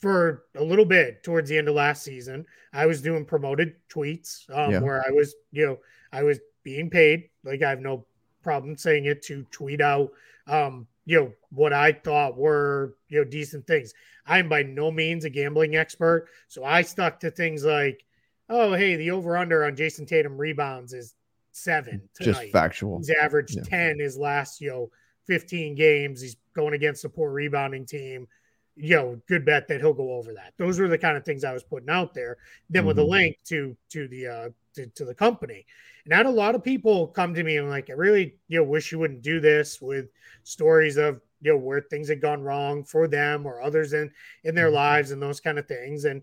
for 0.00 0.44
a 0.56 0.62
little 0.62 0.84
bit 0.84 1.22
towards 1.22 1.48
the 1.48 1.58
end 1.58 1.68
of 1.68 1.74
last 1.74 2.02
season, 2.02 2.46
I 2.72 2.86
was 2.86 3.02
doing 3.02 3.24
promoted 3.24 3.74
tweets 3.88 4.48
um, 4.50 4.72
yeah. 4.72 4.80
where 4.80 5.04
I 5.06 5.10
was, 5.10 5.34
you 5.50 5.66
know, 5.66 5.78
I 6.12 6.22
was 6.22 6.40
being 6.62 6.90
paid. 6.90 7.30
Like 7.44 7.62
I 7.62 7.70
have 7.70 7.80
no 7.80 8.06
problem 8.42 8.76
saying 8.76 9.06
it 9.06 9.22
to 9.22 9.44
tweet 9.50 9.80
out 9.80 10.10
um, 10.46 10.86
you 11.04 11.18
know, 11.18 11.32
what 11.50 11.72
I 11.72 11.92
thought 11.92 12.36
were, 12.36 12.96
you 13.08 13.18
know, 13.18 13.24
decent 13.24 13.66
things. 13.66 13.92
I'm 14.26 14.48
by 14.48 14.62
no 14.62 14.90
means 14.90 15.24
a 15.24 15.30
gambling 15.30 15.76
expert. 15.76 16.28
So 16.48 16.64
I 16.64 16.82
stuck 16.82 17.20
to 17.20 17.30
things 17.30 17.64
like, 17.64 18.04
oh, 18.48 18.72
hey, 18.72 18.96
the 18.96 19.10
over 19.10 19.36
under 19.36 19.64
on 19.64 19.74
Jayson 19.74 20.06
Tatum 20.06 20.38
rebounds 20.38 20.92
is 20.92 21.14
seven. 21.50 22.08
Tonight. 22.14 22.32
Just 22.32 22.52
factual. 22.52 22.98
He's 22.98 23.10
averaged 23.10 23.56
yeah. 23.56 23.62
10 23.64 23.98
his 23.98 24.16
last, 24.16 24.60
you 24.60 24.70
know, 24.70 24.90
15 25.26 25.74
games. 25.74 26.20
He's 26.20 26.36
going 26.54 26.74
against 26.74 27.04
a 27.04 27.08
poor 27.08 27.30
rebounding 27.30 27.86
team. 27.86 28.26
You 28.74 28.96
know, 28.96 29.20
good 29.28 29.44
bet 29.44 29.68
that 29.68 29.80
he'll 29.80 29.92
go 29.92 30.12
over 30.12 30.32
that. 30.32 30.54
Those 30.56 30.78
were 30.78 30.88
the 30.88 30.96
kind 30.96 31.16
of 31.16 31.24
things 31.24 31.44
I 31.44 31.52
was 31.52 31.62
putting 31.62 31.90
out 31.90 32.14
there. 32.14 32.38
Then 32.70 32.80
mm-hmm. 32.80 32.88
with 32.88 32.98
a 32.98 33.04
link 33.04 33.36
to 33.46 33.76
to 33.90 34.08
the 34.08 34.26
uh 34.26 34.48
to, 34.74 34.86
to 34.86 35.04
the 35.04 35.14
company. 35.14 35.66
And 36.04 36.14
I 36.14 36.16
had 36.16 36.26
a 36.26 36.30
lot 36.30 36.54
of 36.54 36.64
people 36.64 37.06
come 37.08 37.34
to 37.34 37.44
me 37.44 37.58
and 37.58 37.68
like, 37.68 37.90
I 37.90 37.92
really, 37.92 38.36
you 38.48 38.58
know, 38.58 38.64
wish 38.64 38.90
you 38.90 38.98
wouldn't 38.98 39.22
do 39.22 39.40
this 39.40 39.80
with 39.80 40.06
stories 40.42 40.96
of, 40.96 41.20
you 41.40 41.52
know, 41.52 41.58
where 41.58 41.80
things 41.80 42.08
had 42.08 42.20
gone 42.20 42.42
wrong 42.42 42.84
for 42.84 43.06
them 43.06 43.46
or 43.46 43.62
others 43.62 43.92
in 43.92 44.10
in 44.44 44.54
their 44.54 44.66
mm-hmm. 44.66 44.76
lives 44.76 45.10
and 45.10 45.22
those 45.22 45.40
kind 45.40 45.58
of 45.58 45.68
things. 45.68 46.04
And 46.04 46.22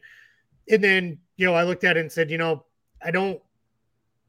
and 0.70 0.84
then, 0.84 1.20
you 1.38 1.46
know, 1.46 1.54
I 1.54 1.64
looked 1.64 1.84
at 1.84 1.98
it 1.98 2.02
and 2.02 2.12
said, 2.12 2.30
you 2.30 2.38
know, 2.38 2.66
I 3.02 3.12
don't 3.12 3.42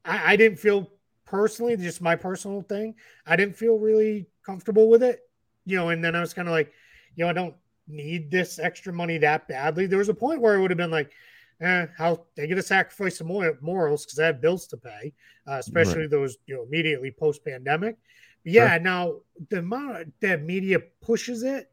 I, 0.05 0.33
I 0.33 0.35
didn't 0.35 0.59
feel 0.59 0.91
personally, 1.25 1.77
just 1.77 2.01
my 2.01 2.15
personal 2.15 2.61
thing, 2.61 2.95
I 3.25 3.35
didn't 3.35 3.55
feel 3.57 3.77
really 3.77 4.27
comfortable 4.45 4.89
with 4.89 5.03
it. 5.03 5.21
You 5.65 5.77
know, 5.77 5.89
and 5.89 6.03
then 6.03 6.15
I 6.15 6.21
was 6.21 6.33
kind 6.33 6.47
of 6.47 6.53
like, 6.53 6.71
you 7.15 7.23
know, 7.23 7.29
I 7.29 7.33
don't 7.33 7.55
need 7.87 8.31
this 8.31 8.59
extra 8.59 8.91
money 8.91 9.17
that 9.19 9.47
badly. 9.47 9.85
There 9.85 9.99
was 9.99 10.09
a 10.09 10.13
point 10.13 10.41
where 10.41 10.55
it 10.55 10.61
would 10.61 10.71
have 10.71 10.77
been 10.77 10.91
like, 10.91 11.11
eh, 11.61 11.87
how 11.97 12.25
they 12.35 12.47
get 12.47 12.55
to 12.55 12.63
sacrifice 12.63 13.17
some 13.17 13.27
more 13.27 13.57
morals 13.61 14.05
because 14.05 14.19
I 14.19 14.25
have 14.27 14.41
bills 14.41 14.67
to 14.67 14.77
pay, 14.77 15.13
uh, 15.47 15.53
especially 15.53 16.01
right. 16.01 16.09
those 16.09 16.37
you 16.45 16.55
know 16.55 16.63
immediately 16.63 17.11
post 17.11 17.45
pandemic. 17.45 17.97
Yeah, 18.43 18.79
now 18.79 19.17
the 19.49 19.59
amount 19.59 20.13
that 20.21 20.43
media 20.43 20.79
pushes 21.01 21.43
it, 21.43 21.69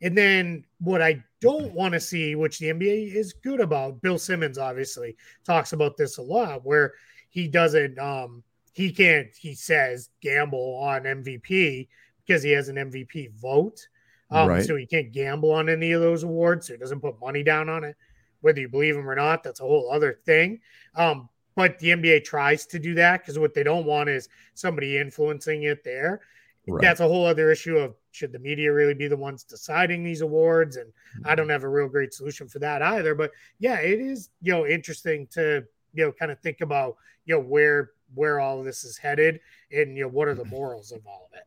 and 0.00 0.16
then 0.16 0.64
what 0.78 1.02
I 1.02 1.24
don't 1.40 1.72
want 1.72 1.94
to 1.94 2.00
see, 2.00 2.34
which 2.34 2.58
the 2.58 2.66
NBA 2.66 3.14
is 3.14 3.32
good 3.32 3.60
about, 3.60 4.00
Bill 4.00 4.18
Simmons 4.18 4.58
obviously 4.58 5.16
talks 5.44 5.72
about 5.72 5.96
this 5.96 6.18
a 6.18 6.22
lot, 6.22 6.64
where 6.64 6.92
he 7.30 7.48
doesn't, 7.48 7.98
um, 7.98 8.42
he 8.72 8.92
can't, 8.92 9.28
he 9.38 9.54
says 9.54 10.10
gamble 10.20 10.76
on 10.76 11.02
MVP 11.02 11.88
because 12.26 12.42
he 12.42 12.50
has 12.52 12.68
an 12.68 12.76
MVP 12.76 13.32
vote. 13.32 13.86
Um, 14.30 14.48
right. 14.48 14.64
So 14.64 14.76
he 14.76 14.86
can't 14.86 15.12
gamble 15.12 15.52
on 15.52 15.68
any 15.68 15.92
of 15.92 16.00
those 16.00 16.22
awards. 16.22 16.66
So 16.66 16.74
he 16.74 16.78
doesn't 16.78 17.00
put 17.00 17.20
money 17.20 17.42
down 17.42 17.68
on 17.68 17.84
it 17.84 17.96
whether 18.44 18.60
you 18.60 18.68
believe 18.68 18.94
him 18.94 19.08
or 19.08 19.14
not, 19.14 19.42
that's 19.42 19.60
a 19.60 19.64
whole 19.64 19.90
other 19.90 20.20
thing. 20.26 20.60
Um, 20.96 21.30
but 21.56 21.78
the 21.78 21.88
NBA 21.88 22.24
tries 22.24 22.66
to 22.66 22.78
do 22.78 22.92
that 22.94 23.22
because 23.22 23.38
what 23.38 23.54
they 23.54 23.62
don't 23.62 23.86
want 23.86 24.10
is 24.10 24.28
somebody 24.52 24.98
influencing 24.98 25.62
it 25.62 25.82
there. 25.82 26.20
Right. 26.68 26.82
That's 26.82 27.00
a 27.00 27.08
whole 27.08 27.24
other 27.24 27.50
issue 27.50 27.78
of 27.78 27.94
should 28.10 28.32
the 28.32 28.38
media 28.38 28.70
really 28.70 28.92
be 28.92 29.08
the 29.08 29.16
ones 29.16 29.44
deciding 29.44 30.04
these 30.04 30.20
awards? 30.20 30.76
And 30.76 30.88
mm-hmm. 30.88 31.26
I 31.26 31.34
don't 31.34 31.48
have 31.48 31.62
a 31.62 31.68
real 31.70 31.88
great 31.88 32.12
solution 32.12 32.46
for 32.46 32.58
that 32.58 32.82
either. 32.82 33.14
But 33.14 33.30
yeah, 33.60 33.76
it 33.76 33.98
is 33.98 34.28
you 34.42 34.52
know 34.52 34.66
interesting 34.66 35.26
to 35.28 35.64
you 35.94 36.04
know 36.04 36.12
kind 36.12 36.30
of 36.30 36.38
think 36.40 36.60
about 36.60 36.96
you 37.24 37.34
know 37.34 37.40
where 37.40 37.92
where 38.14 38.40
all 38.40 38.58
of 38.58 38.66
this 38.66 38.84
is 38.84 38.98
headed 38.98 39.40
and 39.72 39.96
you 39.96 40.02
know 40.02 40.10
what 40.10 40.28
are 40.28 40.34
the 40.34 40.44
morals 40.50 40.92
of 40.92 41.00
all 41.06 41.30
of 41.32 41.38
it. 41.38 41.46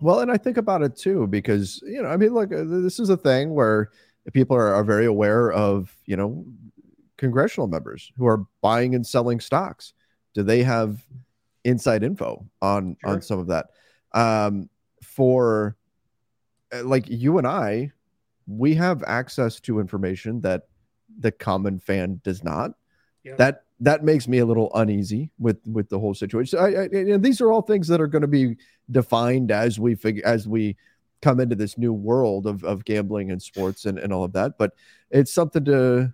Well, 0.00 0.20
and 0.20 0.30
I 0.30 0.36
think 0.36 0.56
about 0.56 0.82
it 0.82 0.96
too 0.96 1.26
because 1.26 1.82
you 1.86 2.02
know 2.02 2.08
I 2.08 2.16
mean 2.16 2.34
look 2.34 2.52
uh, 2.52 2.64
this 2.64 2.98
is 2.98 3.10
a 3.10 3.16
thing 3.16 3.54
where 3.54 3.90
people 4.32 4.56
are, 4.56 4.74
are 4.74 4.84
very 4.84 5.06
aware 5.06 5.52
of 5.52 5.94
you 6.06 6.16
know 6.16 6.44
congressional 7.16 7.66
members 7.66 8.10
who 8.16 8.26
are 8.26 8.44
buying 8.60 8.94
and 8.94 9.06
selling 9.06 9.40
stocks 9.40 9.92
do 10.34 10.42
they 10.42 10.62
have 10.62 11.04
inside 11.64 12.02
info 12.02 12.44
on 12.60 12.96
sure. 13.00 13.10
on 13.10 13.22
some 13.22 13.38
of 13.38 13.46
that 13.46 13.66
um 14.12 14.68
for 15.02 15.76
uh, 16.72 16.82
like 16.84 17.08
you 17.08 17.38
and 17.38 17.46
i 17.46 17.90
we 18.46 18.74
have 18.74 19.02
access 19.06 19.60
to 19.60 19.78
information 19.78 20.40
that 20.40 20.62
the 21.20 21.30
common 21.30 21.78
fan 21.78 22.20
does 22.24 22.42
not 22.42 22.72
yeah. 23.22 23.34
that 23.36 23.63
that 23.80 24.04
makes 24.04 24.28
me 24.28 24.38
a 24.38 24.46
little 24.46 24.70
uneasy 24.74 25.30
with 25.38 25.58
with 25.66 25.88
the 25.88 25.98
whole 25.98 26.14
situation 26.14 26.58
I, 26.58 26.64
I, 26.64 26.84
and 26.92 27.22
these 27.22 27.40
are 27.40 27.50
all 27.50 27.62
things 27.62 27.88
that 27.88 28.00
are 28.00 28.06
going 28.06 28.22
to 28.22 28.28
be 28.28 28.56
defined 28.90 29.50
as 29.50 29.80
we 29.80 29.94
figure 29.94 30.24
as 30.24 30.46
we 30.46 30.76
come 31.24 31.40
into 31.40 31.56
this 31.56 31.78
new 31.78 31.92
world 31.92 32.46
of, 32.46 32.62
of 32.64 32.84
gambling 32.84 33.30
and 33.30 33.42
sports 33.42 33.86
and, 33.86 33.98
and 33.98 34.12
all 34.12 34.24
of 34.24 34.34
that. 34.34 34.58
But 34.58 34.74
it's 35.10 35.32
something 35.32 35.64
to, 35.64 36.12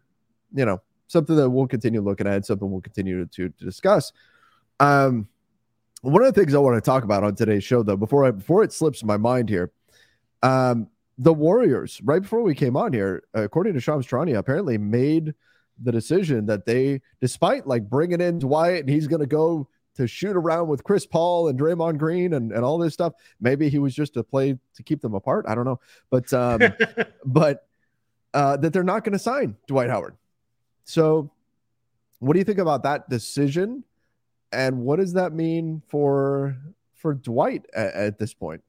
you 0.54 0.64
know, 0.64 0.80
something 1.08 1.34
that 1.34 1.50
we'll 1.50 1.66
continue 1.66 2.00
looking 2.00 2.28
at, 2.28 2.46
something 2.46 2.70
we'll 2.70 2.80
continue 2.80 3.26
to, 3.26 3.48
to 3.48 3.64
discuss. 3.64 4.12
Um, 4.78 5.26
one 6.02 6.22
of 6.22 6.32
the 6.32 6.40
things 6.40 6.54
I 6.54 6.58
want 6.58 6.76
to 6.76 6.80
talk 6.80 7.02
about 7.02 7.24
on 7.24 7.34
today's 7.34 7.64
show, 7.64 7.82
though, 7.82 7.96
before 7.96 8.24
I 8.24 8.30
before 8.30 8.62
it 8.62 8.72
slips 8.72 9.02
my 9.02 9.16
mind 9.16 9.48
here, 9.48 9.72
um, 10.44 10.86
the 11.18 11.34
Warriors, 11.34 12.00
right 12.04 12.22
before 12.22 12.42
we 12.42 12.54
came 12.54 12.76
on 12.76 12.92
here, 12.92 13.24
according 13.34 13.74
to 13.74 13.80
Shams 13.80 14.06
Charania, 14.06 14.38
apparently 14.38 14.78
made 14.78 15.34
the 15.82 15.92
decision 15.92 16.46
that 16.46 16.66
they, 16.66 17.00
despite 17.20 17.66
like 17.66 17.88
bringing 17.88 18.20
in 18.20 18.38
Dwight 18.38 18.80
and 18.80 18.88
he's 18.88 19.06
going 19.06 19.20
to 19.20 19.26
go 19.26 19.68
to 19.96 20.06
shoot 20.06 20.36
around 20.36 20.68
with 20.68 20.84
Chris 20.84 21.06
Paul 21.06 21.48
and 21.48 21.58
Draymond 21.58 21.98
Green 21.98 22.34
and, 22.34 22.52
and 22.52 22.64
all 22.64 22.78
this 22.78 22.94
stuff. 22.94 23.14
Maybe 23.40 23.68
he 23.68 23.78
was 23.78 23.94
just 23.94 24.16
a 24.16 24.22
play 24.22 24.58
to 24.74 24.82
keep 24.82 25.00
them 25.00 25.14
apart. 25.14 25.46
I 25.48 25.54
don't 25.54 25.64
know. 25.64 25.80
But 26.10 26.32
um, 26.32 26.62
but 27.24 27.66
uh, 28.32 28.56
that 28.58 28.72
they're 28.72 28.82
not 28.82 29.04
going 29.04 29.12
to 29.12 29.18
sign 29.18 29.56
Dwight 29.66 29.90
Howard. 29.90 30.16
So 30.84 31.30
what 32.20 32.34
do 32.34 32.38
you 32.38 32.44
think 32.44 32.58
about 32.58 32.82
that 32.84 33.08
decision? 33.08 33.84
And 34.52 34.78
what 34.78 34.98
does 34.98 35.12
that 35.14 35.32
mean 35.32 35.82
for 35.88 36.56
for 36.94 37.14
Dwight 37.14 37.66
at, 37.74 37.94
at 37.94 38.18
this 38.18 38.34
point? 38.34 38.62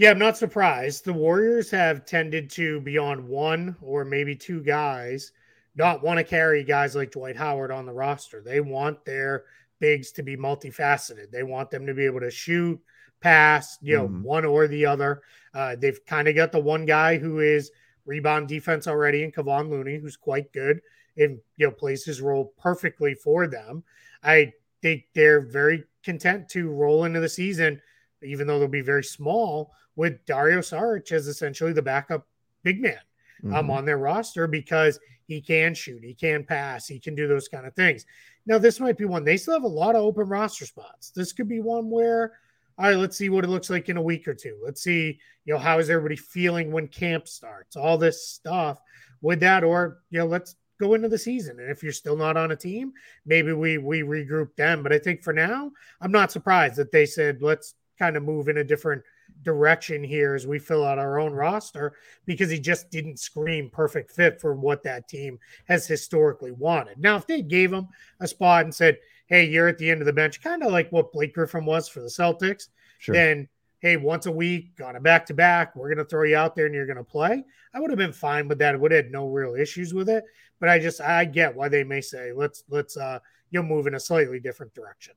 Yeah, 0.00 0.12
I'm 0.12 0.18
not 0.18 0.38
surprised. 0.38 1.04
The 1.04 1.12
Warriors 1.12 1.70
have 1.72 2.06
tended 2.06 2.48
to 2.52 2.80
be 2.80 2.96
on 2.96 3.28
one 3.28 3.76
or 3.82 4.02
maybe 4.02 4.34
two 4.34 4.62
guys 4.62 5.32
not 5.76 6.02
want 6.02 6.16
to 6.16 6.24
carry 6.24 6.64
guys 6.64 6.96
like 6.96 7.10
Dwight 7.10 7.36
Howard 7.36 7.70
on 7.70 7.84
the 7.84 7.92
roster. 7.92 8.40
They 8.40 8.60
want 8.60 9.04
their 9.04 9.44
bigs 9.78 10.10
to 10.12 10.22
be 10.22 10.38
multifaceted. 10.38 11.30
They 11.30 11.42
want 11.42 11.70
them 11.70 11.84
to 11.84 11.92
be 11.92 12.06
able 12.06 12.20
to 12.20 12.30
shoot, 12.30 12.80
pass, 13.20 13.76
you 13.82 13.94
know, 13.94 14.06
mm-hmm. 14.06 14.22
one 14.22 14.46
or 14.46 14.66
the 14.68 14.86
other. 14.86 15.20
Uh, 15.52 15.76
they've 15.76 16.02
kind 16.06 16.28
of 16.28 16.34
got 16.34 16.50
the 16.50 16.58
one 16.58 16.86
guy 16.86 17.18
who 17.18 17.40
is 17.40 17.70
rebound 18.06 18.48
defense 18.48 18.86
already 18.86 19.22
in 19.22 19.30
Kevon 19.30 19.68
Looney, 19.68 19.98
who's 19.98 20.16
quite 20.16 20.50
good 20.54 20.80
and 21.18 21.38
you 21.58 21.66
know 21.66 21.72
plays 21.72 22.06
his 22.06 22.22
role 22.22 22.54
perfectly 22.58 23.12
for 23.12 23.46
them. 23.46 23.84
I 24.22 24.54
think 24.80 25.08
they're 25.14 25.42
very 25.42 25.84
content 26.02 26.48
to 26.52 26.70
roll 26.70 27.04
into 27.04 27.20
the 27.20 27.28
season, 27.28 27.82
even 28.22 28.46
though 28.46 28.58
they'll 28.58 28.66
be 28.66 28.80
very 28.80 29.04
small, 29.04 29.74
with 30.00 30.24
Dario 30.24 30.60
Saric 30.60 31.12
as 31.12 31.26
essentially 31.26 31.74
the 31.74 31.82
backup 31.82 32.26
big 32.62 32.80
man 32.80 32.96
um, 33.44 33.50
mm-hmm. 33.50 33.54
um, 33.54 33.70
on 33.70 33.84
their 33.84 33.98
roster 33.98 34.46
because 34.46 34.98
he 35.26 35.42
can 35.42 35.74
shoot, 35.74 36.02
he 36.02 36.14
can 36.14 36.42
pass, 36.42 36.86
he 36.86 36.98
can 36.98 37.14
do 37.14 37.28
those 37.28 37.48
kind 37.48 37.66
of 37.66 37.74
things. 37.74 38.06
Now, 38.46 38.56
this 38.56 38.80
might 38.80 38.96
be 38.96 39.04
one 39.04 39.24
they 39.24 39.36
still 39.36 39.52
have 39.52 39.62
a 39.62 39.68
lot 39.68 39.94
of 39.94 40.00
open 40.02 40.26
roster 40.26 40.64
spots. 40.64 41.10
This 41.10 41.34
could 41.34 41.48
be 41.48 41.60
one 41.60 41.90
where, 41.90 42.32
all 42.78 42.86
right, 42.86 42.96
let's 42.96 43.18
see 43.18 43.28
what 43.28 43.44
it 43.44 43.50
looks 43.50 43.68
like 43.68 43.90
in 43.90 43.98
a 43.98 44.02
week 44.02 44.26
or 44.26 44.32
two. 44.32 44.58
Let's 44.64 44.82
see, 44.82 45.18
you 45.44 45.52
know, 45.52 45.60
how 45.60 45.78
is 45.78 45.90
everybody 45.90 46.16
feeling 46.16 46.72
when 46.72 46.88
camp 46.88 47.28
starts, 47.28 47.76
all 47.76 47.98
this 47.98 48.26
stuff 48.26 48.80
with 49.20 49.40
that, 49.40 49.64
or 49.64 49.98
you 50.08 50.20
know, 50.20 50.26
let's 50.26 50.56
go 50.80 50.94
into 50.94 51.10
the 51.10 51.18
season. 51.18 51.60
And 51.60 51.70
if 51.70 51.82
you're 51.82 51.92
still 51.92 52.16
not 52.16 52.38
on 52.38 52.52
a 52.52 52.56
team, 52.56 52.94
maybe 53.26 53.52
we 53.52 53.76
we 53.76 54.00
regroup 54.00 54.56
them. 54.56 54.82
But 54.82 54.94
I 54.94 54.98
think 54.98 55.22
for 55.22 55.34
now, 55.34 55.70
I'm 56.00 56.10
not 56.10 56.32
surprised 56.32 56.76
that 56.76 56.90
they 56.90 57.04
said 57.04 57.42
let's 57.42 57.74
kind 57.98 58.16
of 58.16 58.22
move 58.22 58.48
in 58.48 58.56
a 58.56 58.64
different 58.64 59.02
direction 59.42 60.02
here 60.04 60.34
as 60.34 60.46
we 60.46 60.58
fill 60.58 60.84
out 60.84 60.98
our 60.98 61.18
own 61.18 61.32
roster 61.32 61.94
because 62.26 62.50
he 62.50 62.58
just 62.58 62.90
didn't 62.90 63.18
scream 63.18 63.70
perfect 63.70 64.10
fit 64.10 64.40
for 64.40 64.54
what 64.54 64.82
that 64.82 65.08
team 65.08 65.38
has 65.66 65.86
historically 65.86 66.52
wanted. 66.52 66.98
Now, 66.98 67.16
if 67.16 67.26
they 67.26 67.42
gave 67.42 67.72
him 67.72 67.88
a 68.20 68.28
spot 68.28 68.64
and 68.64 68.74
said, 68.74 68.98
Hey, 69.26 69.44
you're 69.46 69.68
at 69.68 69.78
the 69.78 69.88
end 69.88 70.00
of 70.00 70.06
the 70.06 70.12
bench, 70.12 70.42
kind 70.42 70.62
of 70.62 70.72
like 70.72 70.90
what 70.90 71.12
Blake 71.12 71.34
Griffin 71.34 71.64
was 71.64 71.88
for 71.88 72.00
the 72.00 72.08
Celtics, 72.08 72.68
sure. 72.98 73.14
then 73.14 73.48
hey, 73.80 73.96
once 73.96 74.26
a 74.26 74.32
week 74.32 74.72
on 74.84 74.96
a 74.96 75.00
back 75.00 75.26
to 75.26 75.34
back, 75.34 75.74
we're 75.74 75.88
going 75.88 75.98
to 75.98 76.04
throw 76.04 76.24
you 76.24 76.36
out 76.36 76.54
there 76.54 76.66
and 76.66 76.74
you're 76.74 76.86
going 76.86 76.96
to 76.96 77.04
play. 77.04 77.42
I 77.74 77.80
would 77.80 77.90
have 77.90 77.98
been 77.98 78.12
fine 78.12 78.46
with 78.46 78.58
that. 78.58 78.74
I 78.74 78.78
would 78.78 78.92
have 78.92 79.04
had 79.04 79.12
no 79.12 79.28
real 79.28 79.54
issues 79.54 79.94
with 79.94 80.08
it. 80.08 80.24
But 80.58 80.68
I 80.68 80.78
just, 80.78 81.00
I 81.00 81.24
get 81.24 81.54
why 81.54 81.68
they 81.68 81.82
may 81.82 82.02
say, 82.02 82.32
let's, 82.34 82.64
let's, 82.68 82.96
uh, 82.96 83.20
you'll 83.50 83.62
move 83.62 83.86
in 83.86 83.94
a 83.94 84.00
slightly 84.00 84.38
different 84.38 84.74
direction. 84.74 85.14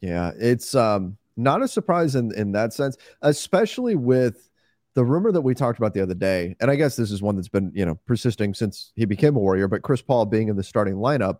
Yeah. 0.00 0.32
It's, 0.38 0.74
um, 0.74 1.18
not 1.36 1.62
a 1.62 1.68
surprise 1.68 2.14
in, 2.14 2.32
in 2.34 2.52
that 2.52 2.72
sense, 2.72 2.96
especially 3.22 3.96
with 3.96 4.48
the 4.94 5.04
rumor 5.04 5.32
that 5.32 5.40
we 5.40 5.54
talked 5.54 5.78
about 5.78 5.94
the 5.94 6.00
other 6.00 6.14
day. 6.14 6.54
And 6.60 6.70
I 6.70 6.76
guess 6.76 6.96
this 6.96 7.10
is 7.10 7.20
one 7.20 7.36
that's 7.36 7.48
been, 7.48 7.72
you 7.74 7.84
know, 7.84 7.96
persisting 8.06 8.54
since 8.54 8.92
he 8.94 9.04
became 9.04 9.36
a 9.36 9.40
Warrior, 9.40 9.68
but 9.68 9.82
Chris 9.82 10.02
Paul 10.02 10.26
being 10.26 10.48
in 10.48 10.56
the 10.56 10.62
starting 10.62 10.94
lineup. 10.94 11.38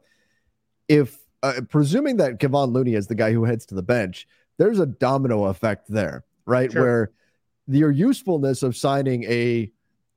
If 0.88 1.18
uh, 1.42 1.60
presuming 1.68 2.16
that 2.16 2.38
Kevon 2.40 2.72
Looney 2.72 2.94
is 2.94 3.06
the 3.06 3.14
guy 3.14 3.32
who 3.32 3.44
heads 3.44 3.66
to 3.66 3.74
the 3.74 3.82
bench, 3.82 4.26
there's 4.58 4.80
a 4.80 4.86
domino 4.86 5.44
effect 5.44 5.86
there, 5.88 6.24
right? 6.46 6.70
Sure. 6.70 6.82
Where 6.82 7.10
your 7.68 7.90
usefulness 7.90 8.62
of 8.62 8.76
signing 8.76 9.24
a 9.24 9.70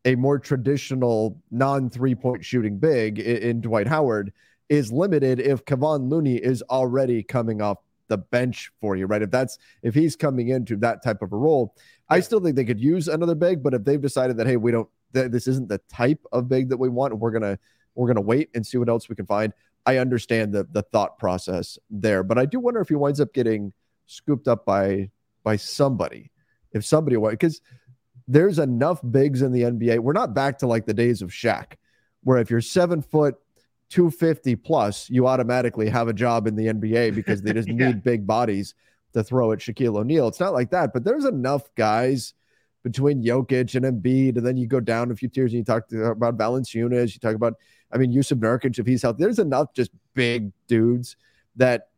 a 0.05 0.15
more 0.15 0.39
traditional 0.39 1.37
non 1.51 1.89
three 1.89 2.15
point 2.15 2.43
shooting 2.43 2.79
big 2.79 3.19
in, 3.19 3.37
in 3.37 3.61
Dwight 3.61 3.87
Howard 3.87 4.33
is 4.69 4.91
limited 4.91 5.39
if 5.39 5.65
Kevon 5.65 6.09
Looney 6.09 6.37
is 6.37 6.61
already 6.63 7.23
coming 7.23 7.61
off 7.61 7.77
the 8.07 8.17
bench 8.17 8.71
for 8.79 8.95
you, 8.95 9.05
right? 9.05 9.21
If 9.21 9.31
that's 9.31 9.57
if 9.83 9.93
he's 9.93 10.15
coming 10.15 10.49
into 10.49 10.75
that 10.77 11.03
type 11.03 11.21
of 11.21 11.31
a 11.31 11.37
role, 11.37 11.75
yeah. 11.77 12.17
I 12.17 12.19
still 12.21 12.39
think 12.39 12.55
they 12.55 12.65
could 12.65 12.79
use 12.79 13.07
another 13.07 13.35
big. 13.35 13.63
But 13.63 13.73
if 13.73 13.83
they've 13.83 14.01
decided 14.01 14.37
that 14.37 14.47
hey, 14.47 14.57
we 14.57 14.71
don't, 14.71 14.89
th- 15.13 15.31
this 15.31 15.47
isn't 15.47 15.69
the 15.69 15.79
type 15.89 16.23
of 16.31 16.47
big 16.47 16.69
that 16.69 16.77
we 16.77 16.89
want, 16.89 17.17
we're 17.17 17.31
gonna 17.31 17.59
we're 17.95 18.07
gonna 18.07 18.21
wait 18.21 18.49
and 18.55 18.65
see 18.65 18.77
what 18.77 18.89
else 18.89 19.09
we 19.09 19.15
can 19.15 19.25
find. 19.25 19.53
I 19.85 19.97
understand 19.97 20.53
the 20.53 20.65
the 20.71 20.83
thought 20.83 21.17
process 21.17 21.77
there, 21.89 22.23
but 22.23 22.37
I 22.37 22.45
do 22.45 22.59
wonder 22.59 22.81
if 22.81 22.89
he 22.89 22.95
winds 22.95 23.19
up 23.19 23.33
getting 23.33 23.73
scooped 24.05 24.47
up 24.47 24.65
by 24.65 25.09
by 25.43 25.55
somebody. 25.55 26.31
If 26.73 26.85
somebody 26.85 27.15
because 27.15 27.61
there's 28.27 28.59
enough 28.59 28.99
bigs 29.09 29.41
in 29.41 29.51
the 29.51 29.61
NBA. 29.61 29.99
We're 29.99 30.13
not 30.13 30.33
back 30.33 30.59
to 30.59 30.67
like 30.67 30.85
the 30.85 30.93
days 30.93 31.21
of 31.21 31.29
Shaq, 31.29 31.73
where 32.23 32.39
if 32.39 32.49
you're 32.49 32.61
seven 32.61 33.01
foot 33.01 33.35
250 33.89 34.55
plus, 34.57 35.09
you 35.09 35.27
automatically 35.27 35.89
have 35.89 36.07
a 36.07 36.13
job 36.13 36.47
in 36.47 36.55
the 36.55 36.67
NBA 36.67 37.15
because 37.15 37.41
they 37.41 37.53
just 37.53 37.67
yeah. 37.69 37.87
need 37.87 38.03
big 38.03 38.27
bodies 38.27 38.73
to 39.13 39.23
throw 39.23 39.51
at 39.51 39.59
Shaquille 39.59 39.97
O'Neal. 39.97 40.27
It's 40.27 40.39
not 40.39 40.53
like 40.53 40.69
that, 40.71 40.93
but 40.93 41.03
there's 41.03 41.25
enough 41.25 41.73
guys 41.75 42.33
between 42.83 43.23
Jokic 43.23 43.75
and 43.75 43.85
Embiid, 43.85 44.37
and 44.37 44.45
then 44.45 44.57
you 44.57 44.67
go 44.67 44.79
down 44.79 45.11
a 45.11 45.15
few 45.15 45.27
tiers 45.27 45.51
and 45.51 45.59
you 45.59 45.63
talk 45.63 45.91
about 45.91 46.37
Valanciunas, 46.37 47.13
you 47.13 47.19
talk 47.19 47.35
about 47.35 47.55
I 47.91 47.97
mean, 47.97 48.11
Jusuf 48.13 48.39
Nurkic, 48.39 48.79
if 48.79 48.85
he's 48.85 49.01
healthy, 49.01 49.23
there's 49.23 49.39
enough 49.39 49.73
just 49.73 49.91
big 50.13 50.51
dudes 50.67 51.15
that 51.55 51.89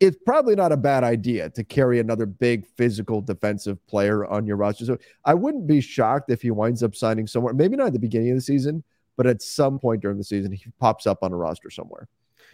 it's 0.00 0.16
probably 0.24 0.56
not 0.56 0.72
a 0.72 0.76
bad 0.76 1.04
idea 1.04 1.50
to 1.50 1.62
carry 1.62 2.00
another 2.00 2.26
big 2.26 2.66
physical 2.66 3.20
defensive 3.20 3.84
player 3.86 4.24
on 4.26 4.46
your 4.46 4.56
roster. 4.56 4.86
So 4.86 4.98
I 5.24 5.34
wouldn't 5.34 5.66
be 5.66 5.80
shocked 5.80 6.30
if 6.30 6.42
he 6.42 6.50
winds 6.50 6.82
up 6.82 6.96
signing 6.96 7.26
somewhere, 7.26 7.52
maybe 7.52 7.76
not 7.76 7.88
at 7.88 7.92
the 7.92 7.98
beginning 7.98 8.30
of 8.30 8.36
the 8.36 8.42
season, 8.42 8.82
but 9.20 9.26
at 9.26 9.42
some 9.42 9.78
point 9.78 10.00
during 10.00 10.16
the 10.16 10.24
season, 10.24 10.50
he 10.50 10.64
pops 10.78 11.06
up 11.06 11.18
on 11.22 11.30
a 11.30 11.36
roster 11.36 11.68
somewhere. 11.68 12.08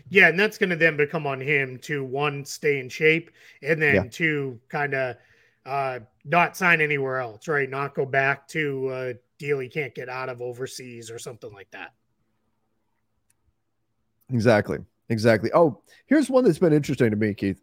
Yeah, 0.09 0.27
and 0.27 0.37
that's 0.37 0.59
going 0.59 0.71
to 0.71 0.75
then 0.75 0.97
become 0.97 1.25
on 1.25 1.41
him 1.41 1.79
to 1.83 2.03
one, 2.03 2.45
stay 2.45 2.81
in 2.81 2.89
shape, 2.89 3.31
and 3.62 3.81
then 3.81 3.95
yeah. 3.95 4.05
to 4.11 4.59
kind 4.69 4.93
of 4.93 5.14
uh, 5.64 6.01
not 6.25 6.57
sign 6.57 6.81
anywhere 6.81 7.21
else, 7.21 7.47
right? 7.47 7.71
Not 7.71 7.95
go 7.95 8.05
back 8.05 8.49
to 8.49 8.91
a 8.93 9.14
deal 9.39 9.61
he 9.61 9.69
can't 9.69 9.95
get 9.95 10.09
out 10.09 10.29
of 10.29 10.43
overseas 10.43 11.09
or 11.09 11.21
something 11.21 11.53
like 11.53 11.71
that. 11.71 11.95
Exactly. 14.33 14.79
Exactly. 15.09 15.51
Oh, 15.55 15.83
here's 16.07 16.29
one 16.29 16.43
that's 16.43 16.59
been 16.59 16.73
interesting 16.73 17.11
to 17.11 17.17
me, 17.17 17.33
Keith. 17.33 17.62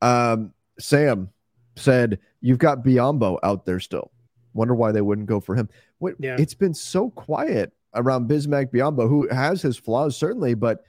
Um, 0.00 0.54
Sam 0.78 1.28
said, 1.76 2.18
You've 2.40 2.60
got 2.60 2.82
Biyombo 2.82 3.40
out 3.42 3.66
there 3.66 3.78
still. 3.78 4.10
Wonder 4.54 4.74
why 4.74 4.90
they 4.90 5.02
wouldn't 5.02 5.26
go 5.26 5.38
for 5.38 5.54
him. 5.54 5.68
What, 5.98 6.14
yeah. 6.18 6.36
It's 6.38 6.54
been 6.54 6.72
so 6.72 7.10
quiet 7.10 7.74
around 7.94 8.28
Bismack 8.28 8.70
Biyombo, 8.72 9.08
who 9.08 9.28
has 9.28 9.62
his 9.62 9.76
flaws, 9.76 10.16
certainly, 10.16 10.54
but 10.54 10.84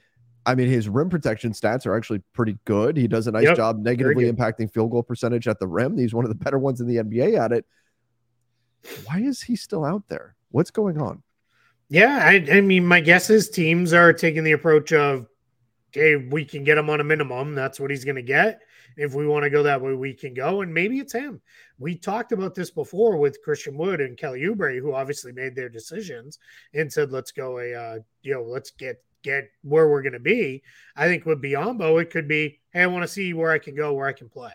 I 0.45 0.55
mean, 0.55 0.69
his 0.69 0.87
rim 0.87 1.09
protection 1.09 1.51
stats 1.51 1.85
are 1.85 1.95
actually 1.95 2.19
pretty 2.33 2.57
good. 2.63 2.95
He 2.95 3.07
does 3.07 3.27
a 3.27 3.31
nice 3.31 3.43
yep, 3.43 3.57
job 3.57 3.79
negatively 3.79 4.31
impacting 4.31 4.71
field 4.71 4.91
goal 4.91 5.03
percentage 5.03 5.47
at 5.47 5.59
the 5.59 5.67
rim. 5.67 5.97
He's 5.97 6.13
one 6.13 6.23
of 6.23 6.29
the 6.29 6.35
better 6.35 6.57
ones 6.57 6.79
in 6.79 6.87
the 6.87 6.95
NBA 6.95 7.37
at 7.37 7.51
it. 7.51 7.65
Why 9.05 9.19
is 9.19 9.41
he 9.41 9.57
still 9.57 9.83
out 9.83 10.07
there? 10.07 10.35
What's 10.51 10.71
going 10.71 11.01
on? 11.01 11.21
Yeah, 11.89 12.19
I, 12.21 12.45
I 12.49 12.61
mean, 12.61 12.85
my 12.85 13.01
guess 13.01 13.29
is 13.29 13.49
teams 13.49 13.91
are 13.91 14.13
taking 14.13 14.45
the 14.45 14.53
approach 14.53 14.93
of, 14.93 15.27
okay, 15.91 16.15
we 16.15 16.45
can 16.45 16.63
get 16.63 16.77
him 16.77 16.89
on 16.89 17.01
a 17.01 17.03
minimum. 17.03 17.53
That's 17.53 17.79
what 17.79 17.91
he's 17.91 18.05
going 18.05 18.15
to 18.15 18.21
get. 18.21 18.61
If 18.97 19.13
we 19.13 19.27
want 19.27 19.43
to 19.43 19.49
go 19.49 19.63
that 19.63 19.81
way, 19.81 19.93
we 19.93 20.13
can 20.13 20.33
go. 20.33 20.61
And 20.61 20.73
maybe 20.73 20.97
it's 20.99 21.13
him. 21.13 21.39
We 21.77 21.95
talked 21.95 22.31
about 22.31 22.55
this 22.55 22.71
before 22.71 23.17
with 23.17 23.41
Christian 23.43 23.77
Wood 23.77 24.01
and 24.01 24.17
Kelly 24.17 24.41
Oubre, 24.41 24.79
who 24.79 24.93
obviously 24.93 25.31
made 25.31 25.55
their 25.55 25.69
decisions 25.69 26.39
and 26.73 26.91
said, 26.91 27.11
let's 27.11 27.31
go 27.31 27.59
a, 27.59 27.73
uh, 27.73 27.99
you 28.23 28.33
know, 28.33 28.43
let's 28.43 28.71
get 28.71 29.01
get 29.23 29.49
where 29.63 29.87
we're 29.87 30.01
going 30.01 30.13
to 30.13 30.19
be. 30.19 30.63
I 30.95 31.05
think 31.07 31.25
with 31.25 31.41
Biyombo, 31.41 32.01
it 32.01 32.09
could 32.09 32.27
be, 32.27 32.59
hey, 32.71 32.83
I 32.83 32.87
want 32.87 33.03
to 33.03 33.07
see 33.07 33.33
where 33.33 33.51
I 33.51 33.59
can 33.59 33.75
go, 33.75 33.93
where 33.93 34.07
I 34.07 34.13
can 34.13 34.29
play. 34.29 34.53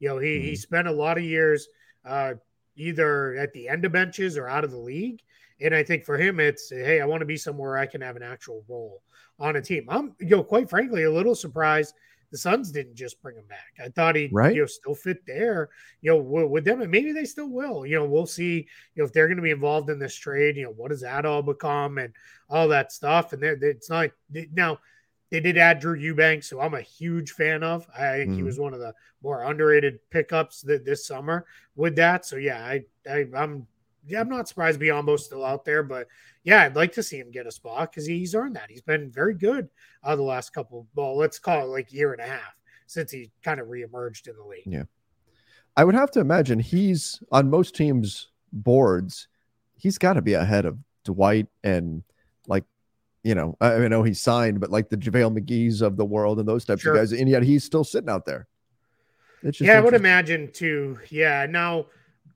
You 0.00 0.08
know, 0.08 0.18
he 0.18 0.36
mm-hmm. 0.36 0.46
he 0.46 0.56
spent 0.56 0.88
a 0.88 0.92
lot 0.92 1.18
of 1.18 1.24
years 1.24 1.68
uh, 2.04 2.34
either 2.76 3.36
at 3.36 3.52
the 3.52 3.68
end 3.68 3.84
of 3.84 3.92
benches 3.92 4.36
or 4.36 4.48
out 4.48 4.64
of 4.64 4.70
the 4.70 4.78
league. 4.78 5.22
And 5.60 5.74
I 5.74 5.82
think 5.82 6.04
for 6.04 6.16
him, 6.16 6.40
it's 6.40 6.70
hey, 6.70 7.00
I 7.00 7.06
want 7.06 7.20
to 7.20 7.26
be 7.26 7.36
somewhere 7.36 7.76
I 7.76 7.86
can 7.86 8.00
have 8.00 8.16
an 8.16 8.22
actual 8.22 8.64
role 8.68 9.02
on 9.40 9.56
a 9.56 9.62
team. 9.62 9.86
I'm, 9.88 10.14
you 10.20 10.36
know, 10.36 10.44
quite 10.44 10.68
frankly, 10.68 11.04
a 11.04 11.10
little 11.10 11.34
surprised 11.34 11.94
the 12.30 12.38
Suns 12.38 12.70
didn't 12.70 12.94
just 12.94 13.20
bring 13.22 13.36
him 13.36 13.46
back. 13.48 13.72
I 13.82 13.88
thought 13.88 14.16
he, 14.16 14.28
right. 14.32 14.54
you 14.54 14.62
know, 14.62 14.66
still 14.66 14.94
fit 14.94 15.24
there, 15.26 15.70
you 16.02 16.10
know, 16.10 16.18
with 16.18 16.64
them, 16.64 16.82
and 16.82 16.90
maybe 16.90 17.12
they 17.12 17.24
still 17.24 17.48
will. 17.48 17.86
You 17.86 17.96
know, 17.96 18.04
we'll 18.04 18.26
see. 18.26 18.66
You 18.94 19.02
know, 19.02 19.04
if 19.04 19.12
they're 19.12 19.28
going 19.28 19.36
to 19.36 19.42
be 19.42 19.50
involved 19.50 19.90
in 19.90 19.98
this 19.98 20.14
trade, 20.14 20.56
you 20.56 20.64
know, 20.64 20.72
what 20.72 20.90
does 20.90 21.00
that 21.00 21.24
all 21.24 21.42
become 21.42 21.98
and 21.98 22.12
all 22.50 22.68
that 22.68 22.92
stuff. 22.92 23.32
And 23.32 23.42
it's 23.42 23.90
not 23.90 23.96
like 23.96 24.14
now 24.52 24.78
they 25.30 25.40
did 25.40 25.58
add 25.58 25.80
Drew 25.80 25.94
Eubanks, 25.94 26.48
who 26.48 26.60
I'm 26.60 26.74
a 26.74 26.80
huge 26.80 27.32
fan 27.32 27.62
of. 27.62 27.86
I 27.96 28.18
think 28.18 28.30
mm. 28.30 28.32
he 28.32 28.38
mm-hmm. 28.38 28.46
was 28.46 28.58
one 28.58 28.74
of 28.74 28.80
the 28.80 28.94
more 29.22 29.44
underrated 29.44 29.98
pickups 30.10 30.62
that 30.62 30.84
this 30.84 31.06
summer 31.06 31.46
with 31.76 31.96
that. 31.96 32.24
So 32.24 32.36
yeah, 32.36 32.64
I, 32.64 32.84
I 33.08 33.26
I'm 33.34 33.66
yeah, 34.06 34.20
I'm 34.20 34.28
not 34.28 34.48
surprised 34.48 34.80
Biyombo's 34.80 35.24
still 35.24 35.44
out 35.44 35.64
there, 35.64 35.82
but 35.82 36.08
yeah, 36.44 36.62
I'd 36.62 36.76
like 36.76 36.92
to 36.92 37.02
see 37.02 37.18
him 37.18 37.30
get 37.30 37.46
a 37.46 37.52
spot 37.52 37.90
because 37.90 38.06
he's 38.06 38.34
earned 38.34 38.56
that. 38.56 38.70
He's 38.70 38.82
been 38.82 39.10
very 39.10 39.34
good 39.34 39.68
uh, 40.02 40.16
the 40.16 40.22
last 40.22 40.52
couple, 40.52 40.86
well, 40.94 41.16
let's 41.16 41.38
call 41.38 41.62
it 41.62 41.68
like 41.68 41.92
year 41.92 42.12
and 42.12 42.22
a 42.22 42.26
half 42.26 42.56
since 42.86 43.10
he 43.10 43.30
kind 43.42 43.60
of 43.60 43.68
reemerged 43.68 44.28
in 44.28 44.36
the 44.36 44.44
league. 44.44 44.62
Yeah. 44.66 44.84
I 45.76 45.84
would 45.84 45.94
have 45.94 46.10
to 46.12 46.20
imagine 46.20 46.58
he's 46.58 47.22
on 47.30 47.50
most 47.50 47.76
teams' 47.76 48.28
boards, 48.52 49.28
he's 49.76 49.98
got 49.98 50.14
to 50.14 50.22
be 50.22 50.34
ahead 50.34 50.64
of 50.64 50.78
Dwight 51.04 51.46
and 51.62 52.02
like, 52.46 52.64
you 53.22 53.34
know, 53.34 53.56
I 53.60 53.88
know 53.88 54.02
he's 54.02 54.20
signed, 54.20 54.60
but 54.60 54.70
like 54.70 54.88
the 54.88 54.96
JaVale 54.96 55.38
McGee's 55.38 55.82
of 55.82 55.96
the 55.96 56.04
world 56.04 56.38
and 56.38 56.48
those 56.48 56.64
types 56.64 56.82
sure. 56.82 56.94
of 56.94 56.98
guys. 56.98 57.12
And 57.12 57.28
yet 57.28 57.42
he's 57.42 57.62
still 57.62 57.84
sitting 57.84 58.08
out 58.08 58.24
there. 58.24 58.48
yeah, 59.60 59.78
I 59.78 59.80
would 59.80 59.94
imagine 59.94 60.50
too. 60.50 60.98
Yeah. 61.10 61.46
Now, 61.48 61.86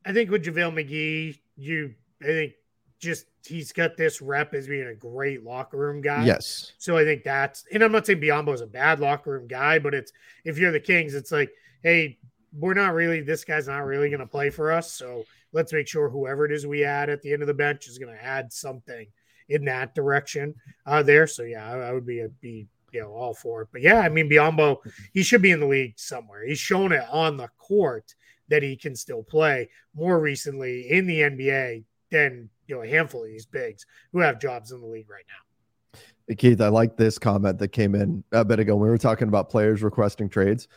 I 0.05 0.13
think 0.13 0.31
with 0.31 0.45
JaVale 0.45 0.75
McGee, 0.75 1.39
you 1.57 1.95
I 2.21 2.27
think 2.27 2.53
just 2.99 3.27
he's 3.45 3.73
got 3.73 3.97
this 3.97 4.23
rep 4.23 4.55
as 4.55 4.69
being 4.69 4.87
a 4.87 4.95
great 4.95 5.43
locker 5.43 5.77
room 5.77 6.01
guy. 6.01 6.25
Yes. 6.25 6.73
So 6.79 6.97
I 6.97 7.05
think 7.05 7.25
that's 7.25 7.65
and 7.73 7.83
I'm 7.83 7.93
not 7.93 8.07
saying 8.07 8.21
Biyombo 8.21 8.55
is 8.55 8.61
a 8.61 8.67
bad 8.67 9.01
locker 9.01 9.33
room 9.33 9.49
guy, 9.49 9.79
but 9.79 9.93
it's 9.93 10.13
if 10.45 10.57
you're 10.57 10.73
the 10.73 10.81
Kings, 10.81 11.15
it's 11.15 11.33
like, 11.33 11.51
hey, 11.83 12.19
we're 12.57 12.75
not 12.75 12.95
really 12.95 13.21
this 13.21 13.45
guy's 13.45 13.67
not 13.67 13.85
really 13.85 14.09
going 14.09 14.21
to 14.21 14.27
play 14.27 14.51
for 14.51 14.71
us. 14.71 14.93
So 14.93 15.25
let's 15.53 15.73
make 15.73 15.89
sure 15.89 16.09
whoever 16.09 16.45
it 16.45 16.53
is 16.53 16.67
we 16.67 16.85
add 16.85 17.11
at 17.11 17.23
the 17.23 17.33
end 17.33 17.43
of 17.43 17.49
the 17.49 17.55
bench 17.55 17.89
is 17.89 17.99
going 17.99 18.15
to 18.15 18.25
add 18.25 18.53
something 18.53 19.07
in 19.49 19.65
that 19.65 19.95
direction 19.95 20.55
uh, 20.87 21.03
there. 21.03 21.27
So 21.27 21.43
yeah, 21.43 21.69
I, 21.69 21.89
I 21.89 21.93
would 21.93 22.07
be 22.07 22.21
a, 22.21 22.29
be 22.29 22.69
you 22.93 23.01
know 23.01 23.13
all 23.13 23.35
for 23.35 23.63
it. 23.63 23.69
But 23.73 23.83
yeah, 23.83 24.01
I 24.01 24.09
mean 24.09 24.31
Biyombo, 24.31 24.79
he 25.13 25.23
should 25.25 25.43
be 25.43 25.51
in 25.51 25.61
the 25.61 25.67
league 25.67 25.99
somewhere. 25.99 26.47
He's 26.47 26.59
shown 26.59 26.93
it 26.93 27.05
on 27.11 27.37
the 27.37 27.49
court 27.59 28.15
that 28.49 28.63
he 28.63 28.77
can 28.77 28.95
still 28.95 29.23
play 29.23 29.69
more 29.95 30.21
recently 30.21 30.91
in 30.91 31.07
the 31.07 31.21
NBA 31.21 31.85
than 32.11 32.49
you 32.67 32.75
know 32.75 32.83
a 32.83 32.89
handful 32.89 33.23
of 33.23 33.29
these 33.29 33.47
bigs 33.47 33.87
who 34.13 34.21
have 34.21 34.41
jobs 34.41 34.73
in 34.73 34.81
the 34.81 34.87
league 34.87 35.11
right 35.11 35.25
now. 35.29 36.35
Keith, 36.37 36.61
I 36.61 36.69
like 36.69 36.97
this 36.97 37.19
comment 37.19 37.59
that 37.59 37.69
came 37.69 37.95
in 37.95 38.23
a 38.33 38.45
bit 38.45 38.61
ago. 38.61 38.77
We 38.77 38.89
were 38.89 38.99
talking 38.99 39.29
about 39.29 39.51
players 39.51 39.83
requesting 39.83 40.29
trades. 40.29 40.69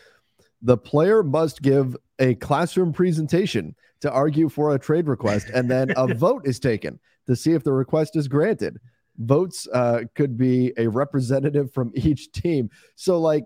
The 0.61 0.77
player 0.77 1.21
must 1.21 1.61
give 1.61 1.95
a 2.19 2.35
classroom 2.35 2.91
presentation 2.93 3.75
to 4.01 4.11
argue 4.11 4.49
for 4.49 4.73
a 4.73 4.79
trade 4.79 5.07
request, 5.07 5.49
and 5.53 5.69
then 5.69 5.91
a 5.95 6.07
vote 6.13 6.47
is 6.47 6.59
taken 6.59 6.99
to 7.27 7.35
see 7.35 7.51
if 7.53 7.63
the 7.63 7.73
request 7.73 8.15
is 8.15 8.27
granted. 8.27 8.79
Votes 9.17 9.67
uh, 9.73 10.01
could 10.13 10.37
be 10.37 10.73
a 10.77 10.87
representative 10.87 11.71
from 11.71 11.91
each 11.95 12.31
team. 12.31 12.69
So, 12.95 13.19
like, 13.19 13.45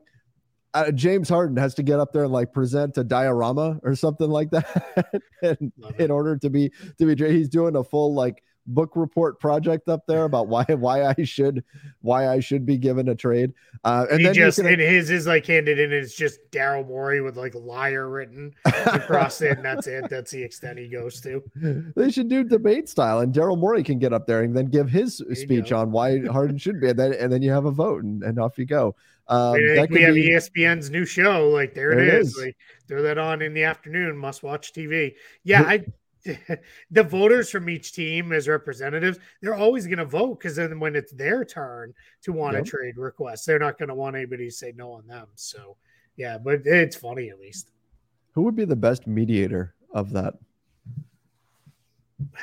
uh, 0.73 0.91
James 0.91 1.29
Harden 1.29 1.57
has 1.57 1.73
to 1.75 1.83
get 1.83 1.99
up 1.99 2.13
there 2.13 2.23
and 2.23 2.33
like 2.33 2.53
present 2.53 2.97
a 2.97 3.03
diorama 3.03 3.79
or 3.83 3.95
something 3.95 4.29
like 4.29 4.51
that, 4.51 5.21
and, 5.41 5.71
in 5.97 6.11
order 6.11 6.37
to 6.37 6.49
be 6.49 6.71
to 6.97 7.05
be 7.05 7.31
he's 7.31 7.49
doing 7.49 7.75
a 7.75 7.83
full 7.83 8.13
like 8.13 8.43
book 8.69 8.91
report 8.95 9.39
project 9.39 9.89
up 9.89 10.05
there 10.07 10.25
about 10.25 10.47
why 10.47 10.63
why 10.69 11.05
I 11.05 11.23
should 11.23 11.63
why 12.01 12.27
I 12.27 12.39
should 12.39 12.65
be 12.65 12.77
given 12.77 13.09
a 13.09 13.15
trade. 13.15 13.53
Uh, 13.83 14.05
and 14.11 14.19
he 14.19 14.25
then 14.25 14.35
just 14.35 14.57
can, 14.57 14.67
and 14.67 14.81
his 14.81 15.09
is 15.09 15.25
like 15.25 15.45
handed 15.45 15.79
in 15.79 15.91
it's 15.91 16.15
just 16.15 16.39
Daryl 16.51 16.87
Morey 16.87 17.21
with 17.21 17.35
like 17.35 17.55
liar 17.55 18.07
written 18.07 18.53
across 18.65 19.41
it, 19.41 19.57
and 19.57 19.65
that's 19.65 19.87
it. 19.87 20.09
That's 20.09 20.31
the 20.31 20.43
extent 20.43 20.77
he 20.77 20.87
goes 20.87 21.19
to. 21.21 21.43
They 21.95 22.11
should 22.11 22.29
do 22.29 22.43
debate 22.43 22.89
style, 22.89 23.19
and 23.19 23.33
Daryl 23.33 23.57
Morey 23.57 23.83
can 23.83 23.99
get 23.99 24.13
up 24.13 24.27
there 24.27 24.43
and 24.43 24.55
then 24.55 24.67
give 24.67 24.89
his 24.89 25.23
speech 25.33 25.71
on 25.71 25.91
why 25.91 26.25
Harden 26.25 26.57
should 26.57 26.79
be, 26.79 26.89
and 26.89 26.99
then 26.99 27.13
and 27.13 27.31
then 27.31 27.41
you 27.41 27.51
have 27.51 27.65
a 27.65 27.71
vote, 27.71 28.03
and, 28.03 28.23
and 28.23 28.39
off 28.39 28.57
you 28.57 28.65
go. 28.65 28.95
Um, 29.29 29.53
we 29.53 29.77
have 29.77 30.15
be, 30.15 30.31
ESPN's 30.31 30.89
new 30.89 31.05
show. 31.05 31.49
Like 31.49 31.75
there, 31.75 31.91
there 31.91 31.99
it 31.99 32.13
is. 32.15 32.29
is. 32.29 32.37
Like 32.37 32.57
throw 32.87 33.03
that 33.03 33.19
on 33.19 33.43
in 33.43 33.53
the 33.53 33.63
afternoon. 33.63 34.17
Must 34.17 34.43
watch 34.43 34.73
TV. 34.73 35.13
Yeah, 35.43 35.61
I. 35.61 35.85
the 36.91 37.03
voters 37.03 37.49
from 37.49 37.69
each 37.69 37.93
team 37.93 38.33
as 38.33 38.49
representatives, 38.49 39.17
they're 39.41 39.55
always 39.55 39.85
going 39.85 39.99
to 39.99 40.05
vote 40.05 40.37
because 40.37 40.57
then 40.57 40.77
when 40.77 40.93
it's 40.93 41.13
their 41.13 41.45
turn 41.45 41.93
to 42.21 42.33
want 42.33 42.55
yep. 42.55 42.63
a 42.63 42.65
trade 42.65 42.97
request, 42.97 43.45
they're 43.45 43.57
not 43.57 43.79
going 43.79 43.87
to 43.87 43.95
want 43.95 44.17
anybody 44.17 44.45
to 44.45 44.51
say 44.51 44.73
no 44.75 44.91
on 44.91 45.07
them. 45.07 45.27
So, 45.35 45.77
yeah, 46.17 46.37
but 46.37 46.61
it's 46.65 46.97
funny 46.97 47.29
at 47.29 47.39
least. 47.39 47.71
Who 48.33 48.41
would 48.41 48.55
be 48.55 48.65
the 48.65 48.75
best 48.75 49.07
mediator 49.07 49.73
of 49.93 50.11
that 50.11 50.33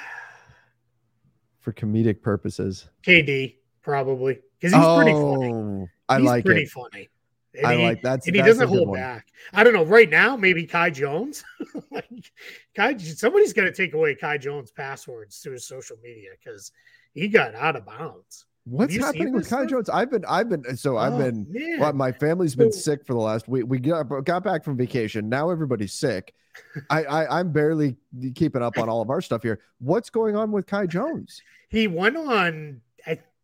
for 1.61 1.75
comedic 1.75 2.23
purposes? 2.23 2.89
KD 3.07 3.57
probably 3.87 4.41
because 4.59 4.75
he's 4.75 4.85
oh, 4.85 4.97
pretty 4.97 5.13
funny. 5.13 5.53
Oh, 5.53 5.89
I 6.09 6.19
he's 6.19 6.27
like 6.27 6.45
pretty 6.45 6.63
it. 6.63 6.71
funny. 6.71 7.09
And 7.57 7.67
I 7.67 7.77
he, 7.77 7.85
like 7.85 8.03
that's 8.03 8.27
and 8.27 8.35
he 8.37 8.43
doesn't 8.43 8.69
hold 8.69 8.89
one. 8.89 8.99
back. 8.99 9.29
I 9.55 9.63
don't 9.65 9.73
know. 9.73 9.85
Right 9.85 10.11
now, 10.11 10.37
maybe 10.37 10.67
Kai 10.67 10.91
Jones. 10.91 11.45
like 11.93 12.33
Kai, 12.75 12.99
somebody's 12.99 13.53
got 13.55 13.63
to 13.63 13.73
take 13.73 13.95
away 13.95 14.15
Kai 14.17 14.39
Jones' 14.39 14.73
passwords 14.73 15.41
to 15.43 15.53
his 15.53 15.67
social 15.67 15.97
media 16.03 16.31
because 16.39 16.73
he 17.15 17.29
got 17.29 17.55
out 17.55 17.77
of 17.77 17.87
bounds. 17.87 18.45
What's 18.65 18.97
happening 18.97 19.33
with 19.33 19.49
Kai 19.49 19.61
stuff? 19.61 19.71
Jones? 19.71 19.89
I've 19.89 20.11
been, 20.11 20.25
I've 20.29 20.49
been, 20.49 20.77
so 20.77 20.97
I've 20.97 21.15
Oh, 21.15 21.19
been. 21.19 21.47
Well, 21.79 21.93
my 21.93 22.11
family's 22.11 22.57
been 22.57 22.73
sick 22.73 23.07
for 23.07 23.13
the 23.13 23.21
last 23.21 23.47
week. 23.47 23.65
We 23.69 23.79
got, 23.79 24.03
got 24.25 24.43
back 24.43 24.65
from 24.65 24.77
vacation. 24.77 25.29
Now 25.29 25.51
everybody's 25.51 25.93
sick. 25.93 26.35
I, 26.91 27.05
I 27.05 27.39
I'm 27.39 27.53
barely 27.53 27.97
keeping 28.35 28.63
up 28.63 28.77
on 28.77 28.89
all 28.89 29.01
of 29.01 29.09
our 29.09 29.21
stuff 29.21 29.45
here. 29.45 29.61
What's 29.79 30.11
going 30.11 30.35
on 30.37 30.51
with 30.51 30.67
Kai 30.67 30.87
Jones? 30.87 31.41
he 31.69 31.87
went 31.87 32.17
on 32.17 32.81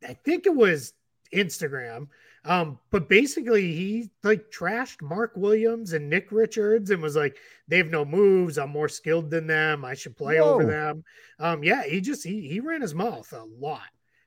I, 0.08 0.14
think 0.14 0.46
it 0.46 0.54
was 0.54 0.92
instagram. 1.34 2.08
Um 2.44 2.78
but 2.90 3.08
basically 3.08 3.72
he 3.72 4.10
like 4.22 4.50
trashed 4.50 5.00
mark 5.00 5.32
williams 5.36 5.92
and 5.92 6.10
nick 6.10 6.32
richards 6.32 6.90
and 6.90 7.00
was 7.00 7.16
like 7.16 7.36
they 7.68 7.78
have 7.78 7.90
no 7.90 8.04
moves. 8.04 8.58
I'm 8.58 8.70
more 8.70 8.88
skilled 8.88 9.30
than 9.30 9.46
them. 9.46 9.84
I 9.84 9.94
should 9.94 10.16
play 10.16 10.40
over 10.40 10.64
them. 10.64 11.04
Um 11.38 11.62
yeah 11.64 11.84
he 11.84 12.00
just 12.00 12.24
he, 12.24 12.48
he 12.48 12.60
ran 12.60 12.80
his 12.82 12.94
mouth 12.94 13.32
a 13.32 13.44
lot 13.44 13.82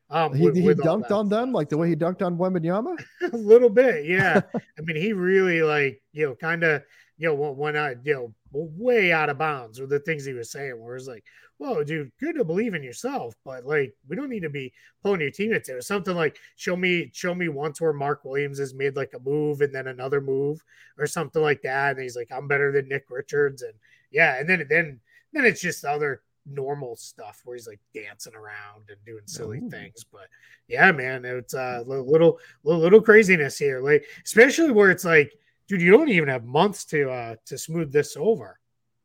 um 0.09 0.33
He, 0.33 0.45
with- 0.45 0.55
he 0.55 0.61
with 0.63 0.79
dunked 0.79 1.11
on 1.11 1.29
them 1.29 1.51
like 1.51 1.69
the 1.69 1.77
way 1.77 1.89
he 1.89 1.95
dunked 1.95 2.21
on 2.21 2.37
Wembanyama. 2.37 3.03
a 3.33 3.35
little 3.35 3.69
bit 3.69 4.05
yeah. 4.05 4.41
I 4.53 4.81
mean 4.81 4.95
he 4.95 5.13
really 5.13 5.61
like 5.61 6.01
you 6.13 6.27
know 6.27 6.35
kind 6.35 6.63
of 6.63 6.83
you 7.17 7.27
know 7.27 7.33
when 7.33 7.75
uh, 7.75 7.79
i 7.79 7.95
you 8.03 8.13
know 8.13 8.33
way 8.51 9.11
out 9.11 9.29
of 9.29 9.37
bounds 9.37 9.79
with 9.79 9.89
the 9.89 9.99
things 9.99 10.25
he 10.25 10.33
was 10.33 10.51
saying 10.51 10.81
where 10.81 10.95
it's 10.95 11.07
like 11.07 11.23
whoa 11.57 11.83
dude 11.83 12.11
good 12.19 12.35
to 12.35 12.43
believe 12.43 12.73
in 12.73 12.83
yourself 12.83 13.33
but 13.43 13.65
like 13.65 13.93
we 14.07 14.15
don't 14.15 14.29
need 14.29 14.41
to 14.41 14.49
be 14.49 14.71
pulling 15.01 15.21
your 15.21 15.31
teammates 15.31 15.69
in 15.69 15.81
something 15.81 16.15
like 16.15 16.37
show 16.55 16.75
me 16.75 17.09
show 17.13 17.33
me 17.33 17.47
once 17.47 17.79
where 17.79 17.93
mark 17.93 18.23
williams 18.23 18.59
has 18.59 18.73
made 18.73 18.95
like 18.95 19.13
a 19.13 19.19
move 19.19 19.61
and 19.61 19.73
then 19.73 19.87
another 19.87 20.21
move 20.21 20.63
or 20.97 21.07
something 21.07 21.41
like 21.41 21.61
that 21.61 21.91
and 21.91 22.03
he's 22.03 22.15
like 22.15 22.29
i'm 22.31 22.47
better 22.47 22.71
than 22.71 22.87
nick 22.87 23.05
richards 23.09 23.61
and 23.61 23.73
yeah 24.11 24.37
and 24.39 24.49
then 24.49 24.65
then 24.69 24.99
then 25.33 25.45
it's 25.45 25.61
just 25.61 25.85
other 25.85 26.21
normal 26.45 26.95
stuff 26.95 27.41
where 27.43 27.55
he's 27.55 27.67
like 27.67 27.79
dancing 27.93 28.35
around 28.35 28.83
and 28.89 28.97
doing 29.05 29.23
silly 29.25 29.59
Ooh. 29.59 29.69
things 29.69 30.03
but 30.03 30.27
yeah 30.67 30.91
man 30.91 31.25
it's 31.25 31.53
uh, 31.53 31.81
a 31.83 31.87
little 31.87 32.05
little 32.05 32.39
little, 32.63 32.81
little 32.81 33.01
craziness 33.01 33.57
here 33.57 33.81
like 33.81 34.05
especially 34.23 34.71
where 34.71 34.91
it's 34.91 35.05
like 35.05 35.33
dude 35.67 35.81
you 35.81 35.91
don't 35.91 36.09
even 36.09 36.29
have 36.29 36.45
months 36.45 36.85
to 36.85 37.09
uh 37.09 37.35
to 37.45 37.57
smooth 37.57 37.91
this 37.91 38.15
over 38.17 38.59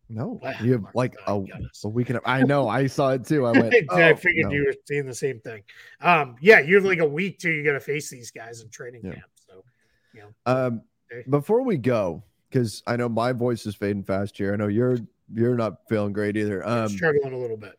No, 0.08 0.40
Wow, 0.42 0.52
you 0.64 0.72
have 0.72 0.84
like 0.94 1.14
a, 1.26 1.38
God, 1.40 1.48
a 1.84 1.88
week 1.88 2.10
and 2.10 2.18
a, 2.18 2.28
I 2.28 2.42
know. 2.42 2.68
I 2.68 2.88
saw 2.88 3.10
it 3.10 3.24
too. 3.24 3.46
I 3.46 3.52
went. 3.52 3.74
I 3.90 4.12
oh, 4.12 4.16
figured 4.16 4.46
no. 4.46 4.52
you 4.52 4.64
were 4.66 4.74
seeing 4.84 5.06
the 5.06 5.14
same 5.14 5.38
thing. 5.40 5.62
Um, 6.00 6.34
yeah, 6.40 6.58
you 6.60 6.74
have 6.74 6.84
like 6.84 6.98
a 6.98 7.06
week 7.06 7.38
till 7.38 7.52
You're 7.52 7.64
gonna 7.64 7.78
face 7.78 8.10
these 8.10 8.30
guys 8.32 8.60
in 8.60 8.68
training 8.70 9.02
Yeah. 9.04 9.12
camp. 9.12 9.30
So, 9.46 9.64
you 10.12 10.22
know, 10.22 10.32
Um, 10.46 10.82
before 11.28 11.62
we 11.62 11.76
go, 11.76 12.24
because 12.48 12.82
I 12.88 12.96
know 12.96 13.08
my 13.08 13.32
voice 13.32 13.66
is 13.66 13.76
fading 13.76 14.02
fast 14.02 14.36
here. 14.36 14.52
I 14.52 14.56
know 14.56 14.66
you're 14.66 14.98
you're 15.32 15.56
not 15.56 15.88
feeling 15.88 16.12
great 16.12 16.36
either. 16.36 16.66
I'm 16.66 16.84
Um, 16.84 16.88
struggling 16.88 17.32
a 17.32 17.38
little 17.38 17.56
bit. 17.56 17.78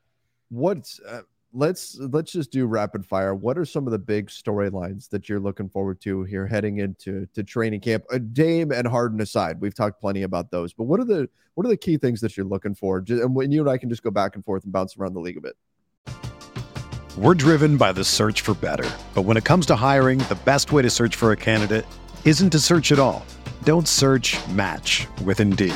what's 0.50 1.02
uh, 1.02 1.24
let's 1.54 1.98
let's 2.00 2.32
just 2.32 2.52
do 2.52 2.66
rapid 2.66 3.06
fire. 3.06 3.36
What 3.36 3.58
are 3.58 3.66
some 3.66 3.88
of 3.88 3.92
the 3.92 4.00
big 4.00 4.28
storylines 4.28 5.10
that 5.10 5.28
you're 5.28 5.40
looking 5.40 5.70
forward 5.70 6.02
to 6.02 6.24
here 6.24 6.48
heading 6.48 6.80
into 6.80 7.26
to 7.34 7.44
training 7.44 7.82
camp? 7.82 8.06
Uh, 8.12 8.20
Dame 8.20 8.72
and 8.72 8.88
Harden 8.88 9.22
aside, 9.22 9.60
we've 9.60 9.76
talked 9.76 10.00
plenty 10.00 10.24
about 10.24 10.52
those. 10.52 10.74
But 10.74 10.86
what 10.86 11.00
are 11.00 11.06
the 11.06 11.30
what 11.56 11.66
are 11.66 11.70
the 11.70 11.78
key 11.78 11.98
things 11.98 12.22
that 12.22 12.38
you're 12.38 12.46
looking 12.46 12.76
for? 12.76 13.04
And 13.08 13.36
when 13.36 13.52
you 13.52 13.62
and 13.62 13.70
I 13.70 13.78
can 13.78 13.90
just 13.90 14.04
go 14.04 14.12
back 14.12 14.36
and 14.36 14.46
forth 14.46 14.64
and 14.64 14.72
bounce 14.72 14.98
around 14.98 15.14
the 15.14 15.20
league 15.20 15.38
a 15.38 15.42
bit. 15.42 15.56
We're 17.18 17.34
driven 17.34 17.76
by 17.76 17.92
the 17.92 18.06
search 18.06 18.42
for 18.42 18.54
better. 18.54 18.90
But 19.14 19.24
when 19.24 19.36
it 19.36 19.44
comes 19.44 19.66
to 19.68 19.76
hiring, 19.76 20.20
the 20.20 20.40
best 20.46 20.72
way 20.72 20.82
to 20.82 20.90
search 20.90 21.16
for 21.16 21.34
a 21.34 21.38
candidate 21.38 21.86
isn't 22.24 22.52
to 22.52 22.60
search 22.60 22.92
at 22.92 23.00
all. 23.00 23.26
Don't 23.64 23.88
search 23.88 24.38
match 24.48 25.08
with 25.26 25.40
Indeed. 25.40 25.76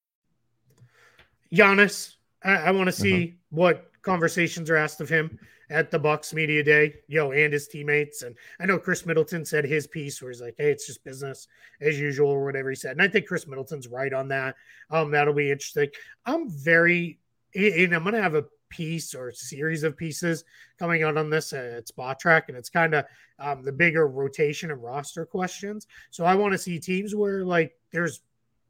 Giannis, 1.53 2.15
I, 2.43 2.55
I 2.55 2.71
want 2.71 2.87
to 2.87 2.93
see 2.93 3.35
what 3.49 3.91
conversations 4.01 4.69
are 4.69 4.77
asked 4.77 5.01
of 5.01 5.09
him 5.09 5.37
at 5.69 5.89
the 5.89 5.99
Bucks 5.99 6.33
media 6.33 6.63
day, 6.63 6.95
yo, 7.07 7.31
and 7.31 7.53
his 7.53 7.67
teammates. 7.67 8.23
And 8.23 8.35
I 8.59 8.65
know 8.65 8.77
Khris 8.77 9.05
Middleton 9.05 9.45
said 9.45 9.63
his 9.63 9.87
piece 9.87 10.21
where 10.21 10.31
he's 10.31 10.41
like, 10.41 10.55
"Hey, 10.57 10.71
it's 10.71 10.85
just 10.85 11.03
business 11.03 11.47
as 11.79 11.99
usual," 11.99 12.29
or 12.29 12.43
whatever 12.43 12.69
he 12.69 12.75
said. 12.75 12.91
And 12.91 13.01
I 13.01 13.07
think 13.07 13.27
Khris 13.27 13.47
Middleton's 13.47 13.87
right 13.87 14.13
on 14.13 14.27
that. 14.29 14.55
Um, 14.89 15.11
that'll 15.11 15.33
be 15.33 15.51
interesting. 15.51 15.89
I'm 16.25 16.49
very, 16.49 17.19
and 17.55 17.93
I'm 17.93 18.03
gonna 18.03 18.21
have 18.21 18.35
a 18.35 18.45
piece 18.69 19.13
or 19.13 19.31
series 19.31 19.83
of 19.83 19.95
pieces 19.97 20.43
coming 20.79 21.03
out 21.03 21.17
on 21.17 21.29
this 21.29 21.53
at 21.53 21.87
Spotrac, 21.87 22.43
and 22.47 22.57
it's 22.57 22.69
kind 22.69 22.93
of 22.93 23.05
um, 23.39 23.63
the 23.63 23.71
bigger 23.71 24.07
rotation 24.07 24.71
and 24.71 24.83
roster 24.83 25.25
questions. 25.25 25.87
So 26.09 26.25
I 26.25 26.35
want 26.35 26.53
to 26.53 26.57
see 26.57 26.79
teams 26.79 27.15
where 27.15 27.45
like 27.45 27.75
there's 27.91 28.21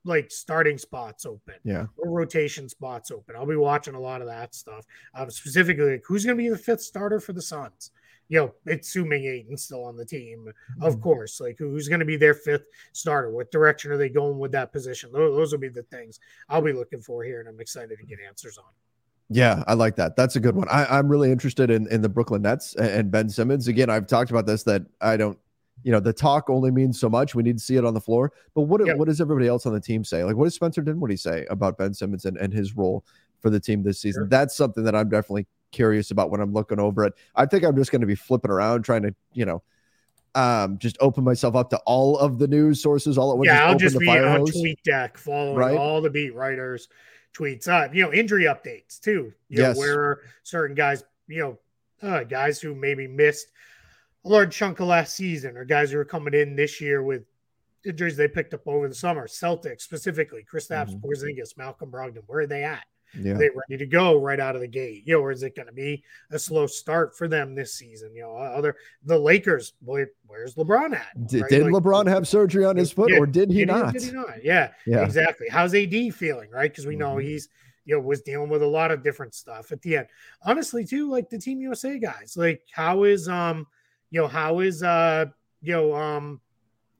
like 0.03 0.31
starting 0.31 0.77
spots 0.77 1.25
open 1.25 1.55
Yeah. 1.63 1.85
or 1.97 2.09
rotation 2.09 2.67
spots 2.69 3.11
open. 3.11 3.35
I'll 3.35 3.45
be 3.45 3.55
watching 3.55 3.93
a 3.95 3.99
lot 3.99 4.21
of 4.21 4.27
that 4.27 4.55
stuff. 4.55 4.85
Um, 5.13 5.29
specifically, 5.29 5.91
like 5.91 6.03
who's 6.05 6.25
going 6.25 6.37
to 6.37 6.43
be 6.43 6.49
the 6.49 6.57
fifth 6.57 6.81
starter 6.81 7.19
for 7.19 7.33
the 7.33 7.41
Suns? 7.41 7.91
You 8.29 8.39
know, 8.39 8.53
assuming 8.73 9.25
Ayton's 9.25 9.63
still 9.65 9.83
on 9.83 9.97
the 9.97 10.05
team, 10.05 10.47
of 10.79 11.01
course. 11.01 11.41
Like 11.41 11.57
who's 11.59 11.89
going 11.89 11.99
to 11.99 12.05
be 12.05 12.15
their 12.15 12.33
fifth 12.33 12.63
starter? 12.93 13.29
What 13.29 13.51
direction 13.51 13.91
are 13.91 13.97
they 13.97 14.07
going 14.09 14.39
with 14.39 14.53
that 14.53 14.71
position? 14.71 15.11
Those, 15.11 15.35
those 15.35 15.51
will 15.51 15.59
be 15.59 15.67
the 15.67 15.83
things 15.83 16.19
I'll 16.47 16.61
be 16.61 16.71
looking 16.71 17.01
for 17.01 17.23
here, 17.25 17.41
and 17.41 17.49
I'm 17.49 17.59
excited 17.59 17.97
to 17.99 18.05
get 18.05 18.19
answers 18.25 18.57
on. 18.57 18.71
Yeah, 19.29 19.63
I 19.67 19.73
like 19.73 19.95
that. 19.97 20.15
That's 20.15 20.35
a 20.35 20.39
good 20.39 20.55
one. 20.55 20.67
I, 20.69 20.85
I'm 20.85 21.09
really 21.09 21.31
interested 21.31 21.69
in 21.69 21.87
in 21.87 22.01
the 22.01 22.09
Brooklyn 22.09 22.41
Nets 22.41 22.73
and 22.75 23.11
Ben 23.11 23.29
Simmons. 23.29 23.67
Again, 23.67 23.89
I've 23.89 24.07
talked 24.07 24.31
about 24.31 24.45
this 24.45 24.63
that 24.63 24.83
I 25.01 25.15
don't, 25.17 25.37
you 25.83 25.91
know, 25.91 25.99
the 25.99 26.13
talk 26.13 26.49
only 26.49 26.71
means 26.71 26.99
so 26.99 27.09
much. 27.09 27.33
We 27.35 27.43
need 27.43 27.57
to 27.57 27.63
see 27.63 27.75
it 27.75 27.85
on 27.85 27.93
the 27.93 28.01
floor. 28.01 28.31
But 28.53 28.63
what 28.63 28.85
Yeah. 28.85 28.93
what 28.93 29.07
does 29.07 29.19
everybody 29.21 29.47
else 29.47 29.65
on 29.65 29.73
the 29.73 29.79
team 29.81 30.03
say? 30.03 30.23
Like, 30.23 30.35
what 30.35 30.45
does 30.45 30.55
Spencer 30.55 30.81
Dinwiddie 30.81 31.17
say 31.17 31.45
about 31.49 31.77
Ben 31.77 31.93
Simmons 31.93 32.25
and, 32.25 32.37
and 32.37 32.53
his 32.53 32.75
role 32.75 33.03
for 33.39 33.49
the 33.49 33.59
team 33.59 33.83
this 33.83 33.99
season? 33.99 34.23
Sure. 34.23 34.29
That's 34.29 34.55
something 34.55 34.83
that 34.83 34.95
I'm 34.95 35.09
definitely 35.09 35.47
curious 35.71 36.11
about 36.11 36.29
when 36.29 36.41
I'm 36.41 36.53
looking 36.53 36.79
over 36.79 37.05
it. 37.05 37.13
I 37.35 37.45
think 37.45 37.63
I'm 37.63 37.75
just 37.75 37.91
going 37.91 38.01
to 38.01 38.07
be 38.07 38.15
flipping 38.15 38.51
around 38.51 38.83
trying 38.83 39.03
to, 39.03 39.15
you 39.33 39.45
know, 39.45 39.63
um, 40.35 40.77
just 40.77 40.97
open 41.01 41.23
myself 41.23 41.55
up 41.55 41.69
to 41.71 41.77
all 41.85 42.17
of 42.17 42.39
the 42.39 42.47
news 42.47 42.81
sources 42.81 43.17
all 43.17 43.31
at 43.31 43.37
once. 43.37 43.47
yeah, 43.47 43.65
I'll 43.65 43.77
just 43.77 43.99
be 43.99 44.07
on 44.07 44.39
hose. 44.39 44.51
tweet 44.51 44.81
deck 44.83 45.17
following 45.17 45.57
Right. 45.57 45.77
all 45.77 46.01
the 46.01 46.09
beat 46.09 46.33
writers' 46.35 46.87
tweets. 47.33 47.67
Uh, 47.67 47.89
you 47.93 48.03
know, 48.03 48.13
injury 48.13 48.43
updates 48.43 48.99
too. 48.99 49.33
You 49.49 49.59
Yes. 49.63 49.75
know, 49.75 49.79
where 49.79 50.19
certain 50.43 50.75
guys, 50.75 51.03
you 51.27 51.39
know, 51.39 51.59
uh, 52.01 52.23
guys 52.23 52.61
who 52.61 52.73
maybe 52.75 53.07
missed 53.07 53.47
large 54.23 54.55
chunk 54.55 54.79
of 54.79 54.87
last 54.87 55.15
season 55.15 55.57
or 55.57 55.65
guys 55.65 55.91
who 55.91 55.99
are 55.99 56.05
coming 56.05 56.33
in 56.33 56.55
this 56.55 56.79
year 56.79 57.03
with 57.03 57.23
injuries 57.85 58.15
they 58.15 58.27
picked 58.27 58.53
up 58.53 58.67
over 58.67 58.87
the 58.87 58.95
summer. 58.95 59.27
Celtics 59.27 59.81
specifically, 59.81 60.45
Kristaps 60.49 60.95
mm-hmm. 60.95 61.05
Porzingis, 61.05 61.57
Malcolm 61.57 61.91
Brogdon. 61.91 62.23
Where 62.27 62.41
are 62.41 62.47
they 62.47 62.63
at? 62.63 62.83
Yeah. 63.19 63.33
Are 63.33 63.37
they 63.37 63.49
ready 63.49 63.77
to 63.77 63.85
go 63.85 64.19
right 64.21 64.39
out 64.39 64.55
of 64.55 64.61
the 64.61 64.67
gate? 64.67 65.03
You 65.05 65.15
know, 65.15 65.21
or 65.21 65.31
is 65.31 65.43
it 65.43 65.55
going 65.55 65.67
to 65.67 65.73
be 65.73 66.03
a 66.31 66.39
slow 66.39 66.65
start 66.65 67.17
for 67.17 67.27
them 67.27 67.55
this 67.55 67.73
season? 67.73 68.15
You 68.15 68.21
know, 68.21 68.37
other 68.37 68.77
the 69.03 69.17
Lakers. 69.17 69.73
Boy, 69.81 70.05
where's 70.27 70.55
LeBron 70.55 70.95
at? 70.95 71.27
Did, 71.27 71.41
right? 71.41 71.49
did 71.49 71.63
like, 71.63 71.73
LeBron 71.73 72.07
have 72.07 72.27
surgery 72.27 72.63
on 72.63 72.77
his 72.77 72.91
foot, 72.91 73.09
did, 73.09 73.19
or 73.19 73.25
did 73.25 73.51
he 73.51 73.59
did 73.59 73.67
not? 73.67 73.93
He, 73.93 73.99
did 73.99 74.07
he 74.07 74.11
not? 74.13 74.43
Yeah, 74.43 74.71
yeah, 74.85 75.03
exactly. 75.03 75.47
How's 75.49 75.75
AD 75.75 76.13
feeling? 76.15 76.49
Right, 76.51 76.71
because 76.71 76.85
we 76.85 76.95
know 76.95 77.15
mm-hmm. 77.15 77.27
he's 77.27 77.49
you 77.83 77.95
know 77.95 78.01
was 78.01 78.21
dealing 78.21 78.49
with 78.49 78.61
a 78.61 78.67
lot 78.67 78.91
of 78.91 79.03
different 79.03 79.33
stuff 79.33 79.73
at 79.73 79.81
the 79.81 79.97
end. 79.97 80.07
Honestly, 80.43 80.85
too, 80.85 81.09
like 81.09 81.29
the 81.29 81.37
Team 81.37 81.59
USA 81.59 81.99
guys. 81.99 82.35
Like, 82.37 82.61
how 82.71 83.03
is 83.03 83.27
um, 83.27 83.67
you 84.11 84.21
know, 84.21 84.27
how 84.27 84.59
is 84.59 84.83
uh, 84.83 85.25
you 85.61 85.73
know, 85.73 85.95
um, 85.95 86.39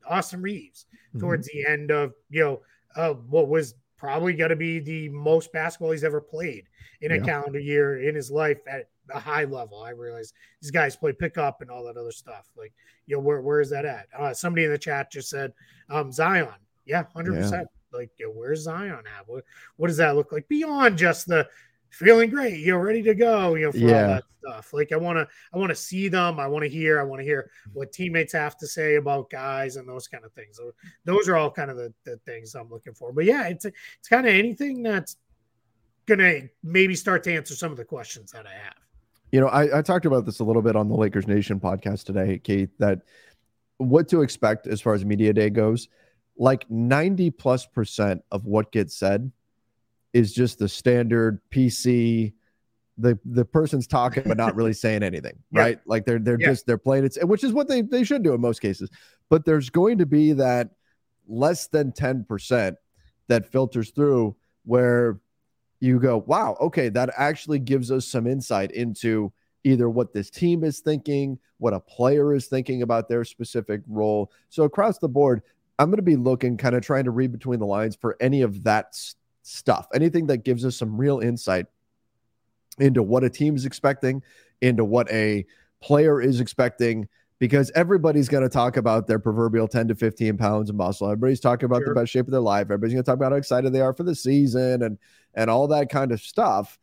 Austin 0.08 0.42
Reaves 0.42 0.88
mm-hmm. 1.10 1.20
towards 1.20 1.48
the 1.48 1.66
end 1.66 1.92
of 1.92 2.14
you 2.30 2.44
know, 2.44 2.62
uh, 2.96 3.14
what 3.14 3.48
was 3.48 3.76
probably 3.98 4.34
going 4.34 4.50
to 4.50 4.56
be 4.56 4.80
the 4.80 5.10
most 5.10 5.54
basketball 5.54 5.92
he's 5.92 6.04
ever 6.04 6.20
played 6.20 6.66
in 7.02 7.12
a 7.12 7.18
yeah. 7.18 7.24
calendar 7.24 7.60
year 7.60 8.02
in 8.02 8.16
his 8.16 8.32
life 8.32 8.58
at 8.68 8.90
a 9.14 9.20
high 9.20 9.44
level. 9.44 9.82
I 9.82 9.92
realize 9.92 10.34
these 10.62 10.72
guys 10.72 10.96
play 10.96 11.14
pickup 11.14 11.62
and 11.62 11.70
all 11.70 11.84
that 11.86 11.98
other 11.98 12.12
stuff. 12.12 12.50
Like, 12.58 12.74
you 13.06 13.16
know, 13.16 13.22
where 13.22 13.42
where 13.42 13.62
is 13.62 13.70
that 13.70 13.86
at? 13.86 14.08
Uh, 14.18 14.34
somebody 14.34 14.66
in 14.66 14.72
the 14.72 14.78
chat 14.78 15.12
just 15.12 15.30
said 15.30 15.54
um, 15.90 16.12
Zion. 16.12 16.48
Yeah, 16.86 17.04
hundred 17.14 17.36
yeah. 17.36 17.42
percent. 17.42 17.68
Like, 17.94 18.10
you 18.18 18.28
know, 18.28 18.32
where's 18.32 18.62
Zion 18.62 19.04
at? 19.18 19.28
What 19.28 19.44
what 19.76 19.88
does 19.88 19.98
that 19.98 20.16
look 20.16 20.32
like 20.32 20.48
beyond 20.48 20.98
just 20.98 21.28
the 21.28 21.48
feeling 21.92 22.30
great, 22.30 22.60
you 22.60 22.72
know, 22.72 22.78
ready 22.78 23.02
to 23.04 23.14
go, 23.14 23.56
you 23.56 23.66
know, 23.66 23.72
for 23.72 23.78
yeah. 23.78 24.02
all 24.02 24.08
that 24.08 24.24
stuff. 24.40 24.74
Like 24.74 24.92
I 24.92 24.98
want 24.98 25.18
to, 25.18 25.28
I 25.54 25.58
want 25.58 25.70
to 25.70 25.76
see 25.76 26.08
them. 26.08 26.40
I 26.40 26.48
want 26.48 26.64
to 26.64 26.70
hear, 26.70 27.00
I 27.00 27.04
want 27.04 27.20
to 27.20 27.26
hear 27.26 27.52
what 27.74 27.92
teammates 27.92 28.34
have 28.34 28.58
to 28.58 28.68
say 28.68 28.96
about 28.96 29.30
guys 29.30 29.76
and 29.76 29.88
those 29.88 30.08
kind 30.08 30.26
of 30.26 30.32
things. 30.34 30.58
So 30.58 30.72
those 31.06 31.28
are 31.30 31.36
all 31.36 31.52
kind 31.52 31.70
of 31.70 31.78
the, 31.78 31.94
the 32.06 32.18
things 32.26 32.56
I'm 32.56 32.70
looking 32.70 32.94
for. 32.94 33.12
But 33.12 33.26
yeah, 33.26 33.48
it's 33.48 33.66
it's 33.66 34.08
kind 34.10 34.26
of 34.26 34.34
anything 34.34 34.82
that's 34.82 35.18
gonna 36.08 36.42
maybe 36.64 36.96
start 36.96 37.24
to 37.24 37.34
answer 37.34 37.56
some 37.56 37.72
of 37.72 37.78
the 37.78 37.86
questions 37.86 38.32
that 38.32 38.48
I 38.48 38.54
have. 38.54 38.76
You 39.32 39.40
know, 39.40 39.48
I, 39.48 39.80
I 39.80 39.82
talked 39.82 40.06
about 40.06 40.26
this 40.26 40.40
a 40.40 40.44
little 40.44 40.62
bit 40.62 40.76
on 40.76 40.90
the 40.90 40.96
Lakers 40.96 41.28
Nation 41.28 41.60
podcast 41.60 42.06
today, 42.06 42.40
Keith. 42.40 42.72
That 42.80 43.02
what 43.78 44.08
to 44.10 44.22
expect 44.22 44.68
as 44.68 44.82
far 44.82 44.94
as 44.94 45.06
media 45.06 45.34
day 45.34 45.50
goes. 45.50 45.88
Like 46.38 46.70
90 46.72 47.30
plus 47.32 47.66
percent 47.66 48.24
of 48.32 48.46
what 48.46 48.72
gets 48.72 48.96
said 48.96 49.32
is 50.14 50.34
just 50.34 50.60
the 50.60 50.68
standard 50.70 51.40
PC. 51.52 52.34
The 52.98 53.18
the 53.26 53.46
person's 53.46 53.88
talking 53.88 54.24
but 54.26 54.38
not 54.38 54.56
really 54.56 54.74
saying 54.74 55.04
anything, 55.04 55.40
yeah. 55.52 55.62
right? 55.62 55.80
Like 55.86 56.06
they're 56.06 56.20
they're 56.20 56.40
yeah. 56.40 56.48
just 56.48 56.66
they're 56.66 56.78
playing 56.78 57.06
it, 57.06 57.28
which 57.28 57.44
is 57.44 57.54
what 57.54 57.68
they 57.68 57.82
they 57.82 58.04
should 58.04 58.24
do 58.24 58.34
in 58.34 58.42
most 58.42 58.62
cases. 58.62 58.90
But 59.30 59.46
there's 59.46 59.70
going 59.70 59.98
to 60.00 60.06
be 60.06 60.34
that 60.34 60.72
less 61.28 61.68
than 61.68 61.92
ten 61.94 62.26
percent 62.26 62.78
that 63.28 63.52
filters 63.52 63.92
through 63.92 64.36
where 64.66 65.20
you 65.80 66.00
go, 66.00 66.24
wow, 66.28 66.56
okay, 66.62 66.90
that 66.90 67.10
actually 67.18 67.60
gives 67.60 67.92
us 67.92 68.08
some 68.08 68.28
insight 68.28 68.72
into 68.72 69.34
either 69.64 69.90
what 69.90 70.14
this 70.14 70.30
team 70.30 70.64
is 70.64 70.80
thinking, 70.80 71.40
what 71.58 71.74
a 71.74 71.80
player 71.80 72.34
is 72.34 72.48
thinking 72.48 72.82
about 72.82 73.10
their 73.10 73.24
specific 73.24 73.82
role. 73.88 74.32
So 74.50 74.64
across 74.64 75.00
the 75.00 75.10
board, 75.10 75.42
I'm 75.80 75.90
going 75.90 75.98
to 75.98 76.04
be 76.04 76.16
looking, 76.16 76.58
kind 76.58 76.76
of 76.76 76.84
trying 76.84 77.06
to 77.06 77.12
read 77.12 77.32
between 77.32 77.60
the 77.60 77.66
lines 77.66 77.96
for 77.96 78.16
any 78.20 78.42
of 78.42 78.64
that 78.64 78.96
stuff, 79.44 79.88
anything 79.94 80.28
that 80.28 80.44
gives 80.44 80.66
us 80.66 80.76
some 80.76 80.98
real 80.98 81.20
insight 81.20 81.66
into 82.80 83.04
what 83.04 83.24
a 83.24 83.30
team 83.30 83.56
is 83.56 83.66
expecting, 83.66 84.24
into 84.62 84.86
what 84.86 85.12
a 85.12 85.46
player 85.82 86.22
is 86.22 86.40
expecting, 86.40 87.08
because 87.40 87.72
everybody's 87.74 88.30
going 88.30 88.44
to 88.44 88.50
talk 88.50 88.78
about 88.78 89.08
their 89.08 89.18
proverbial 89.18 89.68
10 89.68 89.88
to 89.88 89.96
15 89.96 90.38
pounds 90.38 90.70
of 90.70 90.76
muscle. 90.76 91.08
Everybody's 91.08 91.40
talking 91.40 91.66
about 91.66 91.80
sure. 91.80 91.94
the 91.94 92.00
best 92.00 92.12
shape 92.12 92.28
of 92.28 92.32
their 92.32 92.40
life. 92.40 92.66
Everybody's 92.66 92.94
going 92.94 93.04
to 93.04 93.10
talk 93.10 93.18
about 93.18 93.32
how 93.32 93.38
excited 93.38 93.74
they 93.74 93.82
are 93.82 93.94
for 93.94 94.04
the 94.04 94.16
season 94.16 94.84
and 94.84 94.98
and 95.34 95.50
all 95.50 95.68
that 95.68 95.90
kind 95.90 96.12
of 96.12 96.20
stuff. 96.20 96.78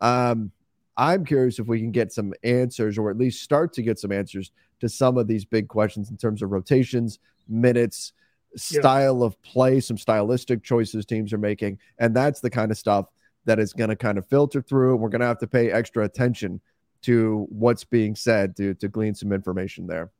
Um, 0.00 0.52
I'm 0.96 1.24
curious 1.24 1.58
if 1.58 1.66
we 1.66 1.80
can 1.80 1.90
get 1.90 2.12
some 2.12 2.32
answers, 2.44 2.98
or 2.98 3.10
at 3.10 3.18
least 3.18 3.42
start 3.42 3.72
to 3.74 3.82
get 3.82 3.98
some 3.98 4.12
answers 4.12 4.52
to 4.80 4.88
some 4.88 5.16
of 5.16 5.26
these 5.26 5.44
big 5.44 5.68
questions 5.68 6.10
in 6.10 6.16
terms 6.16 6.42
of 6.42 6.52
rotations, 6.52 7.18
minutes, 7.48 8.12
style 8.56 9.20
yeah. 9.20 9.26
of 9.26 9.42
play, 9.42 9.80
some 9.80 9.98
stylistic 9.98 10.62
choices 10.62 11.04
teams 11.06 11.32
are 11.32 11.38
making. 11.38 11.78
And 11.98 12.14
that's 12.14 12.40
the 12.40 12.50
kind 12.50 12.70
of 12.70 12.78
stuff 12.78 13.06
that 13.44 13.58
is 13.58 13.72
going 13.72 13.90
to 13.90 13.96
kind 13.96 14.18
of 14.18 14.26
filter 14.26 14.62
through. 14.62 14.96
We're 14.96 15.08
going 15.08 15.20
to 15.20 15.26
have 15.26 15.38
to 15.40 15.46
pay 15.46 15.70
extra 15.70 16.04
attention 16.04 16.60
to 17.02 17.46
what's 17.50 17.84
being 17.84 18.16
said 18.16 18.56
to, 18.56 18.74
to 18.74 18.88
glean 18.88 19.14
some 19.14 19.32
information 19.32 19.86
there. 19.86 20.10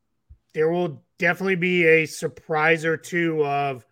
There 0.53 0.69
will 0.69 1.03
definitely 1.17 1.55
be 1.55 1.85
a 1.85 2.05
surprise 2.05 2.85
or 2.85 2.97
two 2.97 3.43
of 3.45 3.85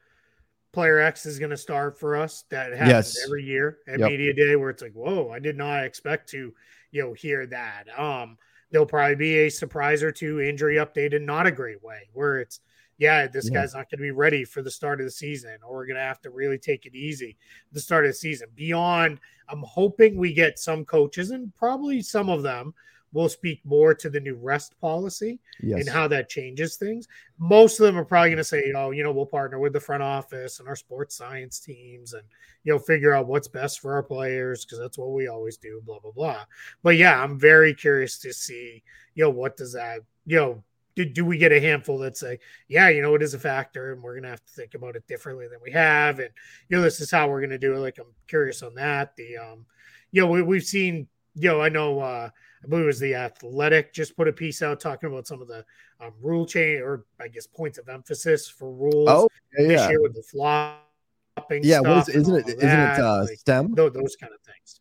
player 0.71 0.99
X 0.99 1.25
is 1.25 1.39
going 1.39 1.51
to 1.51 1.57
start 1.57 1.99
for 1.99 2.15
us. 2.15 2.45
That 2.49 2.71
happens 2.71 2.89
yes. 2.89 3.25
every 3.25 3.43
year 3.43 3.79
at 3.87 3.99
yep. 3.99 4.11
media 4.11 4.33
day 4.33 4.55
where 4.55 4.69
it's 4.69 4.81
like, 4.81 4.93
whoa, 4.93 5.29
I 5.29 5.39
did 5.39 5.57
not 5.57 5.83
expect 5.83 6.29
to, 6.29 6.53
you 6.91 7.03
know, 7.03 7.13
hear 7.13 7.45
that. 7.47 7.85
Um, 7.97 8.37
there'll 8.71 8.87
probably 8.87 9.15
be 9.15 9.37
a 9.39 9.49
surprise 9.49 10.03
or 10.03 10.11
two 10.11 10.39
injury 10.39 10.75
update 10.75 11.13
in 11.13 11.25
not 11.25 11.47
a 11.47 11.51
great 11.51 11.83
way 11.83 12.09
where 12.13 12.39
it's, 12.39 12.59
yeah, 12.97 13.27
this 13.27 13.49
yeah. 13.49 13.61
guy's 13.61 13.73
not 13.73 13.89
going 13.89 13.99
to 13.99 14.03
be 14.03 14.11
ready 14.11 14.45
for 14.45 14.61
the 14.61 14.71
start 14.71 14.99
of 14.99 15.05
the 15.05 15.11
season, 15.11 15.57
or 15.65 15.75
we're 15.75 15.87
going 15.87 15.97
to 15.97 16.01
have 16.01 16.21
to 16.21 16.29
really 16.29 16.57
take 16.57 16.85
it 16.85 16.95
easy 16.95 17.37
the 17.71 17.81
start 17.81 18.05
of 18.05 18.09
the 18.09 18.15
season. 18.15 18.47
Beyond, 18.55 19.19
I'm 19.49 19.63
hoping 19.63 20.15
we 20.15 20.33
get 20.33 20.59
some 20.59 20.85
coaches, 20.85 21.31
and 21.31 21.53
probably 21.55 22.01
some 22.01 22.29
of 22.29 22.43
them 22.43 22.73
will 23.13 23.29
speak 23.29 23.61
more 23.63 23.93
to 23.93 24.09
the 24.09 24.19
new 24.19 24.35
rest 24.35 24.79
policy 24.81 25.39
yes. 25.61 25.79
and 25.79 25.89
how 25.89 26.07
that 26.07 26.29
changes 26.29 26.75
things. 26.75 27.07
Most 27.37 27.79
of 27.79 27.85
them 27.85 27.97
are 27.97 28.03
probably 28.03 28.29
going 28.29 28.37
to 28.37 28.43
say, 28.43 28.73
oh, 28.75 28.89
you 28.89 29.03
know, 29.03 29.11
we'll 29.11 29.27
partner 29.27 29.59
with 29.59 29.71
the 29.71 29.79
front 29.79 30.01
office 30.01 30.59
and 30.59 30.67
our 30.67 30.75
sports 30.75 31.15
science 31.15 31.59
teams 31.59 32.13
and, 32.13 32.23
you 32.63 32.73
know, 32.73 32.79
figure 32.79 33.13
out 33.13 33.27
what's 33.27 33.47
best 33.47 33.79
for 33.79 33.93
our 33.93 34.01
players 34.01 34.65
because 34.65 34.79
that's 34.79 34.97
what 34.97 35.11
we 35.11 35.27
always 35.27 35.57
do, 35.57 35.79
blah, 35.85 35.99
blah, 35.99 36.11
blah. 36.11 36.43
But 36.81 36.97
yeah, 36.97 37.21
I'm 37.21 37.39
very 37.39 37.75
curious 37.75 38.17
to 38.19 38.33
see, 38.33 38.81
you 39.13 39.23
know, 39.23 39.29
what 39.29 39.57
does 39.57 39.73
that, 39.73 39.99
you 40.25 40.37
know, 40.37 40.63
do, 40.95 41.05
do 41.05 41.25
we 41.25 41.37
get 41.37 41.51
a 41.51 41.59
handful 41.59 41.97
that 41.99 42.17
say, 42.17 42.39
yeah, 42.67 42.89
you 42.89 43.01
know, 43.01 43.15
it 43.15 43.21
is 43.21 43.33
a 43.33 43.39
factor 43.39 43.93
and 43.93 44.01
we're 44.01 44.13
going 44.13 44.23
to 44.23 44.29
have 44.29 44.45
to 44.45 44.53
think 44.53 44.75
about 44.75 44.95
it 44.95 45.07
differently 45.07 45.47
than 45.47 45.59
we 45.63 45.71
have. 45.71 46.19
And, 46.19 46.29
you 46.69 46.77
know, 46.77 46.83
this 46.83 47.01
is 47.01 47.11
how 47.11 47.27
we're 47.27 47.41
going 47.41 47.49
to 47.49 47.57
do 47.57 47.75
it. 47.75 47.79
Like, 47.79 47.97
I'm 47.99 48.13
curious 48.27 48.61
on 48.61 48.75
that. 48.75 49.15
The, 49.15 49.37
um, 49.37 49.65
you 50.11 50.21
know, 50.21 50.27
we, 50.27 50.41
we've 50.41 50.63
seen, 50.63 51.07
you 51.35 51.49
know, 51.49 51.61
I 51.61 51.69
know, 51.69 51.99
uh, 51.99 52.29
I 52.63 52.67
believe 52.67 52.83
it 52.83 52.87
was 52.87 52.99
the 52.99 53.15
Athletic 53.15 53.93
just 53.93 54.15
put 54.15 54.27
a 54.27 54.33
piece 54.33 54.61
out 54.61 54.79
talking 54.79 55.09
about 55.09 55.27
some 55.27 55.41
of 55.41 55.47
the 55.47 55.65
um, 55.99 56.13
rule 56.21 56.45
change 56.45 56.81
or 56.81 57.05
I 57.19 57.27
guess 57.27 57.47
points 57.47 57.77
of 57.77 57.89
emphasis 57.89 58.47
for 58.47 58.71
rules. 58.71 59.09
Oh, 59.09 59.27
yeah, 59.57 59.67
this 59.67 59.89
year 59.89 60.01
with 60.01 60.13
the 60.13 60.23
flopping. 60.23 61.63
Yeah, 61.63 61.81
what 61.81 62.07
is, 62.07 62.15
isn't 62.15 62.35
it? 62.35 62.47
Isn't 62.47 62.69
it 62.69 62.99
uh, 62.99 63.25
like, 63.27 63.39
STEM? 63.39 63.73
Those, 63.73 63.93
those 63.93 64.15
kind 64.15 64.31
of 64.33 64.39
things. 64.41 64.79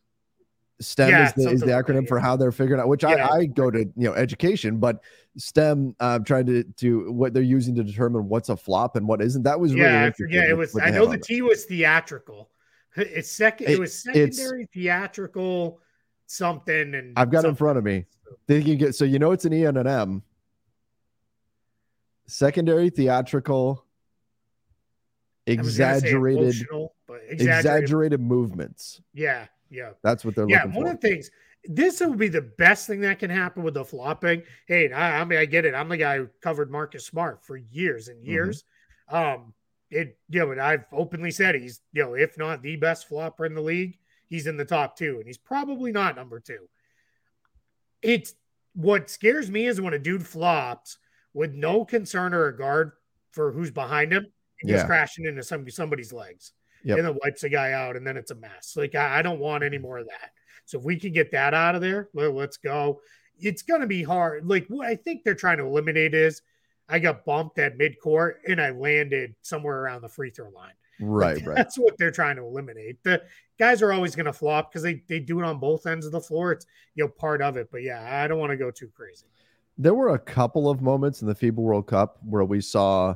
STEM 0.82 1.10
yeah, 1.10 1.26
is, 1.26 1.32
the, 1.34 1.50
is 1.50 1.60
the 1.60 1.68
acronym 1.68 2.00
like 2.00 2.08
for 2.08 2.18
how 2.18 2.36
they're 2.36 2.52
figuring 2.52 2.80
out. 2.80 2.88
Which 2.88 3.02
yeah. 3.02 3.28
I, 3.28 3.38
I 3.38 3.46
go 3.46 3.70
to 3.70 3.80
you 3.80 3.92
know 3.96 4.14
education, 4.14 4.78
but 4.78 5.02
STEM 5.36 5.96
uh, 6.00 6.18
trying 6.20 6.46
to 6.46 6.64
to 6.64 7.10
what 7.12 7.32
they're 7.32 7.42
using 7.42 7.74
to 7.76 7.84
determine 7.84 8.28
what's 8.28 8.48
a 8.48 8.56
flop 8.56 8.96
and 8.96 9.06
what 9.06 9.22
isn't. 9.22 9.42
That 9.42 9.58
was 9.58 9.74
really 9.74 9.86
yeah, 9.86 10.10
yeah. 10.28 10.48
It 10.48 10.56
was. 10.56 10.78
I 10.78 10.90
know 10.90 11.06
the 11.06 11.18
T 11.18 11.42
was 11.42 11.64
theatrical. 11.64 12.50
It's 12.96 13.30
second. 13.30 13.68
It, 13.68 13.74
it 13.74 13.78
was 13.80 14.02
secondary 14.02 14.68
theatrical 14.72 15.80
something. 16.26 16.94
And 16.94 17.12
I've 17.16 17.30
got 17.30 17.44
in 17.44 17.54
front 17.54 17.78
of 17.78 17.84
me. 17.84 18.06
They 18.46 18.62
can 18.62 18.76
get 18.78 18.94
so 18.94 19.04
you 19.04 19.18
know 19.18 19.32
it's 19.32 19.44
an 19.44 19.52
E 19.52 19.64
and 19.64 19.78
an 19.78 19.86
M. 19.86 20.22
Secondary 22.26 22.88
theatrical 22.88 23.84
exaggerated, 25.46 26.48
exaggerated, 26.48 27.40
exaggerated 27.40 28.20
movements. 28.20 29.00
Yeah, 29.12 29.46
yeah. 29.72 29.90
That's 30.02 30.24
what 30.24 30.36
they're 30.36 30.48
yeah, 30.48 30.58
looking 30.58 30.72
for. 30.72 30.78
one 30.78 30.88
of 30.88 31.00
the 31.00 31.08
things 31.08 31.30
this 31.64 32.00
would 32.00 32.18
be 32.18 32.28
the 32.28 32.42
best 32.42 32.86
thing 32.86 33.00
that 33.02 33.18
can 33.18 33.30
happen 33.30 33.62
with 33.62 33.74
the 33.74 33.84
flopping. 33.84 34.42
Hey, 34.66 34.90
I, 34.92 35.20
I 35.20 35.24
mean, 35.24 35.38
I 35.38 35.44
get 35.44 35.64
it. 35.64 35.74
I'm 35.74 35.88
the 35.88 35.96
guy 35.96 36.18
who 36.18 36.28
covered 36.40 36.70
Marcus 36.70 37.06
Smart 37.06 37.44
for 37.44 37.56
years 37.56 38.08
and 38.08 38.18
mm-hmm. 38.18 38.30
years. 38.30 38.64
Mm-hmm. 39.10 39.34
Um, 39.34 39.54
it, 39.90 40.18
you 40.28 40.40
know, 40.40 40.50
and 40.52 40.60
I've 40.60 40.86
openly 40.92 41.30
said 41.30 41.54
he's, 41.54 41.80
you 41.92 42.02
know, 42.02 42.14
if 42.14 42.38
not 42.38 42.62
the 42.62 42.76
best 42.76 43.08
flopper 43.08 43.44
in 43.44 43.54
the 43.54 43.60
league, 43.60 43.98
he's 44.28 44.46
in 44.46 44.56
the 44.56 44.64
top 44.64 44.96
two, 44.96 45.16
and 45.18 45.26
he's 45.26 45.38
probably 45.38 45.92
not 45.92 46.16
number 46.16 46.40
two. 46.40 46.68
It's 48.00 48.34
what 48.74 49.10
scares 49.10 49.50
me 49.50 49.66
is 49.66 49.80
when 49.80 49.92
a 49.92 49.98
dude 49.98 50.26
flops 50.26 50.96
with 51.34 51.52
no 51.52 51.84
concern 51.84 52.32
or 52.32 52.44
regard 52.44 52.92
for 53.32 53.52
who's 53.52 53.70
behind 53.70 54.12
him, 54.12 54.26
and 54.62 54.70
yeah. 54.70 54.86
crashing 54.86 55.26
into 55.26 55.42
some 55.42 55.68
somebody's 55.70 56.12
legs, 56.12 56.52
yep. 56.84 56.98
and 56.98 57.06
then 57.06 57.18
wipes 57.22 57.44
a 57.44 57.48
guy 57.48 57.72
out, 57.72 57.96
and 57.96 58.06
then 58.06 58.16
it's 58.16 58.30
a 58.30 58.36
mess. 58.36 58.74
Like 58.76 58.94
I, 58.94 59.18
I 59.18 59.22
don't 59.22 59.40
want 59.40 59.64
any 59.64 59.76
mm-hmm. 59.76 59.86
more 59.86 59.98
of 59.98 60.06
that. 60.08 60.32
So 60.64 60.78
if 60.78 60.84
we 60.84 60.98
can 60.98 61.12
get 61.12 61.32
that 61.32 61.54
out 61.54 61.74
of 61.74 61.80
there, 61.80 62.08
let, 62.14 62.34
us 62.34 62.56
go. 62.56 63.00
It's 63.38 63.62
going 63.62 63.80
to 63.80 63.86
be 63.86 64.02
hard. 64.02 64.46
Like 64.46 64.66
what 64.68 64.86
I 64.86 64.96
think 64.96 65.24
they're 65.24 65.34
trying 65.34 65.58
to 65.58 65.66
eliminate 65.66 66.14
is 66.14 66.42
I 66.88 66.98
got 66.98 67.24
bumped 67.24 67.58
at 67.58 67.78
midcourt 67.78 68.34
and 68.46 68.60
I 68.60 68.70
landed 68.70 69.34
somewhere 69.42 69.80
around 69.80 70.02
the 70.02 70.08
free 70.08 70.30
throw 70.30 70.50
line. 70.50 70.74
Right, 71.00 71.36
like, 71.36 71.46
right. 71.46 71.56
That's 71.56 71.76
what 71.76 71.98
they're 71.98 72.12
trying 72.12 72.36
to 72.36 72.42
eliminate. 72.42 73.02
The 73.02 73.22
guys 73.58 73.82
are 73.82 73.92
always 73.92 74.14
going 74.14 74.26
to 74.26 74.32
flop 74.32 74.70
because 74.70 74.82
they, 74.82 75.02
they 75.08 75.18
do 75.18 75.40
it 75.40 75.44
on 75.44 75.58
both 75.58 75.86
ends 75.86 76.06
of 76.06 76.12
the 76.12 76.20
floor. 76.20 76.52
It's 76.52 76.66
you 76.94 77.04
know 77.04 77.08
part 77.08 77.42
of 77.42 77.56
it. 77.56 77.70
But 77.72 77.82
yeah, 77.82 78.22
I 78.22 78.28
don't 78.28 78.38
want 78.38 78.50
to 78.50 78.56
go 78.56 78.70
too 78.70 78.88
crazy. 78.94 79.26
there 79.78 79.94
were 79.94 80.14
a 80.14 80.18
couple 80.18 80.68
of 80.68 80.80
moments 80.80 81.22
in 81.22 81.28
the 81.28 81.34
FIBA 81.34 81.56
World 81.56 81.86
Cup 81.88 82.18
where 82.24 82.44
we 82.44 82.60
saw 82.60 83.14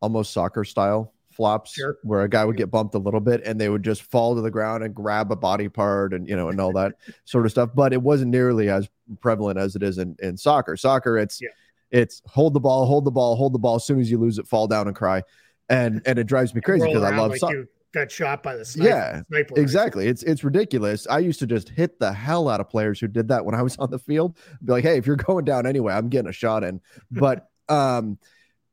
almost 0.00 0.32
soccer 0.32 0.64
style 0.64 1.14
flops 1.34 1.72
Sure. 1.72 1.96
where 2.02 2.22
a 2.22 2.28
guy 2.28 2.44
would 2.44 2.56
get 2.56 2.70
bumped 2.70 2.94
a 2.94 2.98
little 2.98 3.20
bit 3.20 3.42
and 3.44 3.60
they 3.60 3.68
would 3.68 3.82
just 3.82 4.02
fall 4.02 4.34
to 4.34 4.40
the 4.40 4.50
ground 4.50 4.84
and 4.84 4.94
grab 4.94 5.30
a 5.32 5.36
body 5.36 5.68
part 5.68 6.12
and 6.12 6.28
you 6.28 6.36
know 6.36 6.48
and 6.48 6.60
all 6.60 6.72
that 6.72 6.94
sort 7.24 7.44
of 7.46 7.50
stuff 7.52 7.70
but 7.74 7.92
it 7.92 8.02
wasn't 8.02 8.30
nearly 8.30 8.68
as 8.68 8.88
prevalent 9.20 9.58
as 9.58 9.74
it 9.76 9.82
is 9.82 9.98
in, 9.98 10.16
in 10.20 10.36
soccer 10.36 10.76
soccer 10.76 11.18
it's 11.18 11.40
Yeah. 11.40 11.48
it's 11.90 12.22
hold 12.26 12.54
the 12.54 12.60
ball 12.60 12.86
hold 12.86 13.04
the 13.04 13.10
ball 13.10 13.36
hold 13.36 13.52
the 13.52 13.58
ball 13.58 13.76
as 13.76 13.84
soon 13.84 14.00
as 14.00 14.10
you 14.10 14.18
lose 14.18 14.38
it 14.38 14.46
fall 14.46 14.66
down 14.66 14.86
and 14.86 14.96
cry 14.96 15.22
and 15.68 16.02
and 16.06 16.18
it 16.18 16.24
drives 16.24 16.54
me 16.54 16.60
crazy 16.60 16.86
because 16.86 17.02
i 17.02 17.16
love 17.16 17.30
like 17.30 17.40
soccer 17.40 17.68
got 17.92 18.10
shot 18.10 18.42
by 18.42 18.56
the 18.56 18.64
sniper, 18.64 18.88
Yeah, 18.88 19.22
sniper. 19.28 19.60
Exactly. 19.60 20.08
It's 20.08 20.22
it's 20.22 20.42
ridiculous. 20.42 21.06
I 21.08 21.18
used 21.18 21.38
to 21.40 21.46
just 21.46 21.68
hit 21.68 21.98
the 22.00 22.10
hell 22.10 22.48
out 22.48 22.58
of 22.58 22.70
players 22.70 22.98
who 22.98 23.06
did 23.06 23.28
that 23.28 23.44
when 23.44 23.54
I 23.54 23.60
was 23.60 23.76
on 23.76 23.90
the 23.90 23.98
field. 23.98 24.38
Be 24.64 24.72
like, 24.72 24.82
hey, 24.82 24.96
if 24.96 25.06
you're 25.06 25.16
going 25.16 25.44
down 25.44 25.66
anyway, 25.66 25.92
I'm 25.92 26.08
getting 26.08 26.30
a 26.30 26.32
shot 26.32 26.64
in. 26.64 26.80
But 27.10 27.50
um, 27.68 28.16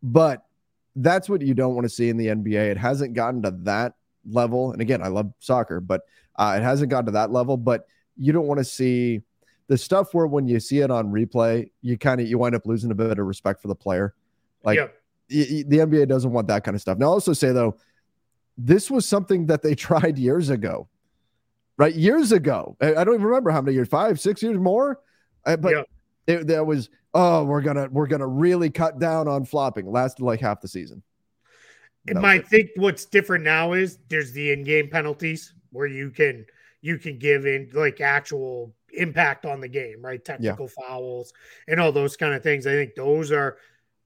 but 0.02 0.46
that's 1.02 1.30
what 1.30 1.42
you 1.42 1.54
don't 1.54 1.76
want 1.76 1.86
to 1.86 1.90
see 1.90 2.10
in 2.10 2.18
the 2.18 2.28
NBA. 2.28 2.72
It 2.72 2.78
hasn't 2.78 3.14
gotten 3.14 3.42
to 3.44 3.52
that 3.64 3.94
level. 4.30 4.72
And 4.72 4.82
again, 4.82 5.02
I 5.02 5.08
love 5.08 5.32
soccer, 5.40 5.80
but 5.80 6.02
uh, 6.38 6.56
it 6.60 6.64
hasn't 6.64 6.90
gotten 6.90 7.06
to 7.08 7.12
that 7.14 7.32
level. 7.32 7.58
But 7.58 7.86
you 8.18 8.34
don't 8.34 8.48
want 8.48 8.60
to 8.60 8.64
see 8.66 9.22
the 9.68 9.78
stuff 9.78 10.14
where 10.14 10.28
when 10.28 10.48
you 10.48 10.60
see 10.60 10.80
it 10.80 10.92
on 10.92 11.12
replay, 11.12 11.70
you 11.82 11.98
kind 11.98 12.20
of 12.20 12.28
you 12.28 12.38
wind 12.38 12.56
up 12.56 12.66
losing 12.66 12.92
a 12.92 12.96
bit 12.96 13.18
of 13.18 13.26
respect 13.26 13.62
for 13.62 13.68
the 13.68 13.76
player. 13.76 14.14
Like 14.64 14.78
y- 15.32 15.64
the 15.68 15.78
NBA 15.78 16.08
doesn't 16.08 16.32
want 16.32 16.48
that 16.48 16.64
kind 16.64 16.76
of 16.76 16.82
stuff. 16.82 16.98
Now, 16.98 17.06
I'll 17.08 17.14
also 17.14 17.34
say 17.34 17.52
though, 17.52 17.78
this 18.58 18.92
was 18.92 19.06
something 19.06 19.46
that 19.46 19.62
they 19.62 19.76
tried 19.88 20.18
years 20.18 20.50
ago, 20.50 20.90
right? 21.78 21.94
Years 21.96 22.32
ago, 22.32 22.76
I, 22.82 22.96
I 22.96 23.04
don't 23.04 23.14
even 23.14 23.26
remember 23.26 23.52
how 23.52 23.62
many 23.62 23.76
years, 23.76 23.88
five, 23.88 24.20
six 24.20 24.44
years 24.44 24.58
more, 24.58 25.00
Uh, 25.46 25.56
but 25.56 25.72
Yeah. 25.74 25.84
it, 26.28 26.48
there 26.48 26.64
was 26.66 26.90
oh, 27.14 27.44
we're 27.44 27.62
gonna 27.62 27.88
we're 27.92 28.08
gonna 28.08 28.28
really 28.28 28.70
cut 28.70 29.00
down 29.00 29.28
on 29.28 29.46
flopping. 29.46 29.88
It 29.88 29.92
lasted 29.92 30.24
like 30.24 30.40
half 30.40 30.62
the 30.62 30.68
season. 30.68 31.04
Was 32.08 32.24
I 32.24 32.40
think 32.40 32.70
what's 32.76 33.06
different 33.06 33.44
now 33.44 33.74
is 33.74 34.00
there's 34.10 34.32
the 34.32 34.52
in-game 34.52 34.90
penalties 34.90 35.54
where 35.72 35.88
you 35.88 36.10
can 36.12 36.46
you 36.82 36.98
can 36.98 37.20
give 37.20 37.46
in 37.46 37.70
like 37.74 38.02
actual 38.02 38.74
impact 38.94 39.46
on 39.46 39.60
the 39.60 39.68
game, 39.68 40.02
right? 40.02 40.24
Technical 40.24 40.68
fouls 40.68 41.34
and 41.68 41.80
all 41.80 41.92
those 41.92 42.18
kind 42.18 42.34
of 42.34 42.42
things. 42.42 42.66
I 42.66 42.72
think 42.72 42.96
those 42.96 43.32
are 43.32 43.58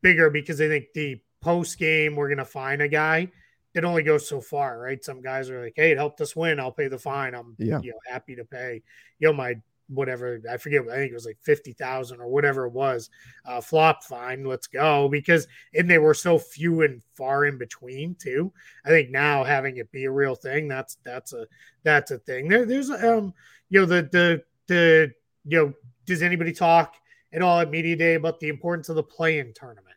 bigger 0.01 0.30
because 0.30 0.60
I 0.60 0.68
think 0.68 0.88
the 0.93 1.22
post 1.41 1.78
game 1.78 2.16
we're 2.16 2.30
gonna 2.30 2.45
fine 2.45 2.82
a 2.82 2.88
guy. 2.88 3.32
It 3.74 3.86
only 3.86 4.04
goes 4.04 4.28
so 4.28 4.39
far, 4.41 4.80
right? 4.80 5.04
Some 5.04 5.22
guys 5.22 5.49
are 5.49 5.64
like, 5.64 5.74
"Hey, 5.76 5.91
it 5.91 5.97
helped 5.97 6.22
us 6.22 6.36
win. 6.36 6.60
I'll 6.60 6.72
pay 6.72 6.88
the 6.88 6.99
fine. 6.99 7.34
I'm, 7.34 7.56
Yeah. 7.58 7.80
you 7.82 7.91
know, 7.91 7.97
happy 8.08 8.36
to 8.36 8.45
pay, 8.45 8.84
you 9.20 9.28
know, 9.28 9.34
my 9.34 9.56
whatever. 9.93 10.41
I 10.49 10.57
forget. 10.57 10.81
I 10.89 10.95
think 10.95 11.11
it 11.11 11.15
was 11.15 11.25
like 11.25 11.37
fifty 11.41 11.73
thousand 11.73 12.19
or 12.19 12.27
whatever 12.27 12.65
it 12.65 12.73
was. 12.73 13.09
Uh, 13.45 13.61
flop 13.61 14.03
fine. 14.03 14.43
Let's 14.43 14.67
go 14.67 15.07
because 15.09 15.47
and 15.73 15.89
they 15.89 15.97
were 15.97 16.13
so 16.13 16.37
few 16.37 16.81
and 16.83 17.01
far 17.13 17.45
in 17.45 17.57
between 17.57 18.15
too. 18.15 18.51
I 18.85 18.89
think 18.89 19.09
now 19.09 19.43
having 19.43 19.77
it 19.77 19.91
be 19.91 20.05
a 20.05 20.11
real 20.11 20.35
thing, 20.35 20.67
that's 20.67 20.97
that's 21.03 21.33
a 21.33 21.47
that's 21.83 22.11
a 22.11 22.17
thing. 22.19 22.47
There, 22.47 22.65
there's 22.65 22.89
um, 22.89 23.33
you 23.69 23.79
know, 23.79 23.85
the 23.85 24.09
the 24.11 24.43
the 24.67 25.11
you 25.45 25.57
know, 25.57 25.73
does 26.05 26.21
anybody 26.21 26.53
talk 26.53 26.95
at 27.31 27.41
all 27.41 27.59
at 27.59 27.71
media 27.71 27.95
day 27.95 28.13
about 28.15 28.39
the 28.39 28.49
importance 28.49 28.89
of 28.89 28.95
the 28.95 29.03
play-in 29.03 29.53
tournament 29.53 29.95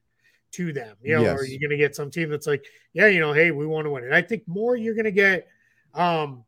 to 0.53 0.73
them? 0.73 0.97
You 1.03 1.17
know, 1.17 1.27
or 1.27 1.41
are 1.41 1.45
you 1.45 1.61
going 1.61 1.71
to 1.71 1.77
get 1.77 1.95
some 1.95 2.11
team 2.11 2.31
that's 2.31 2.47
like, 2.47 2.65
yeah, 2.95 3.07
you 3.09 3.21
know, 3.21 3.33
hey, 3.33 3.51
we 3.51 3.67
want 3.67 3.85
to 3.85 3.91
win 3.91 4.05
it. 4.05 4.13
I 4.13 4.23
think 4.23 4.49
more 4.49 4.77
you're 4.77 4.95
going 4.95 5.05
to 5.05 5.11
get 5.11 5.47
um 5.95 6.45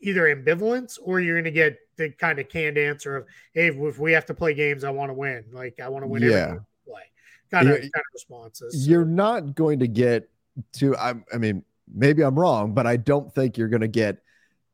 either 0.00 0.22
ambivalence 0.34 0.98
or 1.02 1.20
you're 1.20 1.34
going 1.34 1.44
to 1.44 1.50
get 1.50 1.78
the 1.96 2.10
kind 2.10 2.38
of 2.38 2.48
canned 2.48 2.78
answer 2.78 3.16
of, 3.16 3.26
hey, 3.52 3.68
if 3.68 3.98
we 3.98 4.12
have 4.12 4.26
to 4.26 4.34
play 4.34 4.54
games, 4.54 4.84
I 4.84 4.90
want 4.90 5.10
to 5.10 5.14
win. 5.14 5.44
Like 5.52 5.80
I 5.80 5.88
want 5.88 6.04
to 6.04 6.06
win 6.06 6.22
every 6.22 6.34
Yeah. 6.34 6.56
play. 6.86 7.02
Kind 7.50 7.68
of 7.68 7.76
kind 7.76 7.86
of 7.94 8.02
responses. 8.12 8.86
You're 8.86 9.04
not 9.04 9.54
going 9.54 9.78
to 9.80 9.88
get 9.88 10.28
to. 10.74 10.96
I, 10.96 11.14
I 11.32 11.38
mean, 11.38 11.64
maybe 11.92 12.22
I'm 12.22 12.38
wrong, 12.38 12.74
but 12.74 12.86
I 12.86 12.96
don't 12.96 13.32
think 13.34 13.56
you're 13.56 13.68
going 13.68 13.80
to 13.80 13.88
get 13.88 14.18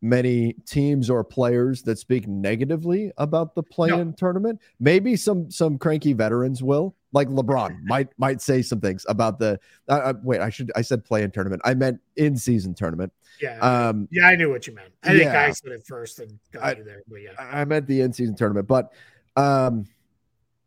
many 0.02 0.52
teams 0.66 1.08
or 1.08 1.24
players 1.24 1.82
that 1.84 1.98
speak 1.98 2.28
negatively 2.28 3.10
about 3.16 3.54
the 3.54 3.62
play-in 3.62 4.12
tournament. 4.12 4.60
Maybe 4.78 5.16
some 5.16 5.50
some 5.50 5.78
cranky 5.78 6.12
veterans 6.12 6.62
will, 6.62 6.94
like 7.14 7.28
LeBron, 7.28 7.82
might 7.84 8.08
might 8.18 8.42
say 8.42 8.60
some 8.60 8.80
things 8.80 9.06
about 9.08 9.38
the. 9.38 9.58
Uh, 9.88 9.92
uh, 9.92 10.12
wait, 10.22 10.40
I 10.40 10.50
should 10.50 10.70
I 10.76 10.82
said 10.82 11.04
play-in 11.04 11.30
tournament. 11.30 11.62
I 11.64 11.72
meant 11.72 12.00
in-season 12.16 12.74
tournament. 12.74 13.12
yeah. 13.40 13.58
Um, 13.60 14.08
yeah, 14.10 14.26
I 14.26 14.36
knew 14.36 14.50
what 14.50 14.66
you 14.66 14.74
meant. 14.74 14.92
I 15.02 15.08
think 15.10 15.24
yeah. 15.24 15.44
I 15.44 15.50
said 15.52 15.72
it 15.72 15.86
first 15.86 16.18
and 16.18 16.38
got 16.52 16.62
I- 16.62 16.72
you 16.74 16.84
there. 16.84 17.02
But 17.08 17.22
yeah. 17.22 17.30
I 17.38 17.64
meant 17.64 17.86
the 17.86 18.02
in-season 18.02 18.34
tournament, 18.34 18.66
but 18.68 18.92
um, 19.36 19.86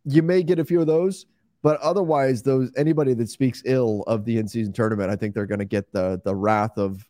you 0.05 0.23
may 0.23 0.41
get 0.41 0.57
a 0.57 0.65
few 0.65 0.81
of 0.81 0.87
those. 0.87 1.27
But 1.63 1.81
otherwise, 1.81 2.43
those 2.43 2.71
anybody 2.77 3.13
that 3.15 3.29
speaks 3.29 3.61
ill 3.65 4.03
of 4.07 4.23
the 4.23 4.37
in-season 4.37 4.71
tournament, 4.71 5.09
I 5.09 5.15
think 5.17 5.33
they're 5.35 5.47
going 5.47 5.59
to 5.59 5.65
get 5.65 5.91
the 5.91 6.21
the 6.23 6.33
wrath 6.33 6.77
of 6.77 7.05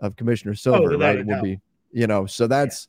of 0.00 0.14
Commissioner 0.16 0.54
Silver, 0.54 0.90
without 0.90 1.16
right? 1.16 1.26
will 1.26 1.42
be, 1.42 1.58
you 1.90 2.06
know. 2.06 2.26
So 2.26 2.46
that's, 2.46 2.88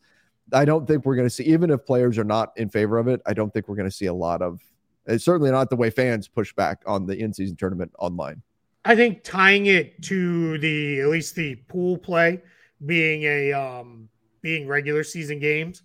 I 0.52 0.66
don't 0.66 0.86
think 0.86 1.06
we're 1.06 1.16
going 1.16 1.26
to 1.26 1.34
see, 1.34 1.46
even 1.46 1.72
if 1.72 1.86
players 1.86 2.18
are 2.18 2.26
not 2.26 2.52
in 2.58 2.70
favor 2.70 2.98
of 2.98 3.08
it, 3.08 3.22
I 3.26 3.34
don't 3.34 3.52
think 3.52 3.68
we're 3.68 3.78
going 3.78 3.90
to 3.90 3.96
see 3.96 4.08
a 4.08 4.14
lot 4.14 4.42
of. 4.42 4.62
It's 5.08 5.26
certainly 5.26 5.52
not 5.52 5.70
the 5.70 5.76
way 5.76 5.90
fans 5.90 6.28
push 6.28 6.54
back 6.54 6.84
on 6.86 7.06
the 7.06 7.18
in-season 7.18 7.56
tournament 7.56 7.92
online. 7.98 8.42
I 8.86 8.96
think 8.96 9.24
tying 9.24 9.66
it 9.66 10.02
to 10.04 10.58
the 10.60 11.02
at 11.02 11.08
least 11.08 11.36
the 11.36 11.56
pool 11.68 11.98
play 11.98 12.42
being 12.86 13.24
a 13.24 13.52
um 13.54 14.10
being 14.42 14.68
regular 14.68 15.04
season 15.04 15.40
games, 15.40 15.84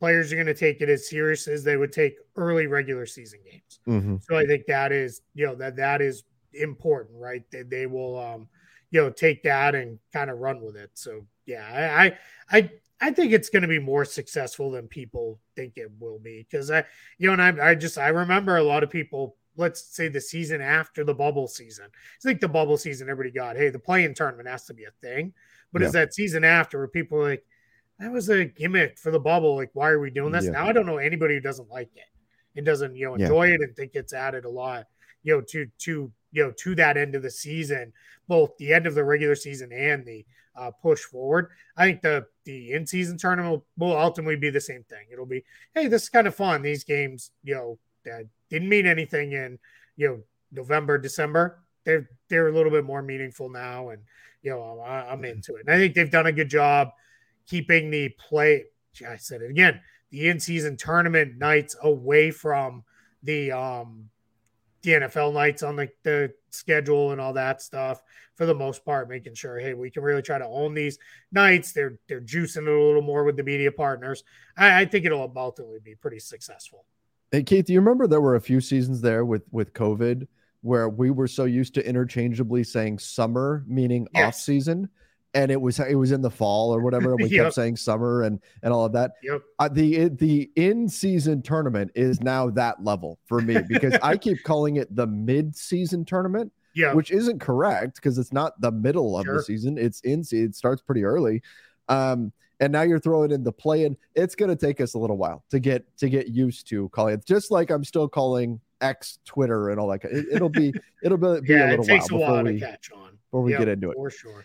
players 0.00 0.32
are 0.32 0.36
going 0.36 0.46
to 0.46 0.54
take 0.54 0.80
it 0.80 0.88
as 0.88 1.08
serious 1.08 1.46
as 1.46 1.62
they 1.62 1.76
would 1.76 1.92
take 1.92 2.16
early 2.36 2.66
regular 2.66 3.06
season 3.06 3.38
games. 3.44 3.80
Mm-hmm. 3.86 4.16
So 4.22 4.36
I 4.36 4.46
think 4.46 4.66
that 4.66 4.90
is, 4.90 5.20
you 5.34 5.46
know, 5.46 5.54
that 5.56 5.76
that 5.76 6.00
is 6.00 6.24
important, 6.54 7.20
right? 7.20 7.44
They, 7.52 7.62
they 7.62 7.86
will, 7.86 8.18
um, 8.18 8.48
you 8.90 9.00
know, 9.00 9.10
take 9.10 9.42
that 9.44 9.74
and 9.74 9.98
kind 10.12 10.30
of 10.30 10.38
run 10.38 10.60
with 10.60 10.76
it. 10.76 10.90
So 10.94 11.26
yeah, 11.46 11.66
I, 11.72 12.06
I, 12.06 12.58
I, 12.58 12.70
I 13.00 13.10
think 13.10 13.32
it's 13.32 13.48
going 13.48 13.62
to 13.62 13.68
be 13.68 13.78
more 13.78 14.04
successful 14.04 14.70
than 14.70 14.86
people 14.88 15.40
think 15.56 15.74
it 15.76 15.90
will 15.98 16.18
be 16.18 16.46
because 16.50 16.70
I, 16.70 16.84
you 17.18 17.26
know, 17.26 17.42
and 17.42 17.60
I, 17.60 17.70
I 17.70 17.74
just 17.74 17.98
I 17.98 18.08
remember 18.08 18.56
a 18.56 18.62
lot 18.62 18.82
of 18.82 18.90
people. 18.90 19.36
Let's 19.56 19.94
say 19.94 20.08
the 20.08 20.20
season 20.20 20.60
after 20.60 21.04
the 21.04 21.12
bubble 21.12 21.48
season. 21.48 21.86
I 21.86 22.22
think 22.22 22.40
the 22.40 22.48
bubble 22.48 22.78
season 22.78 23.10
everybody 23.10 23.34
got, 23.34 23.56
hey, 23.56 23.68
the 23.68 23.78
play-in 23.80 24.14
tournament 24.14 24.48
has 24.48 24.64
to 24.66 24.74
be 24.74 24.84
a 24.84 24.90
thing, 25.02 25.34
but 25.72 25.82
it's 25.82 25.92
that 25.92 26.14
season 26.14 26.44
after 26.44 26.78
where 26.78 26.88
people 26.88 27.18
are 27.18 27.30
like, 27.30 27.44
that 27.98 28.12
was 28.12 28.30
a 28.30 28.44
gimmick 28.46 28.96
for 28.98 29.10
the 29.10 29.18
bubble. 29.20 29.56
Like, 29.56 29.70
why 29.74 29.90
are 29.90 29.98
we 30.00 30.10
doing 30.10 30.32
this 30.32 30.44
Yeah. 30.46 30.52
now? 30.52 30.66
I 30.68 30.72
don't 30.72 30.86
know 30.86 30.96
anybody 30.98 31.34
who 31.34 31.40
doesn't 31.40 31.68
like 31.68 31.90
it 31.94 32.04
and 32.56 32.64
doesn't 32.64 32.94
you 32.94 33.06
know 33.06 33.16
Yeah. 33.16 33.24
enjoy 33.26 33.48
it 33.48 33.60
and 33.60 33.74
think 33.76 33.92
it's 33.94 34.12
added 34.12 34.44
a 34.44 34.50
lot 34.50 34.86
you 35.22 35.34
know 35.34 35.40
to 35.42 35.66
to 35.78 36.12
you 36.32 36.44
know 36.44 36.52
to 36.52 36.74
that 36.76 36.96
end 36.96 37.14
of 37.14 37.22
the 37.22 37.30
season 37.30 37.92
both 38.28 38.56
the 38.56 38.72
end 38.72 38.86
of 38.86 38.94
the 38.94 39.04
regular 39.04 39.34
season 39.34 39.72
and 39.72 40.04
the 40.06 40.24
uh, 40.56 40.70
push 40.70 41.00
forward 41.00 41.48
i 41.76 41.84
think 41.84 42.00
the 42.02 42.26
the 42.50 42.72
in 42.72 42.86
season 42.86 43.16
tournament 43.16 43.62
will, 43.78 43.88
will 43.88 43.96
ultimately 43.96 44.36
be 44.36 44.50
the 44.50 44.60
same 44.60 44.82
thing. 44.84 45.06
It'll 45.12 45.26
be 45.26 45.44
hey 45.74 45.86
this 45.86 46.04
is 46.04 46.08
kind 46.08 46.26
of 46.26 46.34
fun. 46.34 46.62
These 46.62 46.84
games 46.84 47.30
you 47.42 47.54
know 47.54 47.78
that 48.04 48.24
didn't 48.48 48.68
mean 48.68 48.86
anything 48.86 49.32
in 49.32 49.58
you 49.96 50.08
know 50.08 50.20
november 50.52 50.98
december 50.98 51.60
they're 51.84 52.08
they're 52.28 52.48
a 52.48 52.52
little 52.52 52.72
bit 52.72 52.84
more 52.84 53.02
meaningful 53.02 53.48
now 53.48 53.90
and 53.90 54.02
you 54.42 54.50
know 54.50 54.80
I, 54.80 55.12
i'm 55.12 55.24
into 55.24 55.54
it. 55.56 55.66
And 55.66 55.74
i 55.74 55.78
think 55.78 55.94
they've 55.94 56.10
done 56.10 56.26
a 56.26 56.32
good 56.32 56.48
job 56.50 56.88
keeping 57.46 57.90
the 57.90 58.08
play 58.08 58.64
i 59.06 59.16
said 59.16 59.42
it 59.42 59.50
again 59.50 59.80
the 60.10 60.28
in-season 60.28 60.76
tournament 60.76 61.38
nights 61.38 61.76
away 61.82 62.30
from 62.30 62.84
the 63.22 63.52
um 63.52 64.10
the 64.82 64.92
NFL 64.92 65.34
nights 65.34 65.62
on 65.62 65.76
the, 65.76 65.90
the 66.04 66.32
schedule 66.54 67.12
and 67.12 67.20
all 67.20 67.32
that 67.34 67.62
stuff 67.62 68.02
for 68.36 68.46
the 68.46 68.54
most 68.54 68.84
part, 68.84 69.08
making 69.08 69.34
sure, 69.34 69.58
hey, 69.58 69.74
we 69.74 69.90
can 69.90 70.02
really 70.02 70.22
try 70.22 70.38
to 70.38 70.46
own 70.46 70.74
these 70.74 70.98
nights. 71.32 71.72
They're 71.72 71.98
they're 72.08 72.20
juicing 72.20 72.66
it 72.66 72.68
a 72.68 72.84
little 72.86 73.02
more 73.02 73.24
with 73.24 73.36
the 73.36 73.42
media 73.42 73.72
partners. 73.72 74.24
I, 74.56 74.80
I 74.82 74.84
think 74.84 75.04
it'll 75.04 75.32
ultimately 75.36 75.78
be 75.82 75.94
pretty 75.94 76.18
successful. 76.20 76.84
Hey 77.32 77.42
Keith, 77.42 77.66
do 77.66 77.72
you 77.72 77.80
remember 77.80 78.06
there 78.06 78.20
were 78.20 78.36
a 78.36 78.40
few 78.40 78.60
seasons 78.60 79.00
there 79.00 79.24
with 79.24 79.42
with 79.50 79.72
COVID 79.72 80.26
where 80.62 80.88
we 80.88 81.10
were 81.10 81.28
so 81.28 81.44
used 81.44 81.74
to 81.74 81.86
interchangeably 81.86 82.64
saying 82.64 82.98
summer 82.98 83.64
meaning 83.66 84.06
Yes. 84.14 84.26
off 84.26 84.34
season, 84.34 84.88
and 85.34 85.50
it 85.50 85.60
was 85.60 85.78
it 85.78 85.94
was 85.94 86.12
in 86.12 86.20
the 86.22 86.30
fall 86.30 86.74
or 86.74 86.80
whatever, 86.80 87.12
and 87.12 87.22
we 87.22 87.28
Yep. 87.30 87.44
kept 87.44 87.54
saying 87.54 87.76
summer 87.76 88.22
and 88.22 88.40
and 88.62 88.72
all 88.72 88.84
of 88.84 88.92
that. 88.92 89.12
Yep. 89.22 89.42
Uh, 89.58 89.68
the 89.68 90.08
the 90.08 90.50
in 90.56 90.88
season 90.88 91.42
tournament 91.42 91.90
is 91.94 92.20
now 92.20 92.50
that 92.50 92.82
level 92.82 93.18
for 93.26 93.40
me 93.40 93.58
because 93.68 93.94
I 94.02 94.16
keep 94.18 94.42
calling 94.42 94.76
it 94.76 94.94
the 94.94 95.06
mid 95.06 95.54
season 95.56 96.04
tournament, 96.04 96.52
Yeah. 96.74 96.94
which 96.94 97.10
isn't 97.10 97.38
correct 97.40 97.96
because 97.96 98.18
it's 98.18 98.32
not 98.32 98.60
the 98.60 98.72
middle 98.72 99.16
of 99.18 99.24
Sure. 99.24 99.36
the 99.36 99.42
season. 99.42 99.78
It's 99.78 100.00
in 100.00 100.24
it 100.32 100.54
starts 100.56 100.82
pretty 100.82 101.04
early. 101.04 101.42
Um, 101.88 102.32
and 102.60 102.72
now 102.72 102.82
you're 102.82 102.98
throwing 103.00 103.30
in 103.30 103.42
the 103.42 103.52
play 103.52 103.84
in. 103.84 103.96
It's 104.14 104.34
going 104.34 104.50
to 104.50 104.56
take 104.56 104.80
us 104.82 104.92
a 104.94 104.98
little 104.98 105.16
while 105.16 105.44
to 105.50 105.58
get 105.58 105.84
to 105.98 106.08
get 106.10 106.28
used 106.28 106.68
to 106.68 106.88
calling 106.90 107.14
it. 107.14 107.24
Just 107.24 107.50
like 107.50 107.70
I'm 107.70 107.84
still 107.84 108.06
calling 108.06 108.60
X 108.82 109.18
Twitter 109.24 109.70
and 109.70 109.80
all 109.80 109.88
that. 109.88 110.04
It, 110.04 110.26
it'll 110.32 110.50
be 110.50 110.72
it'll 111.02 111.16
be, 111.16 111.40
be 111.40 111.54
a 111.54 111.58
yeah, 111.58 111.66
it 111.68 111.70
little 111.70 111.84
takes 111.86 112.10
while 112.10 112.20
a 112.20 112.24
before 112.24 112.34
while 112.34 112.44
we 112.52 112.60
catch 112.60 112.90
on. 112.92 113.10
before 113.30 113.42
we 113.42 113.52
Yep, 113.52 113.58
get 113.60 113.68
into 113.68 113.90
it. 113.92 113.94
for 113.94 114.10
sure. 114.10 114.44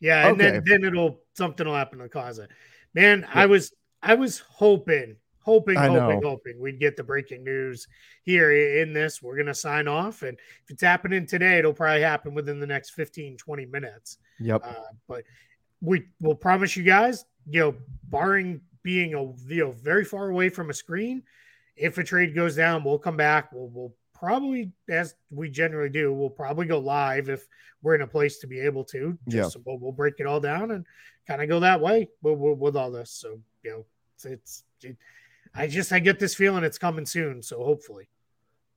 Yeah, 0.00 0.28
and 0.28 0.38
then 0.40 0.56
Okay. 0.56 0.64
then 0.66 0.84
it'll 0.84 1.22
something 1.34 1.66
will 1.66 1.74
happen 1.74 1.98
to 2.00 2.08
cause 2.08 2.38
it. 2.38 2.50
Man, 2.94 3.26
I 3.32 3.46
was 3.46 3.72
I 4.02 4.14
was 4.14 4.38
hoping 4.38 5.16
hoping, 5.46 5.76
hoping, 5.76 6.22
hoping 6.22 6.60
we'd 6.60 6.80
get 6.80 6.96
the 6.96 7.04
breaking 7.04 7.44
news 7.44 7.86
here 8.24 8.50
in 8.52 8.92
this. 8.92 9.22
We're 9.22 9.36
going 9.36 9.46
to 9.46 9.54
sign 9.54 9.86
off. 9.86 10.22
And 10.22 10.36
if 10.64 10.70
it's 10.70 10.82
happening 10.82 11.24
today, 11.24 11.58
it'll 11.58 11.72
probably 11.72 12.02
happen 12.02 12.34
within 12.34 12.58
the 12.58 12.66
next 12.66 12.90
15, 12.90 13.36
20 13.36 13.66
minutes. 13.66 14.18
Yep. 14.40 14.62
Uh, 14.64 14.74
but 15.06 15.22
we 15.80 16.08
will 16.20 16.34
promise 16.34 16.76
you 16.76 16.82
guys, 16.82 17.24
you 17.48 17.60
know, 17.60 17.74
barring 18.02 18.60
being 18.82 19.14
a 19.14 19.22
you 19.52 19.64
know 19.64 19.72
very 19.72 20.04
far 20.04 20.30
away 20.30 20.48
from 20.48 20.70
a 20.70 20.74
screen, 20.74 21.22
if 21.76 21.96
a 21.98 22.04
trade 22.04 22.34
goes 22.34 22.56
down, 22.56 22.82
we'll 22.82 22.98
come 22.98 23.16
back. 23.16 23.52
We'll 23.52 23.68
we'll 23.68 23.94
probably 24.18 24.72
as 24.88 25.14
we 25.30 25.50
generally 25.50 25.90
do, 25.90 26.12
we'll 26.12 26.30
probably 26.30 26.66
go 26.66 26.78
live 26.78 27.28
if 27.28 27.46
we're 27.82 27.94
in 27.94 28.02
a 28.02 28.06
place 28.06 28.38
to 28.38 28.46
be 28.46 28.60
able 28.60 28.84
to. 28.84 29.18
Just, 29.28 29.56
yeah. 29.56 29.62
We'll, 29.64 29.78
we'll 29.78 29.92
break 29.92 30.14
it 30.18 30.26
all 30.26 30.40
down 30.40 30.70
and 30.70 30.84
kind 31.26 31.42
of 31.42 31.48
go 31.48 31.60
that 31.60 31.80
way 31.80 32.08
with, 32.22 32.38
with, 32.38 32.58
with, 32.58 32.76
all 32.76 32.90
this. 32.90 33.10
So 33.10 33.40
you 33.62 33.70
know, 33.70 33.84
it's, 34.14 34.24
it's 34.24 34.64
it, 34.82 34.96
I 35.54 35.66
just 35.66 35.92
I 35.92 35.98
get 35.98 36.18
this 36.18 36.34
feeling 36.34 36.64
it's 36.64 36.78
coming 36.78 37.06
soon. 37.06 37.42
So 37.42 37.62
hopefully. 37.62 38.08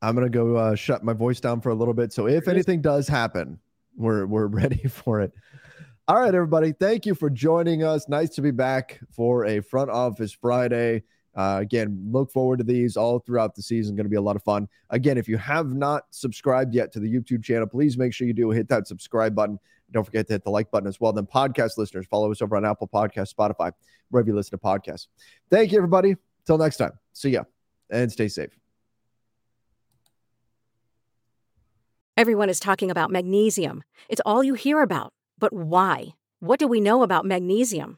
I'm 0.02 0.16
gonna 0.16 0.30
go 0.30 0.56
uh, 0.56 0.76
shut 0.76 1.04
my 1.04 1.14
voice 1.14 1.40
down 1.40 1.62
for 1.62 1.70
a 1.70 1.76
little 1.76 1.94
bit. 1.94 2.14
So 2.14 2.28
if 2.28 2.48
anything 2.48 2.82
does 2.82 3.08
happen, 3.08 3.60
we're 3.98 4.26
we're 4.26 4.48
ready 4.62 4.88
for 4.88 5.22
it. 5.22 5.34
All 6.08 6.20
right, 6.20 6.34
everybody. 6.34 6.72
Thank 6.72 7.06
you 7.06 7.14
for 7.14 7.30
joining 7.30 7.84
us. 7.84 8.10
Nice 8.10 8.30
to 8.32 8.42
be 8.42 8.52
back 8.52 9.00
for 9.12 9.46
a 9.46 9.62
front 9.62 9.92
office 9.92 10.32
Friday. 10.32 11.04
Uh, 11.36 11.58
again, 11.62 12.08
look 12.12 12.32
forward 12.32 12.58
to 12.58 12.64
these 12.64 12.98
all 12.98 13.20
throughout 13.20 13.56
the 13.56 13.62
season. 13.62 13.96
Going 13.96 14.06
to 14.06 14.10
be 14.10 14.16
a 14.16 14.22
lot 14.22 14.36
of 14.36 14.44
fun. 14.44 14.68
Again, 14.90 15.18
if 15.18 15.28
you 15.28 15.38
have 15.38 15.74
not 15.74 16.04
subscribed 16.10 16.74
yet 16.74 16.92
to 16.94 17.00
the 17.00 17.12
YouTube 17.12 17.44
channel, 17.44 17.68
please 17.68 17.98
make 17.98 18.14
sure 18.14 18.28
you 18.28 18.34
do 18.34 18.50
hit 18.50 18.68
that 18.70 18.88
subscribe 18.88 19.36
button. 19.36 19.60
Don't 19.92 20.04
forget 20.04 20.28
to 20.28 20.34
hit 20.34 20.44
the 20.44 20.52
like 20.52 20.70
button 20.70 20.88
as 20.88 21.00
well. 21.00 21.14
Then, 21.14 21.26
podcast 21.26 21.78
listeners, 21.78 22.06
follow 22.08 22.32
us 22.32 22.42
over 22.42 22.58
on 22.58 22.66
Apple 22.66 22.88
Podcast, 22.88 23.34
Spotify, 23.34 23.72
wherever 24.10 24.30
you 24.30 24.36
listen 24.36 24.52
to 24.52 24.64
podcasts. 24.64 25.08
Thank 25.50 25.72
you, 25.72 25.78
everybody. 25.78 26.16
Till 26.46 26.58
next 26.58 26.78
time. 26.78 26.92
See 27.14 27.30
ya 27.32 27.44
and 27.90 28.12
stay 28.12 28.28
safe. 28.28 28.58
Everyone 32.18 32.50
is 32.50 32.60
talking 32.60 32.92
about 32.92 33.12
magnesium. 33.12 33.84
It's 34.10 34.22
all 34.26 34.44
you 34.44 34.54
hear 34.54 34.82
about. 34.82 35.14
But 35.38 35.54
why? 35.54 36.10
What 36.42 36.60
do 36.60 36.68
we 36.68 36.82
know 36.82 37.02
about 37.02 37.26
magnesium? 37.26 37.98